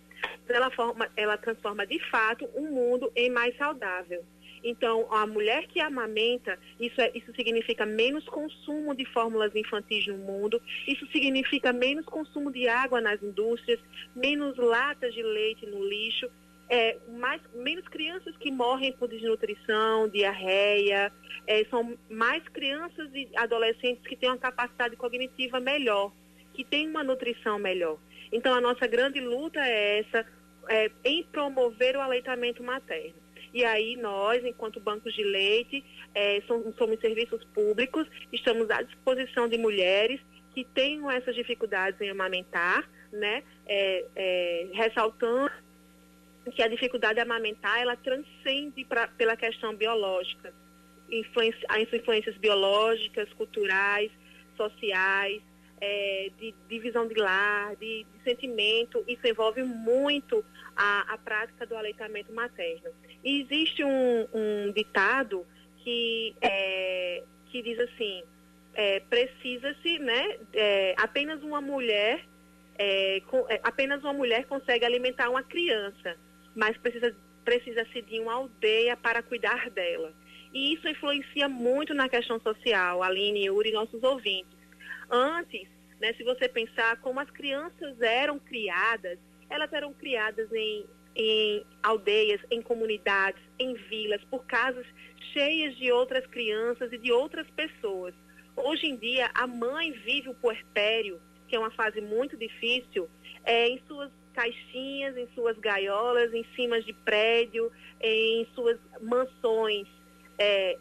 Ela, 0.49 0.71
forma, 0.71 1.07
ela 1.15 1.38
transforma, 1.38 1.85
de 1.85 1.99
fato, 2.09 2.49
um 2.55 2.71
mundo 2.71 3.11
em 3.15 3.29
mais 3.29 3.55
saudável. 3.55 4.25
Então, 4.63 5.05
a 5.13 5.27
mulher 5.27 5.67
que 5.67 5.79
amamenta, 5.79 6.57
isso, 6.79 6.99
é, 6.99 7.11
isso 7.13 7.31
significa 7.35 7.85
menos 7.85 8.25
consumo 8.25 8.95
de 8.95 9.05
fórmulas 9.05 9.55
infantis 9.55 10.07
no 10.07 10.17
mundo, 10.17 10.59
isso 10.88 11.05
significa 11.11 11.71
menos 11.71 12.03
consumo 12.07 12.51
de 12.51 12.67
água 12.67 12.99
nas 12.99 13.21
indústrias, 13.21 13.79
menos 14.15 14.57
latas 14.57 15.13
de 15.13 15.21
leite 15.21 15.67
no 15.67 15.88
lixo, 15.88 16.27
é, 16.70 16.97
mais, 17.07 17.41
menos 17.53 17.88
crianças 17.88 18.36
que 18.38 18.51
morrem 18.51 18.91
por 18.93 19.07
desnutrição, 19.07 20.07
diarreia, 20.09 21.11
é, 21.45 21.63
são 21.65 21.97
mais 22.09 22.43
crianças 22.49 23.09
e 23.13 23.30
adolescentes 23.36 24.05
que 24.05 24.15
têm 24.15 24.30
uma 24.30 24.38
capacidade 24.38 24.95
cognitiva 24.95 25.59
melhor, 25.59 26.11
que 26.53 26.63
têm 26.63 26.89
uma 26.89 27.03
nutrição 27.03 27.57
melhor. 27.57 27.97
Então, 28.32 28.53
a 28.53 28.61
nossa 28.61 28.86
grande 28.86 29.22
luta 29.22 29.59
é 29.59 29.99
essa, 29.99 30.26
é, 30.68 30.91
em 31.05 31.24
promover 31.24 31.95
o 31.95 32.01
aleitamento 32.01 32.61
materno. 32.61 33.28
E 33.53 33.63
aí 33.63 33.95
nós, 33.95 34.43
enquanto 34.43 34.80
bancos 34.80 35.13
de 35.13 35.24
leite, 35.24 35.84
é, 36.13 36.41
somos, 36.45 36.76
somos 36.76 36.99
serviços 36.99 37.43
públicos, 37.45 38.05
estamos 38.32 38.70
à 38.70 38.82
disposição 38.82 39.47
de 39.47 39.57
mulheres 39.57 40.20
que 40.53 40.65
tenham 40.65 41.09
essas 41.09 41.34
dificuldades 41.34 41.99
em 42.01 42.09
amamentar, 42.09 42.89
né? 43.11 43.43
É, 43.65 44.05
é, 44.15 44.68
ressaltando 44.74 45.51
que 46.51 46.61
a 46.61 46.67
dificuldade 46.67 47.15
de 47.15 47.21
amamentar 47.21 47.79
ela 47.79 47.95
transcende 47.95 48.85
pra, 48.85 49.07
pela 49.07 49.35
questão 49.35 49.75
biológica, 49.75 50.53
influência, 51.09 51.65
as 51.69 51.93
influências 51.93 52.37
biológicas, 52.37 53.31
culturais, 53.33 54.11
sociais, 54.55 55.41
é, 55.79 56.31
de 56.39 56.53
divisão 56.67 57.07
de 57.07 57.15
lar, 57.15 57.75
de, 57.75 58.03
de, 58.03 58.23
sentimento, 58.23 59.03
isso 59.07 59.25
envolve 59.27 59.63
muito 59.63 60.43
a, 60.75 61.13
a, 61.13 61.17
prática 61.17 61.65
do 61.65 61.75
aleitamento 61.75 62.33
materno. 62.33 62.89
E 63.23 63.41
existe 63.41 63.83
um, 63.83 64.27
um 64.33 64.71
ditado 64.71 65.45
que, 65.83 66.35
é, 66.41 67.23
que 67.45 67.61
diz 67.61 67.79
assim, 67.79 68.23
é, 68.73 68.99
precisa-se, 69.01 69.99
né, 69.99 70.37
é, 70.53 70.95
apenas 70.97 71.43
uma 71.43 71.61
mulher, 71.61 72.25
é, 72.77 73.21
com, 73.27 73.45
é, 73.47 73.59
apenas 73.63 74.03
uma 74.03 74.13
mulher 74.13 74.45
consegue 74.45 74.83
alimentar 74.83 75.29
uma 75.29 75.43
criança 75.43 76.17
mas 76.57 76.75
precisa, 76.77 77.15
precisa-se 77.45 78.01
de 78.01 78.19
uma 78.19 78.33
aldeia 78.33 78.97
para 78.97 79.21
cuidar 79.21 79.69
dela. 79.69 80.11
E 80.51 80.73
isso 80.73 80.89
influencia 80.89 81.47
muito 81.47 81.93
na 81.93 82.09
questão 82.09 82.39
social, 82.39 83.03
Aline, 83.03 83.45
Yuri 83.45 83.69
e 83.69 83.73
nossos 83.73 84.01
ouvintes. 84.01 84.57
Antes, 85.07 85.67
né, 86.01 86.13
se 86.13 86.23
você 86.23 86.49
pensar 86.49 86.97
como 86.97 87.19
as 87.19 87.29
crianças 87.29 88.01
eram 88.01 88.39
criadas, 88.39 89.19
elas 89.51 89.71
eram 89.71 89.93
criadas 89.93 90.51
em, 90.51 90.85
em 91.15 91.63
aldeias, 91.83 92.41
em 92.49 92.59
comunidades, 92.59 93.41
em 93.59 93.75
vilas, 93.75 94.23
por 94.23 94.43
casas 94.45 94.85
cheias 95.33 95.75
de 95.77 95.91
outras 95.91 96.25
crianças 96.25 96.91
e 96.91 96.97
de 96.97 97.11
outras 97.11 97.47
pessoas. 97.51 98.15
Hoje 98.55 98.87
em 98.87 98.97
dia, 98.97 99.29
a 99.35 99.45
mãe 99.45 99.91
vive 99.91 100.29
o 100.29 100.33
puerpério, 100.33 101.21
que 101.47 101.55
é 101.55 101.59
uma 101.59 101.71
fase 101.71 102.01
muito 102.01 102.35
difícil, 102.35 103.07
é, 103.45 103.67
em 103.69 103.79
suas 103.87 104.11
caixinhas, 104.38 105.17
em 105.17 105.27
suas 105.33 105.57
gaiolas, 105.57 106.31
em 106.31 106.45
cima 106.55 106.79
de 106.79 106.93
prédio, 106.93 107.71
em 107.99 108.47
suas 108.53 108.77
mansões 109.01 109.88
é, 110.38 110.77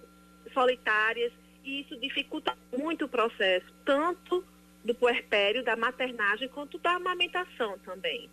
solitárias, 0.52 1.32
e 1.64 1.80
isso 1.80 1.98
dificulta 1.98 2.54
muito 2.76 3.06
o 3.06 3.08
processo, 3.08 3.64
tanto 3.82 4.44
do 4.84 4.94
puerpério, 4.94 5.64
da 5.64 5.74
maternagem, 5.74 6.48
quanto 6.48 6.76
da 6.78 6.96
amamentação 6.96 7.78
também. 7.78 8.28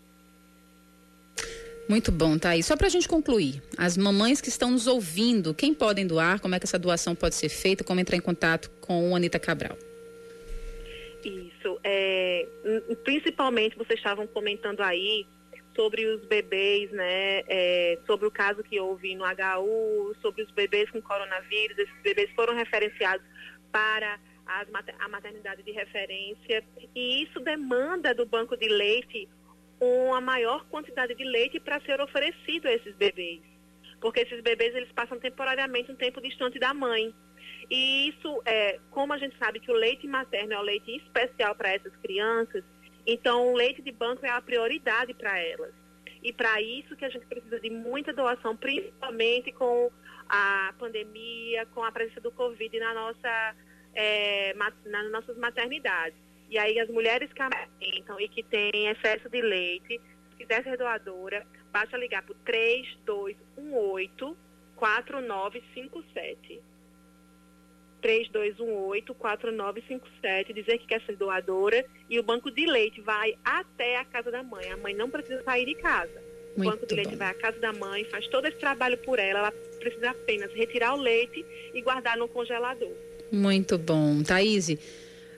Muito 1.87 2.11
bom, 2.11 2.37
aí. 2.43 2.61
Só 2.61 2.75
para 2.75 2.87
a 2.87 2.89
gente 2.89 3.07
concluir, 3.07 3.63
as 3.77 3.95
mamães 3.95 4.41
que 4.41 4.49
estão 4.49 4.71
nos 4.71 4.87
ouvindo, 4.87 5.53
quem 5.53 5.73
podem 5.73 6.05
doar, 6.05 6.39
como 6.41 6.53
é 6.53 6.59
que 6.59 6.65
essa 6.65 6.77
doação 6.77 7.15
pode 7.15 7.35
ser 7.35 7.49
feita, 7.49 7.83
como 7.83 7.99
entrar 7.99 8.17
em 8.17 8.21
contato 8.21 8.69
com 8.81 9.11
o 9.11 9.15
Anitta 9.15 9.39
Cabral? 9.39 9.77
Isso. 11.23 11.79
É, 11.83 12.47
principalmente, 13.03 13.77
vocês 13.77 13.99
estavam 13.99 14.27
comentando 14.27 14.81
aí 14.81 15.25
sobre 15.75 16.05
os 16.05 16.25
bebês, 16.25 16.91
né? 16.91 17.43
É, 17.47 17.99
sobre 18.05 18.27
o 18.27 18.31
caso 18.31 18.63
que 18.63 18.79
houve 18.79 19.15
no 19.15 19.23
HU, 19.23 20.15
sobre 20.21 20.43
os 20.43 20.51
bebês 20.51 20.89
com 20.91 21.01
coronavírus. 21.01 21.77
Esses 21.77 22.01
bebês 22.01 22.29
foram 22.31 22.53
referenciados 22.53 23.25
para 23.71 24.19
as, 24.45 24.67
a 24.99 25.07
maternidade 25.07 25.63
de 25.63 25.71
referência. 25.71 26.63
E 26.95 27.23
isso 27.23 27.39
demanda 27.39 28.13
do 28.13 28.25
banco 28.25 28.55
de 28.57 28.67
leite 28.67 29.27
uma 29.79 30.21
maior 30.21 30.65
quantidade 30.65 31.13
de 31.13 31.23
leite 31.23 31.59
para 31.59 31.81
ser 31.81 31.99
oferecido 31.99 32.67
a 32.67 32.73
esses 32.73 32.95
bebês. 32.95 33.41
Porque 33.99 34.21
esses 34.21 34.41
bebês 34.41 34.75
eles 34.75 34.91
passam 34.91 35.19
temporariamente 35.19 35.91
um 35.91 35.95
tempo 35.95 36.21
distante 36.21 36.59
da 36.59 36.73
mãe. 36.73 37.13
E 37.69 38.09
isso, 38.09 38.41
é, 38.45 38.79
como 38.91 39.13
a 39.13 39.17
gente 39.17 39.37
sabe 39.37 39.59
que 39.59 39.71
o 39.71 39.75
leite 39.75 40.07
materno 40.07 40.53
é 40.53 40.59
um 40.59 40.63
leite 40.63 40.95
especial 40.97 41.55
para 41.55 41.73
essas 41.73 41.95
crianças, 41.97 42.63
então 43.05 43.51
o 43.51 43.55
leite 43.55 43.81
de 43.81 43.91
banco 43.91 44.25
é 44.25 44.29
a 44.29 44.41
prioridade 44.41 45.13
para 45.13 45.39
elas. 45.39 45.73
E 46.21 46.31
para 46.31 46.61
isso 46.61 46.95
que 46.95 47.03
a 47.03 47.09
gente 47.09 47.25
precisa 47.25 47.59
de 47.59 47.69
muita 47.69 48.13
doação, 48.13 48.55
principalmente 48.55 49.51
com 49.51 49.91
a 50.29 50.73
pandemia, 50.79 51.65
com 51.67 51.83
a 51.83 51.91
presença 51.91 52.21
do 52.21 52.31
Covid 52.31 52.79
na 52.79 52.93
nossa, 52.93 53.55
é, 53.93 54.53
nas 54.53 55.11
nossas 55.11 55.37
maternidades. 55.37 56.17
E 56.49 56.57
aí 56.57 56.79
as 56.79 56.89
mulheres 56.89 57.31
que 57.33 57.41
amamentam 57.41 58.19
e 58.19 58.29
que 58.29 58.41
têm 58.43 58.87
excesso 58.87 59.27
de 59.29 59.41
leite, 59.41 59.99
se 60.29 60.35
quiser 60.37 60.63
ser 60.63 60.77
doadora, 60.77 61.45
basta 61.71 61.97
ligar 61.97 62.23
para 62.23 62.31
o 62.31 62.35
3218 62.45 64.37
4957. 64.75 66.61
3218-4957, 68.03 70.53
dizer 70.53 70.77
que 70.79 70.87
quer 70.87 71.01
ser 71.05 71.15
doadora 71.15 71.85
e 72.09 72.19
o 72.19 72.23
banco 72.23 72.51
de 72.51 72.65
leite 72.65 72.99
vai 73.01 73.35
até 73.43 73.97
a 73.97 74.05
casa 74.05 74.29
da 74.29 74.43
mãe. 74.43 74.69
A 74.71 74.77
mãe 74.77 74.93
não 74.93 75.09
precisa 75.09 75.41
sair 75.43 75.65
de 75.65 75.75
casa. 75.75 76.21
O 76.55 76.59
Muito 76.59 76.71
banco 76.71 76.85
de 76.85 76.95
leite 76.95 77.11
bom. 77.11 77.17
vai 77.17 77.29
à 77.29 77.33
casa 77.33 77.59
da 77.59 77.73
mãe, 77.73 78.03
faz 78.05 78.27
todo 78.27 78.45
esse 78.45 78.57
trabalho 78.57 78.97
por 78.99 79.17
ela, 79.17 79.39
ela 79.39 79.51
precisa 79.79 80.11
apenas 80.11 80.53
retirar 80.53 80.93
o 80.93 81.01
leite 81.01 81.43
e 81.73 81.81
guardar 81.81 82.15
no 82.17 82.27
congelador. 82.27 82.91
Muito 83.31 83.77
bom. 83.79 84.21
Thaís, 84.21 84.67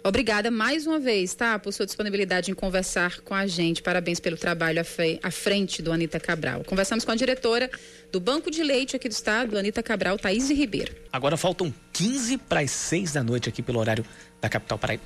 Obrigada 0.05 0.51
mais 0.51 0.85
uma 0.85 0.99
vez, 0.99 1.33
tá? 1.33 1.57
Por 1.57 1.73
sua 1.73 1.83
disponibilidade 1.83 2.51
em 2.51 2.53
conversar 2.53 3.21
com 3.21 3.33
a 3.33 3.47
gente. 3.47 3.81
Parabéns 3.81 4.19
pelo 4.19 4.37
trabalho 4.37 4.85
à 5.23 5.31
frente 5.31 5.81
do 5.81 5.91
Anitta 5.91 6.19
Cabral. 6.19 6.63
Conversamos 6.63 7.03
com 7.03 7.09
a 7.09 7.15
diretora 7.15 7.71
do 8.11 8.19
Banco 8.19 8.51
de 8.51 8.61
Leite 8.61 8.95
aqui 8.95 9.09
do 9.09 9.13
Estado, 9.13 9.57
Anitta 9.57 9.81
Cabral, 9.81 10.19
Thaís 10.19 10.47
Ribeiro. 10.51 10.95
Agora 11.11 11.35
faltam 11.35 11.73
15 11.91 12.37
para 12.37 12.59
as 12.59 12.69
6 12.69 13.13
da 13.13 13.23
noite 13.23 13.49
aqui 13.49 13.63
pelo 13.63 13.79
horário 13.79 14.05
da 14.39 14.47
capital 14.47 14.77
paraíba. 14.77 15.05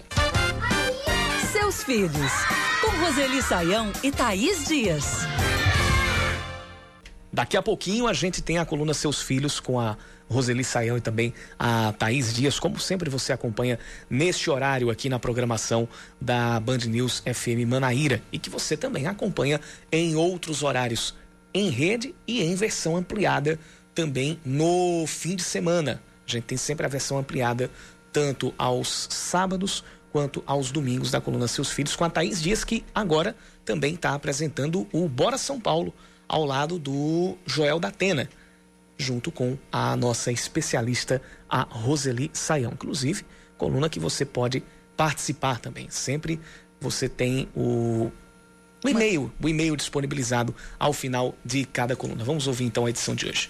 Seus 1.49 1.81
filhos, 1.81 2.31
com 2.81 2.91
Roseli 2.97 3.41
Saião 3.41 3.93
e 4.03 4.11
Thaís 4.11 4.65
Dias. 4.67 5.05
Daqui 7.31 7.55
a 7.55 7.61
pouquinho 7.61 8.05
a 8.05 8.11
gente 8.11 8.41
tem 8.41 8.57
a 8.57 8.65
coluna 8.65 8.93
Seus 8.93 9.21
Filhos 9.21 9.61
com 9.61 9.79
a 9.79 9.95
Roseli 10.29 10.63
Saião 10.63 10.97
e 10.97 11.01
também 11.01 11.33
a 11.57 11.93
Thaís 11.93 12.33
Dias. 12.33 12.59
Como 12.59 12.79
sempre 12.79 13.09
você 13.09 13.33
acompanha 13.33 13.79
neste 14.09 14.49
horário 14.49 14.89
aqui 14.89 15.09
na 15.09 15.19
programação 15.19 15.87
da 16.21 16.59
Band 16.59 16.77
News 16.87 17.23
FM 17.25 17.67
Manaíra 17.67 18.21
e 18.31 18.37
que 18.37 18.49
você 18.49 18.77
também 18.77 19.07
acompanha 19.07 19.59
em 19.91 20.15
outros 20.15 20.63
horários 20.63 21.15
em 21.53 21.69
rede 21.69 22.13
e 22.27 22.43
em 22.43 22.55
versão 22.55 22.95
ampliada 22.95 23.59
também 23.93 24.39
no 24.45 25.05
fim 25.07 25.35
de 25.35 25.43
semana. 25.43 26.01
A 26.27 26.31
gente 26.31 26.43
tem 26.43 26.57
sempre 26.57 26.85
a 26.85 26.89
versão 26.89 27.17
ampliada 27.17 27.71
tanto 28.13 28.53
aos 28.57 29.07
sábados 29.09 29.83
quanto 30.11 30.43
aos 30.45 30.71
domingos 30.71 31.11
da 31.11 31.21
coluna 31.21 31.47
Seus 31.47 31.71
Filhos 31.71 31.95
com 31.95 32.03
a 32.03 32.09
Thaís 32.09 32.41
Dias 32.41 32.63
que 32.63 32.83
agora 32.93 33.35
também 33.65 33.95
está 33.95 34.13
apresentando 34.13 34.87
o 34.91 35.07
Bora 35.07 35.37
São 35.37 35.59
Paulo 35.59 35.93
ao 36.27 36.45
lado 36.45 36.77
do 36.77 37.35
Joel 37.45 37.79
da 37.79 37.87
Atena, 37.87 38.29
junto 38.99 39.31
com 39.31 39.57
a 39.71 39.95
nossa 39.95 40.31
especialista, 40.31 41.21
a 41.49 41.61
Roseli 41.61 42.29
Saião. 42.33 42.73
Inclusive, 42.73 43.25
coluna 43.57 43.89
que 43.89 43.99
você 43.99 44.25
pode 44.25 44.61
participar 44.95 45.59
também. 45.59 45.89
Sempre 45.89 46.39
você 46.79 47.07
tem 47.07 47.47
o, 47.55 48.11
o 48.83 48.89
e-mail, 48.89 49.31
o 49.41 49.49
e-mail 49.49 49.75
disponibilizado 49.77 50.53
ao 50.77 50.91
final 50.91 51.33
de 51.43 51.63
cada 51.65 51.95
coluna. 51.95 52.23
Vamos 52.23 52.45
ouvir 52.45 52.65
então 52.65 52.85
a 52.85 52.89
edição 52.89 53.15
de 53.15 53.25
hoje. 53.25 53.49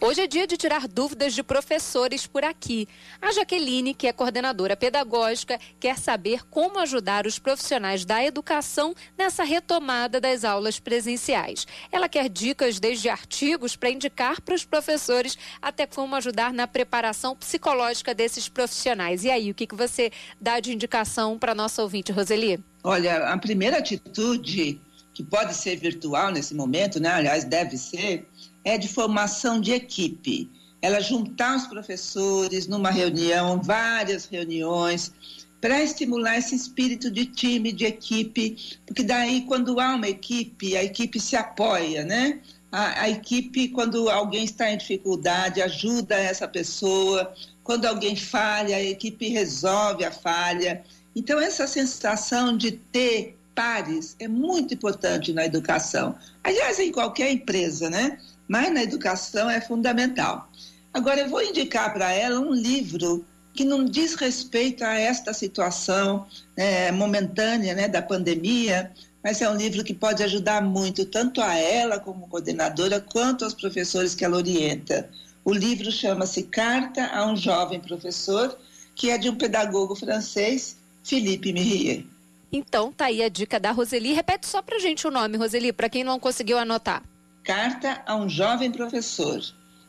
Hoje 0.00 0.22
é 0.22 0.26
dia 0.26 0.46
de 0.46 0.56
tirar 0.56 0.86
dúvidas 0.86 1.34
de 1.34 1.42
professores 1.42 2.26
por 2.26 2.44
aqui. 2.44 2.88
A 3.20 3.32
Jaqueline, 3.32 3.94
que 3.94 4.06
é 4.06 4.12
coordenadora 4.12 4.76
pedagógica, 4.76 5.58
quer 5.78 5.98
saber 5.98 6.44
como 6.48 6.78
ajudar 6.78 7.26
os 7.26 7.38
profissionais 7.38 8.04
da 8.04 8.22
educação 8.24 8.94
nessa 9.16 9.44
retomada 9.44 10.20
das 10.20 10.44
aulas 10.44 10.78
presenciais. 10.78 11.66
Ela 11.90 12.08
quer 12.08 12.28
dicas 12.28 12.78
desde 12.78 13.08
artigos 13.08 13.76
para 13.76 13.90
indicar 13.90 14.40
para 14.40 14.54
os 14.54 14.64
professores 14.64 15.36
até 15.60 15.86
como 15.86 16.14
ajudar 16.16 16.52
na 16.52 16.66
preparação 16.66 17.36
psicológica 17.36 18.14
desses 18.14 18.48
profissionais. 18.48 19.24
E 19.24 19.30
aí, 19.30 19.50
o 19.50 19.54
que, 19.54 19.66
que 19.66 19.74
você 19.74 20.10
dá 20.40 20.60
de 20.60 20.72
indicação 20.72 21.38
para 21.38 21.54
nossa 21.54 21.82
ouvinte, 21.82 22.12
Roseli? 22.12 22.62
Olha, 22.82 23.32
a 23.32 23.38
primeira 23.38 23.78
atitude 23.78 24.80
que 25.18 25.24
pode 25.24 25.52
ser 25.52 25.74
virtual 25.74 26.30
nesse 26.30 26.54
momento, 26.54 27.00
né? 27.00 27.08
Aliás, 27.08 27.42
deve 27.42 27.76
ser 27.76 28.24
é 28.64 28.78
de 28.78 28.86
formação 28.86 29.60
de 29.60 29.72
equipe. 29.72 30.48
Ela 30.80 31.00
juntar 31.00 31.56
os 31.56 31.66
professores 31.66 32.68
numa 32.68 32.92
reunião, 32.92 33.60
várias 33.60 34.26
reuniões, 34.26 35.12
para 35.60 35.82
estimular 35.82 36.38
esse 36.38 36.54
espírito 36.54 37.10
de 37.10 37.26
time, 37.26 37.72
de 37.72 37.84
equipe, 37.84 38.78
porque 38.86 39.02
daí, 39.02 39.40
quando 39.40 39.80
há 39.80 39.96
uma 39.96 40.06
equipe, 40.06 40.76
a 40.76 40.84
equipe 40.84 41.18
se 41.18 41.34
apoia, 41.34 42.04
né? 42.04 42.38
A, 42.70 43.02
a, 43.02 43.10
equipe, 43.10 43.70
quando 43.70 44.08
alguém 44.08 44.44
está 44.44 44.70
em 44.70 44.78
dificuldade, 44.78 45.60
ajuda 45.60 46.14
essa 46.14 46.46
pessoa. 46.46 47.34
Quando 47.64 47.86
alguém 47.86 48.14
falha, 48.14 48.76
a 48.76 48.82
equipe 48.84 49.28
resolve 49.30 50.04
a 50.04 50.12
falha. 50.12 50.84
Então, 51.16 51.40
essa 51.40 51.66
sensação 51.66 52.56
de 52.56 52.70
ter 52.70 53.37
pares 53.58 54.14
é 54.20 54.28
muito 54.28 54.72
importante 54.72 55.32
na 55.32 55.44
educação. 55.44 56.14
Aliás, 56.44 56.78
em 56.78 56.92
qualquer 56.92 57.32
empresa, 57.32 57.90
né? 57.90 58.16
mas 58.46 58.72
na 58.72 58.84
educação 58.84 59.50
é 59.50 59.60
fundamental. 59.60 60.48
Agora, 60.94 61.22
eu 61.22 61.28
vou 61.28 61.42
indicar 61.42 61.92
para 61.92 62.12
ela 62.12 62.38
um 62.38 62.54
livro 62.54 63.24
que 63.52 63.64
não 63.64 63.84
diz 63.84 64.14
respeito 64.14 64.84
a 64.84 64.94
esta 64.94 65.34
situação 65.34 66.24
é, 66.56 66.92
momentânea 66.92 67.74
né, 67.74 67.88
da 67.88 68.00
pandemia, 68.00 68.92
mas 69.24 69.42
é 69.42 69.50
um 69.50 69.56
livro 69.56 69.82
que 69.82 69.92
pode 69.92 70.22
ajudar 70.22 70.62
muito, 70.62 71.04
tanto 71.04 71.42
a 71.42 71.56
ela 71.56 71.98
como 71.98 72.28
coordenadora, 72.28 73.00
quanto 73.00 73.44
aos 73.44 73.54
professores 73.54 74.14
que 74.14 74.24
ela 74.24 74.36
orienta. 74.36 75.10
O 75.44 75.52
livro 75.52 75.90
chama-se 75.90 76.44
Carta 76.44 77.06
a 77.06 77.26
um 77.26 77.36
Jovem 77.36 77.80
Professor, 77.80 78.56
que 78.94 79.10
é 79.10 79.18
de 79.18 79.28
um 79.28 79.34
pedagogo 79.34 79.96
francês, 79.96 80.76
Philippe 81.02 81.52
Mirier. 81.52 82.04
Então, 82.52 82.92
tá 82.92 83.06
aí 83.06 83.22
a 83.22 83.28
dica 83.28 83.60
da 83.60 83.70
Roseli. 83.70 84.12
Repete 84.12 84.46
só 84.46 84.62
para 84.62 84.78
gente 84.78 85.06
o 85.06 85.10
nome, 85.10 85.36
Roseli, 85.36 85.72
para 85.72 85.88
quem 85.88 86.02
não 86.02 86.18
conseguiu 86.18 86.58
anotar. 86.58 87.02
Carta 87.44 88.02
a 88.06 88.16
um 88.16 88.28
jovem 88.28 88.70
professor, 88.70 89.40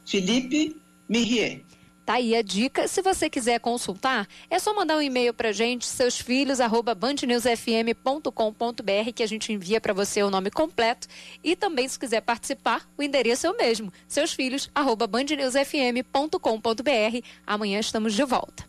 Felipe 0.06 0.76
Mirier. 1.08 1.64
Tá 2.10 2.16
aí 2.16 2.36
a 2.36 2.42
dica. 2.42 2.88
Se 2.88 3.04
você 3.04 3.30
quiser 3.30 3.60
consultar, 3.60 4.28
é 4.50 4.58
só 4.58 4.74
mandar 4.74 4.98
um 4.98 5.02
e-mail 5.02 5.32
para 5.32 5.52
gente, 5.52 5.86
seus 5.86 6.20
filhos, 6.20 6.60
arroba 6.60 6.96
bandnewsfm.com.br, 6.96 9.12
que 9.14 9.22
a 9.22 9.28
gente 9.28 9.54
envia 9.54 9.80
para 9.80 9.94
você 9.94 10.24
o 10.24 10.32
nome 10.32 10.50
completo. 10.50 11.08
E 11.44 11.56
também, 11.56 11.88
se 11.88 12.00
quiser 12.00 12.22
participar, 12.22 12.90
o 12.98 13.04
endereço 13.04 13.46
é 13.46 13.52
o 13.52 13.58
mesmo, 13.58 13.94
seus 14.08 14.34
filhos, 14.34 14.72
arroba 14.74 15.06
bandnewsfm.com.br. 15.06 17.28
Amanhã 17.46 17.80
estamos 17.80 18.16
de 18.16 18.24
volta. 18.24 18.68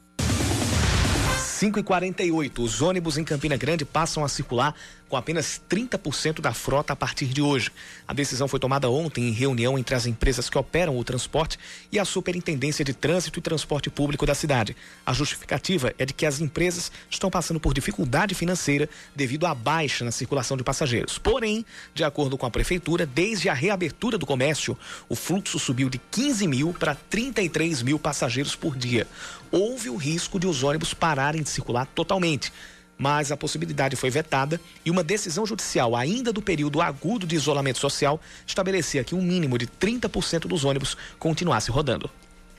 5 1.60 1.78
e 1.78 1.82
48 1.82 2.62
os 2.62 2.80
ônibus 2.80 3.18
em 3.18 3.22
Campina 3.22 3.54
Grande 3.54 3.84
passam 3.84 4.24
a 4.24 4.28
circular 4.30 4.74
com 5.10 5.16
apenas 5.16 5.60
30% 5.68 6.40
da 6.40 6.54
frota 6.54 6.92
a 6.92 6.96
partir 6.96 7.26
de 7.26 7.42
hoje. 7.42 7.72
A 8.06 8.14
decisão 8.14 8.46
foi 8.46 8.60
tomada 8.60 8.88
ontem 8.88 9.28
em 9.28 9.32
reunião 9.32 9.76
entre 9.76 9.96
as 9.96 10.06
empresas 10.06 10.48
que 10.48 10.56
operam 10.56 10.96
o 10.96 11.02
transporte 11.02 11.58
e 11.90 11.98
a 11.98 12.04
Superintendência 12.04 12.84
de 12.84 12.94
Trânsito 12.94 13.40
e 13.40 13.42
Transporte 13.42 13.90
Público 13.90 14.24
da 14.24 14.36
cidade. 14.36 14.76
A 15.04 15.12
justificativa 15.12 15.92
é 15.98 16.06
de 16.06 16.14
que 16.14 16.24
as 16.24 16.40
empresas 16.40 16.92
estão 17.10 17.28
passando 17.28 17.58
por 17.58 17.74
dificuldade 17.74 18.36
financeira 18.36 18.88
devido 19.14 19.46
à 19.46 19.54
baixa 19.54 20.04
na 20.04 20.12
circulação 20.12 20.56
de 20.56 20.62
passageiros. 20.62 21.18
Porém, 21.18 21.66
de 21.92 22.04
acordo 22.04 22.38
com 22.38 22.46
a 22.46 22.50
Prefeitura, 22.50 23.04
desde 23.04 23.48
a 23.48 23.54
reabertura 23.54 24.16
do 24.16 24.24
comércio, 24.24 24.78
o 25.08 25.16
fluxo 25.16 25.58
subiu 25.58 25.90
de 25.90 25.98
15 25.98 26.46
mil 26.46 26.72
para 26.72 26.94
33 26.94 27.82
mil 27.82 27.98
passageiros 27.98 28.54
por 28.54 28.76
dia. 28.76 29.08
Houve 29.50 29.90
o 29.90 29.96
risco 29.96 30.38
de 30.38 30.46
os 30.46 30.62
ônibus 30.62 30.94
pararem 30.94 31.42
de 31.42 31.50
circular 31.50 31.84
totalmente 31.86 32.52
mas 33.00 33.32
a 33.32 33.36
possibilidade 33.36 33.96
foi 33.96 34.10
vetada 34.10 34.60
e 34.84 34.90
uma 34.90 35.02
decisão 35.02 35.46
judicial, 35.46 35.96
ainda 35.96 36.30
do 36.34 36.42
período 36.42 36.82
agudo 36.82 37.26
de 37.26 37.34
isolamento 37.34 37.78
social, 37.78 38.20
estabelecia 38.46 39.02
que 39.02 39.14
um 39.14 39.22
mínimo 39.22 39.56
de 39.56 39.66
30% 39.66 40.40
dos 40.40 40.66
ônibus 40.66 40.98
continuasse 41.18 41.70
rodando. 41.70 42.10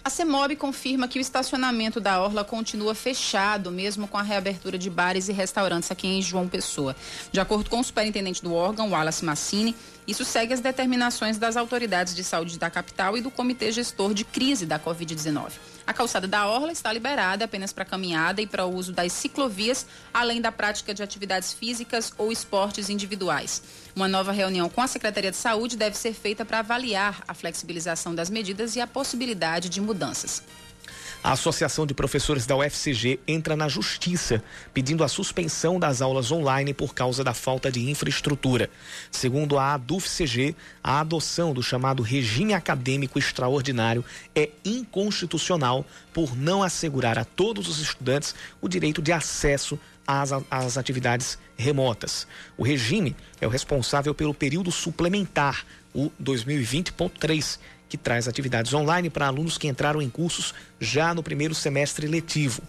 A 0.04 0.10
CEMOB 0.10 0.56
confirma 0.56 1.08
que 1.08 1.20
o 1.20 1.22
estacionamento 1.22 2.00
da 2.00 2.20
Orla 2.20 2.44
continua 2.44 2.96
fechado, 2.96 3.70
mesmo 3.70 4.08
com 4.08 4.18
a 4.18 4.24
reabertura 4.24 4.76
de 4.76 4.90
bares 4.90 5.30
e 5.30 5.32
restaurantes 5.32 5.92
aqui 5.92 6.08
em 6.08 6.24
João 6.24 6.48
Pessoa. 6.48 6.96
De 7.32 7.40
acordo 7.40 7.70
com 7.70 7.80
o 7.80 7.84
superintendente 7.84 8.42
do 8.42 8.52
órgão, 8.52 8.90
Wallace 8.90 9.24
Massini, 9.24 9.76
isso 10.08 10.26
segue 10.26 10.54
as 10.54 10.60
determinações 10.60 11.38
das 11.38 11.56
autoridades 11.56 12.16
de 12.16 12.24
saúde 12.24 12.58
da 12.58 12.68
capital 12.68 13.16
e 13.16 13.22
do 13.22 13.30
Comitê 13.30 13.72
Gestor 13.72 14.16
de 14.16 14.26
Crise 14.26 14.66
da 14.66 14.80
Covid-19. 14.80 15.52
A 15.86 15.94
calçada 15.94 16.28
da 16.28 16.48
Orla 16.48 16.72
está 16.72 16.92
liberada 16.92 17.46
apenas 17.46 17.72
para 17.72 17.86
caminhada 17.86 18.42
e 18.42 18.48
para 18.48 18.66
o 18.66 18.76
uso 18.76 18.92
das 18.92 19.14
ciclovias, 19.14 19.86
além 20.12 20.42
da 20.42 20.52
prática 20.52 20.96
de 20.96 21.04
atividades 21.04 21.54
físicas 21.54 22.12
ou 22.18 22.32
esportes 22.32 22.90
individuais. 22.90 23.62
Uma 23.96 24.08
nova 24.08 24.32
reunião 24.32 24.70
com 24.70 24.82
a 24.82 24.88
Secretaria 24.88 25.32
de 25.32 25.38
Saúde 25.38 25.76
deve 25.76 25.98
ser 25.98 26.14
feita 26.14 26.46
para 26.46 26.60
avaliar 26.60 27.24
a 27.28 27.34
flexibilização 27.34 28.16
das 28.16 28.30
medidas 28.30 28.76
e 28.76 28.82
a 28.82 28.88
possibilidade 28.88 29.68
de 29.68 29.82
mudanças. 29.82 30.42
A 31.24 31.34
Associação 31.34 31.86
de 31.86 31.94
Professores 31.94 32.48
da 32.48 32.56
UFCG 32.56 33.20
entra 33.28 33.56
na 33.56 33.68
justiça 33.68 34.44
pedindo 34.74 35.04
a 35.04 35.08
suspensão 35.08 35.80
das 35.80 36.02
aulas 36.02 36.32
online 36.32 36.74
por 36.74 36.96
causa 36.96 37.24
da 37.24 37.32
falta 37.32 37.72
de 37.72 37.92
infraestrutura. 37.92 38.72
Segundo 39.12 39.60
a 39.60 39.76
ADUFCG, 39.76 40.56
a 40.84 41.00
adoção 41.00 41.54
do 41.54 41.62
chamado 41.62 42.02
regime 42.02 42.56
acadêmico 42.56 43.20
extraordinário 43.20 44.04
é 44.34 44.50
inconstitucional 44.66 45.86
por 46.12 46.36
não 46.36 46.64
assegurar 46.64 47.20
a 47.20 47.26
todos 47.26 47.68
os 47.68 47.80
estudantes 47.80 48.34
o 48.60 48.68
direito 48.68 49.00
de 49.00 49.12
acesso 49.12 49.78
às, 50.06 50.32
às 50.50 50.78
atividades 50.78 51.38
remotas. 51.58 52.28
O 52.58 52.64
regime 52.64 53.16
é 53.40 53.48
o 53.48 53.50
responsável 53.50 54.14
pelo 54.14 54.34
período 54.34 54.72
suplementar, 54.72 55.66
o 55.94 56.12
2020.3, 56.22 57.60
que 57.88 57.98
traz 57.98 58.28
atividades 58.28 58.74
online 58.74 59.10
para 59.10 59.28
alunos 59.28 59.58
que 59.58 59.68
entraram 59.68 60.02
em 60.02 60.10
cursos 60.10 60.54
já 60.80 61.14
no 61.14 61.22
primeiro 61.22 61.54
semestre 61.54 62.08
letivo. 62.08 62.62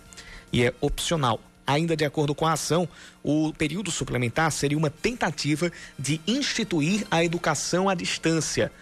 E 0.52 0.64
é 0.64 0.74
opcional. 0.80 1.40
Ainda 1.64 1.96
de 1.96 2.04
acordo 2.04 2.34
com 2.34 2.44
a 2.44 2.54
ação, 2.54 2.88
o 3.22 3.52
período 3.52 3.90
suplementar 3.90 4.50
seria 4.50 4.76
uma 4.76 4.90
tentativa 4.90 5.70
de 5.96 6.20
instituir 6.26 7.06
a 7.10 7.24
educação 7.24 7.88
à 7.88 7.94
distância, 7.94 8.72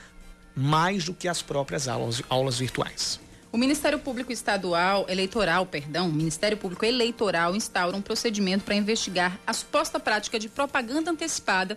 mais 0.57 1.05
do 1.05 1.13
que 1.13 1.29
as 1.29 1.43
próprias 1.43 1.87
aulas, 1.87 2.23
aulas 2.29 2.59
virtuais. 2.59 3.21
O 3.53 3.59
Ministério 3.59 3.99
Público 3.99 4.31
Estadual 4.31 5.07
Eleitoral, 5.09 5.67
perdão, 5.67 6.09
o 6.09 6.13
Ministério 6.13 6.57
Público 6.57 6.85
Eleitoral 6.85 7.57
instaura 7.57 7.97
um 7.97 8.01
procedimento 8.01 8.65
para 8.65 8.77
investigar 8.77 9.41
a 9.45 9.53
suposta 9.53 9.99
prática 9.99 10.39
de 10.39 10.49
propaganda 10.49 11.11
antecipada 11.11 11.77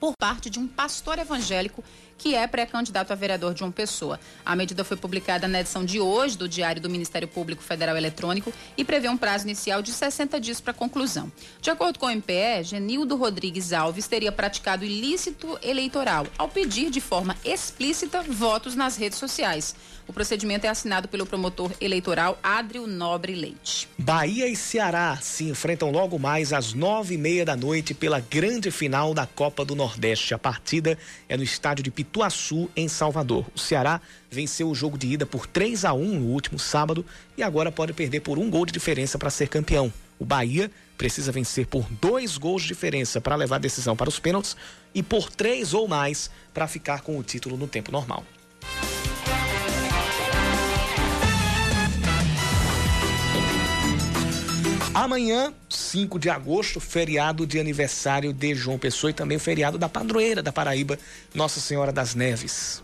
por 0.00 0.12
parte 0.18 0.50
de 0.50 0.58
um 0.58 0.66
pastor 0.66 1.18
evangélico 1.18 1.84
que 2.16 2.34
é 2.34 2.46
pré-candidato 2.48 3.12
a 3.12 3.16
vereador 3.16 3.54
de 3.54 3.62
uma 3.62 3.70
pessoa. 3.70 4.18
A 4.44 4.56
medida 4.56 4.82
foi 4.82 4.96
publicada 4.96 5.46
na 5.46 5.60
edição 5.60 5.84
de 5.84 6.00
hoje 6.00 6.36
do 6.36 6.48
Diário 6.48 6.82
do 6.82 6.90
Ministério 6.90 7.28
Público 7.28 7.62
Federal 7.62 7.96
Eletrônico 7.96 8.52
e 8.76 8.84
prevê 8.84 9.08
um 9.08 9.16
prazo 9.16 9.44
inicial 9.44 9.80
de 9.82 9.92
60 9.92 10.40
dias 10.40 10.60
para 10.60 10.72
conclusão. 10.72 11.30
De 11.60 11.70
acordo 11.70 11.98
com 11.98 12.06
o 12.06 12.10
MPE, 12.10 12.64
Genildo 12.64 13.16
Rodrigues 13.16 13.72
Alves 13.72 14.08
teria 14.08 14.32
praticado 14.32 14.84
ilícito 14.84 15.58
eleitoral 15.62 16.26
ao 16.36 16.48
pedir 16.48 16.90
de 16.90 17.00
forma 17.00 17.36
explícita 17.44 18.22
votos 18.22 18.74
nas 18.74 18.96
redes 18.96 19.18
sociais. 19.18 19.76
O 20.08 20.12
procedimento 20.12 20.64
é 20.64 20.70
assinado 20.70 21.06
pelo 21.06 21.26
promotor 21.26 21.70
eleitoral 21.82 22.38
Adrio 22.42 22.86
Nobre 22.86 23.34
Leite. 23.34 23.86
Bahia 23.98 24.48
e 24.48 24.56
Ceará 24.56 25.18
se 25.20 25.44
enfrentam 25.44 25.90
logo 25.90 26.18
mais 26.18 26.50
às 26.50 26.72
nove 26.72 27.14
e 27.14 27.18
meia 27.18 27.44
da 27.44 27.54
noite 27.54 27.92
pela 27.92 28.18
grande 28.18 28.70
final 28.70 29.12
da 29.12 29.26
Copa 29.26 29.66
do 29.66 29.76
Nordeste. 29.76 30.32
A 30.32 30.38
partida 30.38 30.96
é 31.28 31.36
no 31.36 31.42
estádio 31.42 31.84
de 31.84 31.90
Pituaçu, 31.90 32.70
em 32.74 32.88
Salvador. 32.88 33.44
O 33.54 33.58
Ceará 33.58 34.00
venceu 34.30 34.70
o 34.70 34.74
jogo 34.74 34.96
de 34.96 35.08
ida 35.08 35.26
por 35.26 35.46
3 35.46 35.84
a 35.84 35.92
1 35.92 36.20
no 36.20 36.28
último 36.28 36.58
sábado 36.58 37.04
e 37.36 37.42
agora 37.42 37.70
pode 37.70 37.92
perder 37.92 38.20
por 38.20 38.38
um 38.38 38.48
gol 38.48 38.64
de 38.64 38.72
diferença 38.72 39.18
para 39.18 39.28
ser 39.28 39.48
campeão. 39.48 39.92
O 40.18 40.24
Bahia 40.24 40.70
precisa 40.96 41.30
vencer 41.30 41.66
por 41.66 41.86
dois 42.00 42.38
gols 42.38 42.62
de 42.62 42.68
diferença 42.68 43.20
para 43.20 43.36
levar 43.36 43.56
a 43.56 43.60
decisão 43.60 43.94
para 43.94 44.08
os 44.08 44.18
pênaltis 44.18 44.56
e 44.94 45.02
por 45.02 45.30
três 45.30 45.74
ou 45.74 45.86
mais 45.86 46.30
para 46.54 46.66
ficar 46.66 47.02
com 47.02 47.18
o 47.18 47.22
título 47.22 47.58
no 47.58 47.68
tempo 47.68 47.92
normal. 47.92 48.24
Amanhã, 54.94 55.52
5 55.68 56.18
de 56.18 56.30
agosto, 56.30 56.80
feriado 56.80 57.46
de 57.46 57.60
aniversário 57.60 58.32
de 58.32 58.54
João 58.54 58.78
Pessoa 58.78 59.10
e 59.10 59.14
também 59.14 59.36
o 59.36 59.40
feriado 59.40 59.78
da 59.78 59.88
padroeira 59.88 60.42
da 60.42 60.50
Paraíba, 60.50 60.98
Nossa 61.34 61.60
Senhora 61.60 61.92
das 61.92 62.14
Neves. 62.14 62.82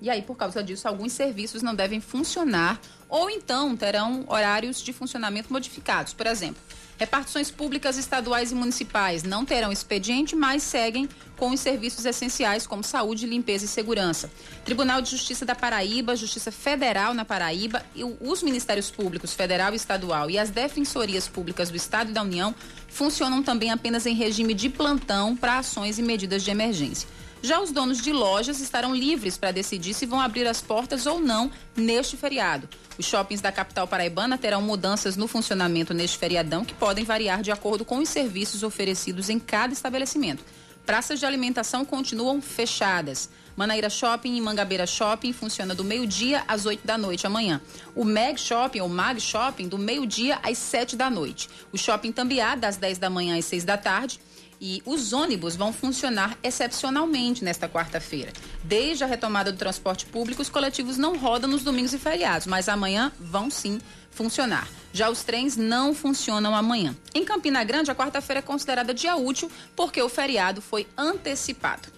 E 0.00 0.10
aí, 0.10 0.22
por 0.22 0.36
causa 0.36 0.62
disso, 0.62 0.88
alguns 0.88 1.12
serviços 1.12 1.62
não 1.62 1.74
devem 1.74 2.00
funcionar 2.00 2.80
ou 3.08 3.30
então 3.30 3.76
terão 3.76 4.24
horários 4.26 4.82
de 4.82 4.92
funcionamento 4.92 5.52
modificados. 5.52 6.12
Por 6.12 6.26
exemplo, 6.26 6.60
Repartições 7.02 7.50
públicas 7.50 7.98
estaduais 7.98 8.52
e 8.52 8.54
municipais 8.54 9.24
não 9.24 9.44
terão 9.44 9.72
expediente, 9.72 10.36
mas 10.36 10.62
seguem 10.62 11.08
com 11.36 11.50
os 11.50 11.58
serviços 11.58 12.04
essenciais 12.04 12.64
como 12.64 12.84
saúde, 12.84 13.26
limpeza 13.26 13.64
e 13.64 13.68
segurança. 13.68 14.30
Tribunal 14.64 15.02
de 15.02 15.10
Justiça 15.10 15.44
da 15.44 15.52
Paraíba, 15.52 16.14
Justiça 16.14 16.52
Federal 16.52 17.12
na 17.12 17.24
Paraíba 17.24 17.84
e 17.96 18.04
os 18.04 18.40
Ministérios 18.44 18.88
Públicos 18.88 19.34
Federal 19.34 19.72
e 19.72 19.76
Estadual 19.76 20.30
e 20.30 20.38
as 20.38 20.50
Defensorias 20.50 21.26
Públicas 21.26 21.70
do 21.70 21.76
Estado 21.76 22.10
e 22.10 22.14
da 22.14 22.22
União 22.22 22.54
funcionam 22.86 23.42
também 23.42 23.72
apenas 23.72 24.06
em 24.06 24.14
regime 24.14 24.54
de 24.54 24.68
plantão 24.68 25.34
para 25.34 25.58
ações 25.58 25.98
e 25.98 26.02
medidas 26.02 26.44
de 26.44 26.52
emergência. 26.52 27.08
Já 27.42 27.60
os 27.60 27.72
donos 27.72 28.00
de 28.00 28.12
lojas 28.12 28.60
estarão 28.60 28.94
livres 28.94 29.36
para 29.36 29.50
decidir 29.50 29.94
se 29.94 30.06
vão 30.06 30.20
abrir 30.20 30.46
as 30.46 30.62
portas 30.62 31.06
ou 31.06 31.18
não 31.18 31.50
neste 31.74 32.16
feriado. 32.16 32.68
Os 32.96 33.04
shoppings 33.04 33.40
da 33.40 33.50
capital 33.50 33.88
paraibana 33.88 34.38
terão 34.38 34.62
mudanças 34.62 35.16
no 35.16 35.26
funcionamento 35.26 35.92
neste 35.92 36.18
feriadão 36.18 36.64
que 36.64 36.72
podem 36.72 37.04
variar 37.04 37.42
de 37.42 37.50
acordo 37.50 37.84
com 37.84 37.98
os 37.98 38.08
serviços 38.08 38.62
oferecidos 38.62 39.28
em 39.28 39.40
cada 39.40 39.72
estabelecimento. 39.72 40.44
Praças 40.86 41.18
de 41.18 41.26
alimentação 41.26 41.84
continuam 41.84 42.40
fechadas. 42.40 43.28
Manaíra 43.56 43.90
Shopping 43.90 44.36
e 44.36 44.40
Mangabeira 44.40 44.86
Shopping 44.86 45.32
funciona 45.32 45.74
do 45.74 45.82
meio-dia 45.82 46.44
às 46.46 46.64
8 46.64 46.86
da 46.86 46.96
noite 46.96 47.26
amanhã. 47.26 47.60
O 47.94 48.04
Meg 48.04 48.38
Shopping 48.38 48.80
ou 48.80 48.88
Mag 48.88 49.20
Shopping 49.20 49.66
do 49.66 49.78
meio-dia 49.78 50.38
às 50.44 50.58
7 50.58 50.94
da 50.94 51.10
noite. 51.10 51.50
O 51.72 51.78
Shopping 51.78 52.12
Tambiá 52.12 52.54
das 52.54 52.76
10 52.76 52.98
da 52.98 53.10
manhã 53.10 53.36
às 53.36 53.44
6 53.46 53.64
da 53.64 53.76
tarde 53.76 54.20
e 54.62 54.80
os 54.86 55.12
ônibus 55.12 55.56
vão 55.56 55.72
funcionar 55.72 56.38
excepcionalmente 56.40 57.42
nesta 57.42 57.68
quarta-feira. 57.68 58.32
Desde 58.62 59.02
a 59.02 59.08
retomada 59.08 59.50
do 59.50 59.58
transporte 59.58 60.06
público, 60.06 60.40
os 60.40 60.48
coletivos 60.48 60.96
não 60.96 61.18
rodam 61.18 61.50
nos 61.50 61.64
domingos 61.64 61.92
e 61.92 61.98
feriados, 61.98 62.46
mas 62.46 62.68
amanhã 62.68 63.10
vão 63.18 63.50
sim 63.50 63.80
funcionar. 64.12 64.68
Já 64.92 65.10
os 65.10 65.24
trens 65.24 65.56
não 65.56 65.92
funcionam 65.92 66.54
amanhã. 66.54 66.94
Em 67.12 67.24
Campina 67.24 67.64
Grande, 67.64 67.90
a 67.90 67.94
quarta-feira 67.94 68.38
é 68.38 68.42
considerada 68.42 68.94
dia 68.94 69.16
útil 69.16 69.50
porque 69.74 70.00
o 70.00 70.08
feriado 70.08 70.62
foi 70.62 70.86
antecipado. 70.96 71.88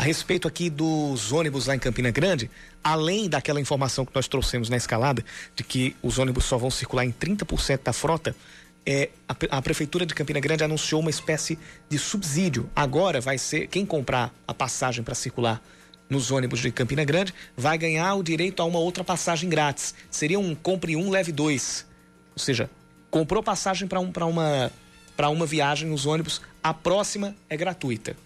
A 0.00 0.02
respeito 0.02 0.48
aqui 0.48 0.70
dos 0.70 1.30
ônibus 1.30 1.66
lá 1.66 1.76
em 1.76 1.78
Campina 1.78 2.10
Grande, 2.10 2.50
além 2.82 3.28
daquela 3.28 3.60
informação 3.60 4.06
que 4.06 4.12
nós 4.14 4.26
trouxemos 4.26 4.70
na 4.70 4.78
escalada, 4.78 5.22
de 5.54 5.62
que 5.62 5.94
os 6.02 6.18
ônibus 6.18 6.46
só 6.46 6.56
vão 6.56 6.70
circular 6.70 7.04
em 7.04 7.12
30% 7.12 7.80
da 7.84 7.92
frota, 7.92 8.34
é, 8.86 9.10
a, 9.28 9.58
a, 9.58 9.60
Prefeitura 9.60 10.06
de 10.06 10.14
Campina 10.14 10.40
Grande 10.40 10.64
anunciou 10.64 11.02
uma 11.02 11.10
espécie 11.10 11.58
de 11.86 11.98
subsídio. 11.98 12.70
Agora 12.74 13.20
vai 13.20 13.36
ser, 13.36 13.66
quem 13.66 13.84
comprar 13.84 14.32
a 14.48 14.54
passagem 14.54 15.04
para 15.04 15.14
circular 15.14 15.62
nos 16.08 16.30
ônibus 16.30 16.60
de 16.60 16.72
Campina 16.72 17.04
Grande 17.04 17.34
vai 17.54 17.76
ganhar 17.76 18.14
o 18.14 18.22
direito 18.22 18.62
a 18.62 18.64
uma 18.64 18.78
outra 18.78 19.04
passagem 19.04 19.50
grátis. 19.50 19.94
Seria 20.10 20.38
um 20.38 20.54
compre 20.54 20.96
um, 20.96 21.10
leve 21.10 21.30
dois. 21.30 21.84
Ou 22.32 22.38
seja, 22.38 22.70
comprou 23.10 23.42
passagem 23.42 23.86
para 23.86 24.00
um, 24.00 24.10
uma, 24.30 24.72
uma 25.30 25.44
viagem 25.44 25.90
nos 25.90 26.06
ônibus, 26.06 26.40
a 26.62 26.72
próxima 26.72 27.36
é 27.50 27.56
gratuita. 27.58 28.16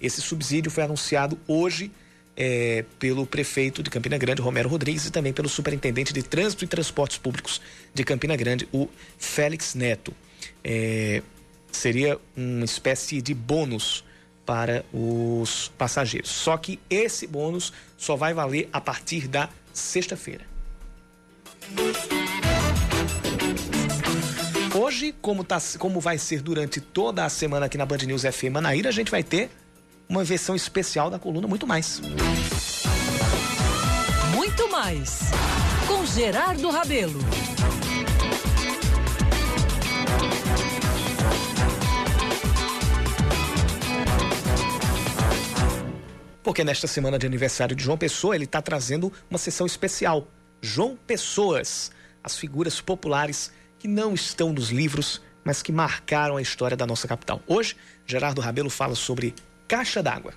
Esse 0.00 0.20
subsídio 0.20 0.70
foi 0.70 0.84
anunciado 0.84 1.38
hoje 1.46 1.90
é, 2.36 2.84
pelo 2.98 3.26
prefeito 3.26 3.82
de 3.82 3.88
Campina 3.88 4.18
Grande, 4.18 4.42
Romero 4.42 4.68
Rodrigues, 4.68 5.06
e 5.06 5.10
também 5.10 5.32
pelo 5.32 5.48
superintendente 5.48 6.12
de 6.12 6.22
Trânsito 6.22 6.64
e 6.64 6.68
Transportes 6.68 7.16
Públicos 7.16 7.60
de 7.94 8.04
Campina 8.04 8.36
Grande, 8.36 8.68
o 8.72 8.88
Félix 9.18 9.74
Neto. 9.74 10.12
É, 10.62 11.22
seria 11.72 12.18
uma 12.36 12.64
espécie 12.64 13.22
de 13.22 13.34
bônus 13.34 14.04
para 14.44 14.84
os 14.92 15.72
passageiros. 15.76 16.30
Só 16.30 16.56
que 16.56 16.78
esse 16.88 17.26
bônus 17.26 17.72
só 17.96 18.14
vai 18.14 18.32
valer 18.32 18.68
a 18.72 18.80
partir 18.80 19.26
da 19.26 19.48
sexta-feira. 19.72 20.44
Hoje, 24.74 25.14
como, 25.22 25.42
tá, 25.42 25.58
como 25.78 26.00
vai 26.00 26.18
ser 26.18 26.42
durante 26.42 26.80
toda 26.80 27.24
a 27.24 27.28
semana 27.28 27.66
aqui 27.66 27.78
na 27.78 27.86
Band 27.86 27.98
News 27.98 28.22
FM 28.22 28.52
Manaíra, 28.52 28.90
a 28.90 28.92
gente 28.92 29.10
vai 29.10 29.22
ter 29.22 29.50
uma 30.08 30.24
versão 30.24 30.54
especial 30.54 31.10
da 31.10 31.18
coluna 31.18 31.46
Muito 31.46 31.66
Mais. 31.66 32.00
Muito 34.34 34.68
Mais. 34.70 35.20
Com 35.86 36.04
Gerardo 36.06 36.70
Rabelo. 36.70 37.20
Porque 46.42 46.62
nesta 46.62 46.86
semana 46.86 47.18
de 47.18 47.26
aniversário 47.26 47.74
de 47.74 47.82
João 47.82 47.98
Pessoa, 47.98 48.36
ele 48.36 48.44
está 48.44 48.62
trazendo 48.62 49.12
uma 49.28 49.38
sessão 49.38 49.66
especial. 49.66 50.28
João 50.62 50.96
Pessoas, 50.96 51.90
as 52.22 52.36
figuras 52.38 52.80
populares 52.80 53.50
que 53.80 53.88
não 53.88 54.14
estão 54.14 54.52
nos 54.52 54.70
livros, 54.70 55.20
mas 55.44 55.60
que 55.60 55.72
marcaram 55.72 56.36
a 56.36 56.42
história 56.42 56.76
da 56.76 56.86
nossa 56.86 57.08
capital. 57.08 57.42
Hoje, 57.48 57.76
Gerardo 58.06 58.40
Rabelo 58.40 58.70
fala 58.70 58.94
sobre 58.94 59.34
caixa 59.66 60.02
d'água. 60.02 60.32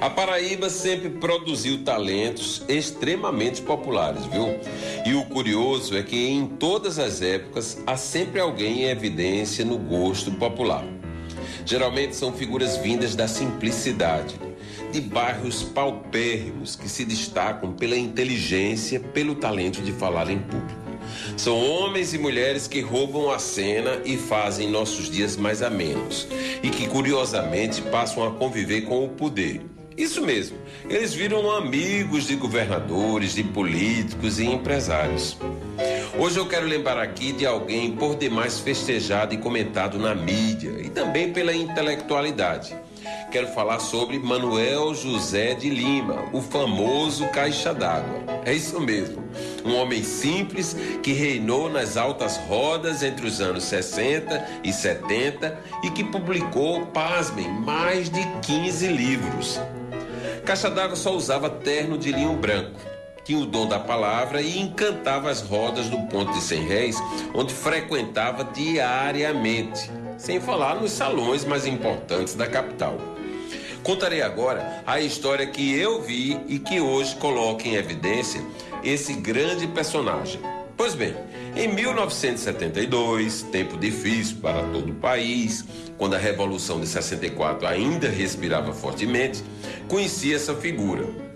A 0.00 0.08
Paraíba 0.08 0.70
sempre 0.70 1.10
produziu 1.10 1.84
talentos 1.84 2.62
extremamente 2.68 3.60
populares, 3.60 4.24
viu? 4.26 4.58
E 5.04 5.14
o 5.14 5.24
curioso 5.26 5.96
é 5.96 6.02
que 6.02 6.28
em 6.28 6.46
todas 6.46 6.98
as 6.98 7.20
épocas 7.20 7.78
há 7.86 7.96
sempre 7.96 8.40
alguém 8.40 8.84
em 8.84 8.88
evidência 8.88 9.64
no 9.64 9.78
gosto 9.78 10.32
popular. 10.32 10.84
Geralmente 11.64 12.16
são 12.16 12.32
figuras 12.32 12.78
vindas 12.78 13.14
da 13.14 13.28
simplicidade, 13.28 14.40
de 14.90 15.00
bairros 15.00 15.62
paupérrimos 15.62 16.74
que 16.74 16.88
se 16.88 17.04
destacam 17.04 17.72
pela 17.72 17.96
inteligência, 17.96 18.98
pelo 18.98 19.34
talento 19.34 19.82
de 19.82 19.92
falar 19.92 20.30
em 20.30 20.38
público. 20.38 20.79
São 21.40 21.58
homens 21.58 22.12
e 22.12 22.18
mulheres 22.18 22.68
que 22.68 22.82
roubam 22.82 23.30
a 23.30 23.38
cena 23.38 24.02
e 24.04 24.18
fazem 24.18 24.68
nossos 24.68 25.08
dias 25.08 25.38
mais 25.38 25.62
amenos 25.62 26.28
e 26.62 26.68
que 26.68 26.86
curiosamente 26.86 27.80
passam 27.80 28.28
a 28.28 28.30
conviver 28.30 28.82
com 28.82 29.02
o 29.02 29.08
poder. 29.08 29.62
Isso 29.96 30.20
mesmo, 30.20 30.58
eles 30.86 31.14
viram 31.14 31.50
amigos 31.50 32.26
de 32.26 32.36
governadores, 32.36 33.34
de 33.34 33.42
políticos 33.42 34.38
e 34.38 34.44
empresários. 34.44 35.38
Hoje 36.18 36.36
eu 36.36 36.46
quero 36.46 36.66
lembrar 36.66 36.98
aqui 36.98 37.32
de 37.32 37.46
alguém 37.46 37.92
por 37.92 38.16
demais 38.16 38.60
festejado 38.60 39.32
e 39.32 39.38
comentado 39.38 39.98
na 39.98 40.14
mídia 40.14 40.78
e 40.78 40.90
também 40.90 41.32
pela 41.32 41.54
intelectualidade. 41.54 42.76
Quero 43.30 43.48
falar 43.48 43.78
sobre 43.78 44.18
Manuel 44.18 44.94
José 44.94 45.54
de 45.54 45.70
Lima, 45.70 46.28
o 46.32 46.40
famoso 46.40 47.28
Caixa 47.28 47.72
d'Água. 47.72 48.20
É 48.44 48.52
isso 48.52 48.80
mesmo. 48.80 49.22
Um 49.64 49.74
homem 49.76 50.02
simples 50.02 50.76
que 51.02 51.12
reinou 51.12 51.70
nas 51.70 51.96
altas 51.96 52.36
rodas 52.36 53.02
entre 53.02 53.26
os 53.26 53.40
anos 53.40 53.64
60 53.64 54.60
e 54.64 54.72
70 54.72 55.58
e 55.84 55.90
que 55.90 56.04
publicou, 56.04 56.86
pasmem, 56.86 57.48
mais 57.48 58.10
de 58.10 58.20
15 58.42 58.88
livros. 58.88 59.60
Caixa 60.44 60.70
d'Água 60.70 60.96
só 60.96 61.14
usava 61.14 61.48
terno 61.48 61.96
de 61.96 62.12
linho 62.12 62.34
branco 62.34 62.90
tinha 63.30 63.38
o 63.38 63.46
dom 63.46 63.68
da 63.68 63.78
palavra 63.78 64.42
e 64.42 64.58
encantava 64.58 65.30
as 65.30 65.40
rodas 65.40 65.88
do 65.88 65.98
Ponto 66.08 66.32
de 66.32 66.40
Cem 66.40 66.66
Réis, 66.66 66.96
onde 67.32 67.54
frequentava 67.54 68.42
diariamente, 68.42 69.88
sem 70.20 70.38
falar 70.38 70.76
nos 70.76 70.92
salões 70.92 71.44
mais 71.44 71.66
importantes 71.66 72.34
da 72.34 72.46
capital. 72.46 72.98
Contarei 73.82 74.20
agora 74.20 74.82
a 74.86 75.00
história 75.00 75.46
que 75.46 75.74
eu 75.74 76.02
vi 76.02 76.38
e 76.46 76.58
que 76.58 76.80
hoje 76.80 77.16
coloca 77.16 77.66
em 77.66 77.74
evidência 77.74 78.40
esse 78.84 79.14
grande 79.14 79.66
personagem. 79.66 80.40
Pois 80.76 80.94
bem, 80.94 81.14
em 81.56 81.68
1972, 81.68 83.42
tempo 83.50 83.76
difícil 83.78 84.36
para 84.40 84.62
todo 84.64 84.92
o 84.92 84.94
país, 84.94 85.64
quando 85.96 86.14
a 86.14 86.18
Revolução 86.18 86.80
de 86.80 86.86
64 86.86 87.66
ainda 87.66 88.08
respirava 88.08 88.72
fortemente, 88.72 89.42
conheci 89.88 90.34
essa 90.34 90.54
figura 90.54 91.30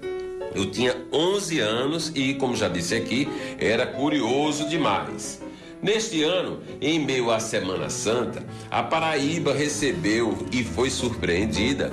eu 0.54 0.70
tinha 0.70 0.96
11 1.12 1.58
anos 1.58 2.12
e, 2.14 2.34
como 2.34 2.54
já 2.54 2.68
disse 2.68 2.94
aqui, 2.94 3.28
era 3.58 3.84
curioso 3.84 4.68
demais. 4.68 5.42
Neste 5.84 6.22
ano, 6.22 6.62
em 6.80 6.98
meio 6.98 7.30
à 7.30 7.38
Semana 7.38 7.90
Santa, 7.90 8.42
a 8.70 8.82
Paraíba 8.82 9.52
recebeu 9.52 10.34
e 10.50 10.64
foi 10.64 10.88
surpreendida 10.88 11.92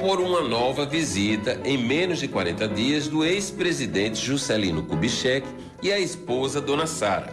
por 0.00 0.20
uma 0.20 0.42
nova 0.42 0.86
visita 0.86 1.60
em 1.64 1.76
menos 1.76 2.20
de 2.20 2.28
40 2.28 2.68
dias 2.68 3.08
do 3.08 3.24
ex-presidente 3.24 4.24
Juscelino 4.24 4.84
Kubitschek 4.84 5.44
e 5.82 5.90
a 5.90 5.98
esposa 5.98 6.60
Dona 6.60 6.86
Sara. 6.86 7.32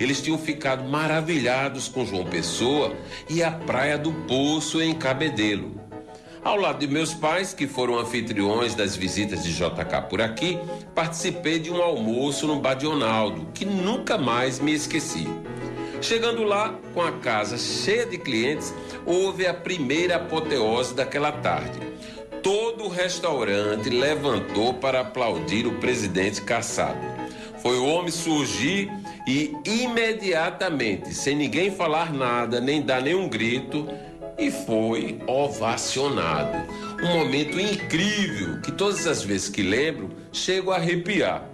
Eles 0.00 0.20
tinham 0.20 0.36
ficado 0.36 0.82
maravilhados 0.82 1.86
com 1.86 2.04
João 2.04 2.24
Pessoa 2.24 2.92
e 3.30 3.40
a 3.40 3.52
Praia 3.52 3.96
do 3.96 4.12
Poço 4.12 4.82
em 4.82 4.92
Cabedelo. 4.94 5.75
Ao 6.46 6.56
lado 6.56 6.78
de 6.78 6.86
meus 6.86 7.12
pais, 7.12 7.52
que 7.52 7.66
foram 7.66 7.98
anfitriões 7.98 8.72
das 8.72 8.94
visitas 8.94 9.42
de 9.42 9.52
JK 9.52 10.08
por 10.08 10.20
aqui, 10.20 10.56
participei 10.94 11.58
de 11.58 11.72
um 11.72 11.82
almoço 11.82 12.46
no 12.46 12.60
Badionaldo, 12.60 13.48
que 13.52 13.64
nunca 13.64 14.16
mais 14.16 14.60
me 14.60 14.72
esqueci. 14.72 15.26
Chegando 16.00 16.44
lá, 16.44 16.72
com 16.94 17.02
a 17.02 17.10
casa 17.10 17.58
cheia 17.58 18.06
de 18.06 18.16
clientes, 18.16 18.72
houve 19.04 19.44
a 19.44 19.52
primeira 19.52 20.18
apoteose 20.18 20.94
daquela 20.94 21.32
tarde. 21.32 21.80
Todo 22.44 22.84
o 22.84 22.88
restaurante 22.88 23.90
levantou 23.90 24.72
para 24.74 25.00
aplaudir 25.00 25.66
o 25.66 25.80
presidente 25.80 26.40
caçado. 26.42 27.04
Foi 27.60 27.76
o 27.76 27.86
homem 27.86 28.12
surgir 28.12 28.88
e 29.26 29.52
imediatamente, 29.64 31.12
sem 31.12 31.34
ninguém 31.34 31.72
falar 31.72 32.12
nada, 32.12 32.60
nem 32.60 32.80
dar 32.80 33.02
nenhum 33.02 33.28
grito, 33.28 33.88
e 34.38 34.50
foi 34.50 35.18
ovacionado. 35.26 36.72
Um 37.02 37.18
momento 37.18 37.58
incrível 37.58 38.60
que 38.60 38.72
todas 38.72 39.06
as 39.06 39.22
vezes 39.22 39.48
que 39.48 39.62
lembro, 39.62 40.10
chego 40.32 40.70
a 40.70 40.76
arrepiar. 40.76 41.48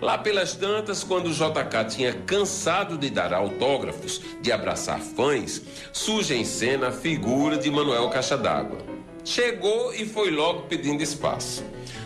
Lá 0.00 0.16
pelas 0.16 0.54
tantas, 0.54 1.04
quando 1.04 1.26
o 1.26 1.32
JK 1.32 1.84
tinha 1.88 2.12
cansado 2.12 2.96
de 2.96 3.10
dar 3.10 3.34
autógrafos, 3.34 4.20
de 4.40 4.50
abraçar 4.50 4.98
fãs, 4.98 5.60
surge 5.92 6.34
em 6.34 6.44
cena 6.44 6.88
a 6.88 6.92
figura 6.92 7.58
de 7.58 7.70
Manuel 7.70 8.08
Caixa 8.08 8.36
d'Água. 8.36 8.78
Chegou 9.22 9.92
e 9.94 10.06
foi 10.06 10.30
logo 10.30 10.62
pedindo 10.62 11.02
espaço. 11.02 11.62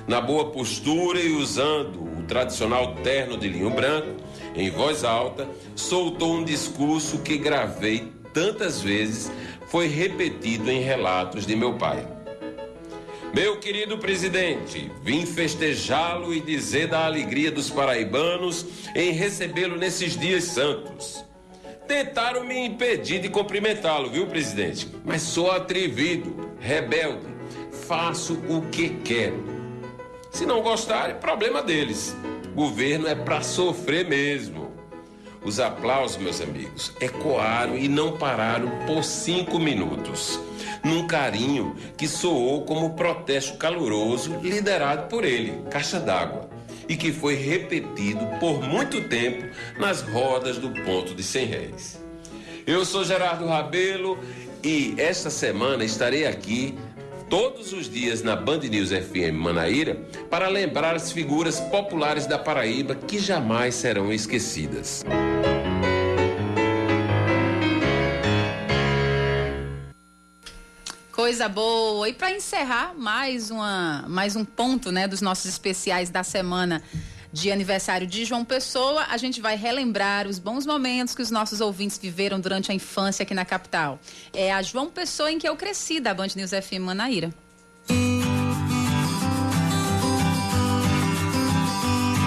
Na 0.08 0.20
boa 0.20 0.50
postura 0.50 1.20
e 1.20 1.30
usando 1.30 2.02
o 2.02 2.24
tradicional 2.24 2.96
terno 2.96 3.38
de 3.38 3.48
linho 3.48 3.70
branco, 3.70 4.16
em 4.56 4.70
voz 4.70 5.04
alta, 5.04 5.48
soltou 5.76 6.34
um 6.34 6.44
discurso 6.44 7.18
que 7.18 7.38
gravei 7.38 8.12
tantas 8.34 8.82
vezes 8.82 9.32
foi 9.68 9.86
repetido 9.86 10.70
em 10.70 10.80
relatos 10.80 11.46
de 11.46 11.56
meu 11.56 11.74
pai. 11.74 12.06
Meu 13.32 13.58
querido 13.58 13.98
presidente, 13.98 14.92
vim 15.02 15.24
festejá-lo 15.24 16.34
e 16.34 16.40
dizer 16.40 16.88
da 16.88 17.04
alegria 17.06 17.50
dos 17.50 17.70
paraibanos 17.70 18.66
em 18.94 19.10
recebê-lo 19.10 19.76
nesses 19.76 20.16
dias 20.16 20.44
santos. 20.44 21.24
Tentaram 21.88 22.44
me 22.44 22.56
impedir 22.66 23.20
de 23.20 23.28
cumprimentá-lo, 23.28 24.10
viu, 24.10 24.26
presidente? 24.26 24.88
Mas 25.04 25.22
sou 25.22 25.50
atrevido, 25.50 26.50
rebelde, 26.60 27.26
faço 27.88 28.34
o 28.48 28.62
que 28.70 28.90
quero. 29.04 29.44
Se 30.30 30.46
não 30.46 30.62
gostarem, 30.62 31.16
problema 31.16 31.62
deles. 31.62 32.16
Governo 32.54 33.08
é 33.08 33.14
para 33.14 33.42
sofrer 33.42 34.08
mesmo. 34.08 34.63
Os 35.44 35.60
aplausos, 35.60 36.16
meus 36.16 36.40
amigos, 36.40 36.92
ecoaram 37.00 37.76
e 37.76 37.86
não 37.86 38.16
pararam 38.16 38.70
por 38.86 39.04
cinco 39.04 39.58
minutos, 39.58 40.40
num 40.82 41.06
carinho 41.06 41.76
que 41.98 42.08
soou 42.08 42.62
como 42.62 42.94
protesto 42.94 43.58
caloroso 43.58 44.38
liderado 44.42 45.06
por 45.08 45.22
ele, 45.22 45.62
Caixa 45.70 46.00
d'Água, 46.00 46.48
e 46.88 46.96
que 46.96 47.12
foi 47.12 47.34
repetido 47.34 48.26
por 48.40 48.62
muito 48.62 49.02
tempo 49.02 49.44
nas 49.78 50.00
rodas 50.00 50.56
do 50.56 50.70
ponto 50.82 51.14
de 51.14 51.22
100 51.22 51.46
réis. 51.46 52.00
Eu 52.66 52.82
sou 52.86 53.04
Gerardo 53.04 53.46
Rabelo 53.46 54.18
e 54.62 54.94
esta 54.96 55.28
semana 55.28 55.84
estarei 55.84 56.26
aqui 56.26 56.74
todos 57.28 57.72
os 57.72 57.88
dias 57.88 58.22
na 58.22 58.36
Band 58.36 58.58
News 58.58 58.90
FM 58.90 59.34
Manaíra 59.34 59.96
para 60.30 60.48
lembrar 60.48 60.94
as 60.94 61.10
figuras 61.12 61.60
populares 61.60 62.26
da 62.26 62.38
Paraíba 62.38 62.94
que 62.94 63.18
jamais 63.18 63.74
serão 63.74 64.12
esquecidas. 64.12 65.04
Coisa 71.10 71.48
boa. 71.48 72.08
E 72.08 72.12
para 72.12 72.32
encerrar 72.32 72.92
mais 72.94 73.50
uma 73.50 74.04
mais 74.08 74.34
um 74.36 74.44
ponto, 74.44 74.90
né, 74.90 75.06
dos 75.06 75.20
nossos 75.20 75.46
especiais 75.46 76.10
da 76.10 76.24
semana 76.24 76.82
de 77.34 77.50
aniversário 77.50 78.06
de 78.06 78.24
João 78.24 78.44
Pessoa, 78.44 79.06
a 79.10 79.16
gente 79.16 79.40
vai 79.40 79.56
relembrar 79.56 80.28
os 80.28 80.38
bons 80.38 80.64
momentos 80.64 81.16
que 81.16 81.20
os 81.20 81.32
nossos 81.32 81.60
ouvintes 81.60 81.98
viveram 81.98 82.38
durante 82.38 82.70
a 82.70 82.74
infância 82.74 83.24
aqui 83.24 83.34
na 83.34 83.44
capital. 83.44 83.98
É 84.32 84.52
a 84.52 84.62
João 84.62 84.88
Pessoa 84.88 85.32
em 85.32 85.38
que 85.38 85.48
eu 85.48 85.56
cresci, 85.56 85.98
da 85.98 86.14
Band 86.14 86.28
News 86.36 86.50
FM 86.50 86.82
Manaíra. 86.82 87.34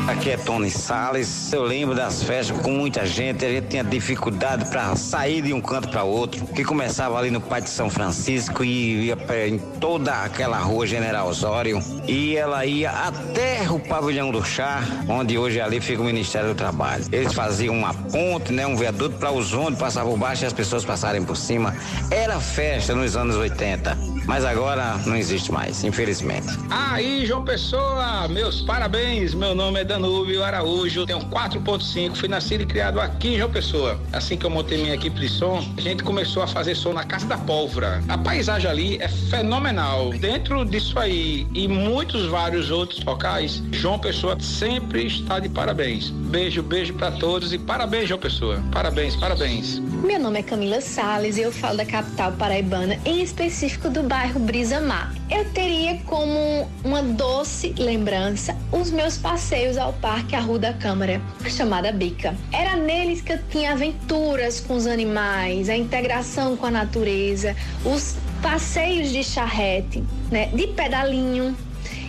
Aqui 0.07 0.29
é 0.29 0.37
Tony 0.37 0.71
Salles. 0.71 1.51
Eu 1.51 1.63
lembro 1.63 1.93
das 1.93 2.23
festas 2.23 2.57
com 2.61 2.71
muita 2.71 3.05
gente. 3.05 3.43
A 3.43 3.49
gente 3.49 3.67
tinha 3.67 3.83
dificuldade 3.83 4.69
para 4.69 4.95
sair 4.95 5.41
de 5.41 5.51
um 5.51 5.59
canto 5.59 5.89
para 5.89 6.03
outro. 6.03 6.47
Que 6.47 6.63
começava 6.63 7.19
ali 7.19 7.29
no 7.29 7.41
Pátio 7.41 7.65
de 7.65 7.71
São 7.71 7.89
Francisco 7.89 8.63
e 8.63 9.07
ia 9.07 9.17
em 9.45 9.59
toda 9.81 10.23
aquela 10.23 10.59
rua 10.59 10.87
General 10.87 11.27
Osório. 11.27 11.83
E 12.07 12.37
ela 12.37 12.65
ia 12.65 12.89
até 12.89 13.69
o 13.69 13.79
pavilhão 13.79 14.31
do 14.31 14.41
chá, 14.45 14.81
onde 15.09 15.37
hoje 15.37 15.59
ali 15.59 15.81
fica 15.81 16.01
o 16.01 16.05
Ministério 16.05 16.47
do 16.49 16.55
Trabalho. 16.55 17.03
Eles 17.11 17.33
faziam 17.33 17.75
uma 17.75 17.93
ponte, 17.93 18.53
né, 18.53 18.65
um 18.65 18.77
viaduto 18.77 19.17
para 19.17 19.31
os 19.31 19.53
ônibus 19.53 19.79
passar 19.79 20.05
por 20.05 20.17
baixo 20.17 20.45
e 20.45 20.47
as 20.47 20.53
pessoas 20.53 20.85
passarem 20.85 21.21
por 21.21 21.35
cima. 21.35 21.75
Era 22.09 22.39
festa 22.39 22.95
nos 22.95 23.17
anos 23.17 23.35
80, 23.35 23.97
mas 24.25 24.45
agora 24.45 24.97
não 25.05 25.17
existe 25.17 25.51
mais, 25.51 25.83
infelizmente. 25.83 26.47
Aí, 26.69 27.25
João 27.25 27.43
Pessoa, 27.43 28.25
meus 28.29 28.61
parabéns. 28.61 29.33
Meu 29.33 29.53
nome 29.53 29.81
é 29.81 29.83
Dano 29.83 29.96
Danúbio 29.97 30.43
Araújo, 30.43 31.07
tenho 31.07 31.21
4.5, 31.21 32.15
fui 32.15 32.29
nascido 32.29 32.61
e 32.61 32.67
criado 32.67 33.01
aqui 33.01 33.29
em 33.29 33.37
João 33.39 33.49
Pessoa. 33.49 33.99
Assim 34.13 34.37
que 34.37 34.45
eu 34.45 34.49
montei 34.49 34.77
minha 34.77 34.93
equipe 34.93 35.19
de 35.19 35.27
som, 35.27 35.57
a 35.75 35.81
gente 35.81 36.03
começou 36.03 36.43
a 36.43 36.47
fazer 36.47 36.75
som 36.75 36.93
na 36.93 37.03
Casa 37.03 37.25
da 37.25 37.35
Pólvora. 37.35 38.03
A 38.07 38.15
paisagem 38.15 38.69
ali 38.69 38.97
é 39.01 39.07
fenomenal. 39.07 40.11
Dentro 40.11 40.63
disso 40.65 40.99
aí 40.99 41.47
e 41.51 41.67
muitos 41.67 42.27
vários 42.27 42.69
outros 42.69 43.03
locais, 43.03 43.63
João 43.71 43.97
Pessoa 43.97 44.39
sempre 44.39 45.07
está 45.07 45.39
de 45.39 45.49
parabéns. 45.49 46.11
Beijo, 46.11 46.61
beijo 46.61 46.93
para 46.93 47.09
todos 47.13 47.51
e 47.51 47.57
parabéns, 47.57 48.07
João 48.07 48.19
Pessoa. 48.19 48.61
Parabéns, 48.71 49.15
parabéns. 49.15 49.79
Meu 50.03 50.19
nome 50.19 50.39
é 50.39 50.43
Camila 50.43 50.79
Sales 50.79 51.37
e 51.37 51.41
eu 51.41 51.51
falo 51.51 51.77
da 51.77 51.85
capital 51.85 52.31
paraibana, 52.33 52.99
em 53.03 53.23
específico 53.23 53.89
do 53.89 54.03
bairro 54.03 54.39
Brisa 54.39 54.79
Mar. 54.79 55.11
Eu 55.29 55.43
teria 55.53 55.97
como 56.05 56.69
uma 56.83 57.01
doce 57.01 57.73
lembrança 57.79 58.55
os 58.71 58.91
meus 58.91 59.17
passeios 59.17 59.75
ao 59.75 59.86
Parque 59.93 60.35
Arruda 60.35 60.73
Câmara, 60.73 61.21
chamada 61.49 61.91
Bica. 61.91 62.35
Era 62.51 62.75
neles 62.75 63.21
que 63.21 63.33
eu 63.33 63.39
tinha 63.49 63.71
aventuras 63.71 64.59
com 64.59 64.75
os 64.75 64.87
animais, 64.87 65.69
a 65.69 65.77
integração 65.77 66.55
com 66.55 66.65
a 66.65 66.71
natureza, 66.71 67.55
os 67.85 68.15
passeios 68.41 69.11
de 69.11 69.23
charrete, 69.23 70.03
né, 70.31 70.47
de 70.47 70.67
pedalinho. 70.67 71.55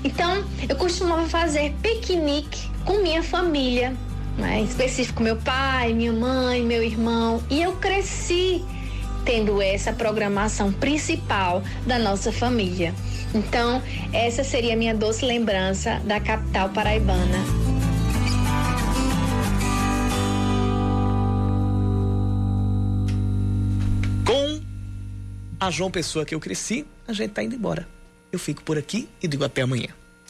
Então, 0.05 0.45
eu 0.69 0.77
costumava 0.77 1.29
fazer 1.29 1.75
piquenique 1.83 2.69
com 2.85 3.03
minha 3.03 3.23
família, 3.23 3.95
né, 4.37 4.61
em 4.61 4.65
específico 4.65 5.23
meu 5.23 5.37
pai, 5.37 5.93
minha 5.93 6.13
mãe, 6.13 6.63
meu 6.63 6.83
irmão, 6.83 7.43
e 7.51 7.63
eu 7.63 7.73
cresci 7.73 8.65
tendo 9.25 9.61
essa 9.61 9.93
programação 9.93 10.73
principal 10.73 11.63
da 11.87 11.99
nossa 11.99 12.33
família. 12.33 12.95
Então, 13.35 13.83
essa 14.13 14.43
seria 14.43 14.73
a 14.73 14.77
minha 14.77 14.95
doce 14.95 15.25
lembrança 15.25 16.01
da 16.05 16.19
capital 16.19 16.71
paraibana. 16.71 17.58
A 25.61 25.71
João 25.71 25.91
Pessoa 25.91 26.25
que 26.25 26.35
eu 26.35 26.41
cresci, 26.41 26.87
a 27.07 27.13
gente 27.13 27.31
tá 27.31 27.43
indo 27.43 27.55
embora. 27.55 27.89
Eu 28.31 28.39
fico 28.39 28.63
por 28.63 28.79
aqui 28.79 29.09
e 29.23 29.29
digo 29.29 29.45
até 29.45 29.63
amanhã. 29.63 29.89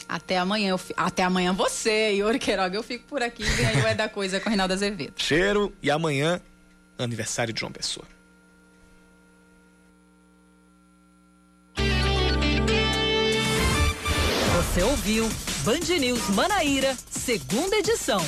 Até 0.09 0.39
amanhã, 0.39 0.71
eu 0.71 0.79
fi... 0.79 0.95
até 0.97 1.23
amanhã 1.23 1.53
você, 1.53 2.13
Yuri 2.13 2.39
Queiroga. 2.39 2.77
Eu 2.77 2.83
fico 2.83 3.05
por 3.07 3.23
aqui, 3.23 3.43
vem 3.43 3.67
aí 3.67 3.83
o 3.83 3.87
É 3.87 3.95
da 3.95 4.09
Coisa 4.09 4.41
com 4.41 4.49
Reinaldo 4.49 4.75
Azevedo. 4.75 5.15
Cheiro 5.17 5.73
e 5.83 5.91
amanhã, 5.91 6.41
aniversário 6.99 7.53
de 7.53 7.61
João 7.61 7.73
Pessoa. 7.73 8.07
Você 14.57 14.83
ouviu 14.83 15.29
Band 15.65 15.99
News 15.99 16.29
Manaíra, 16.31 16.97
segunda 17.11 17.77
edição. 17.77 18.21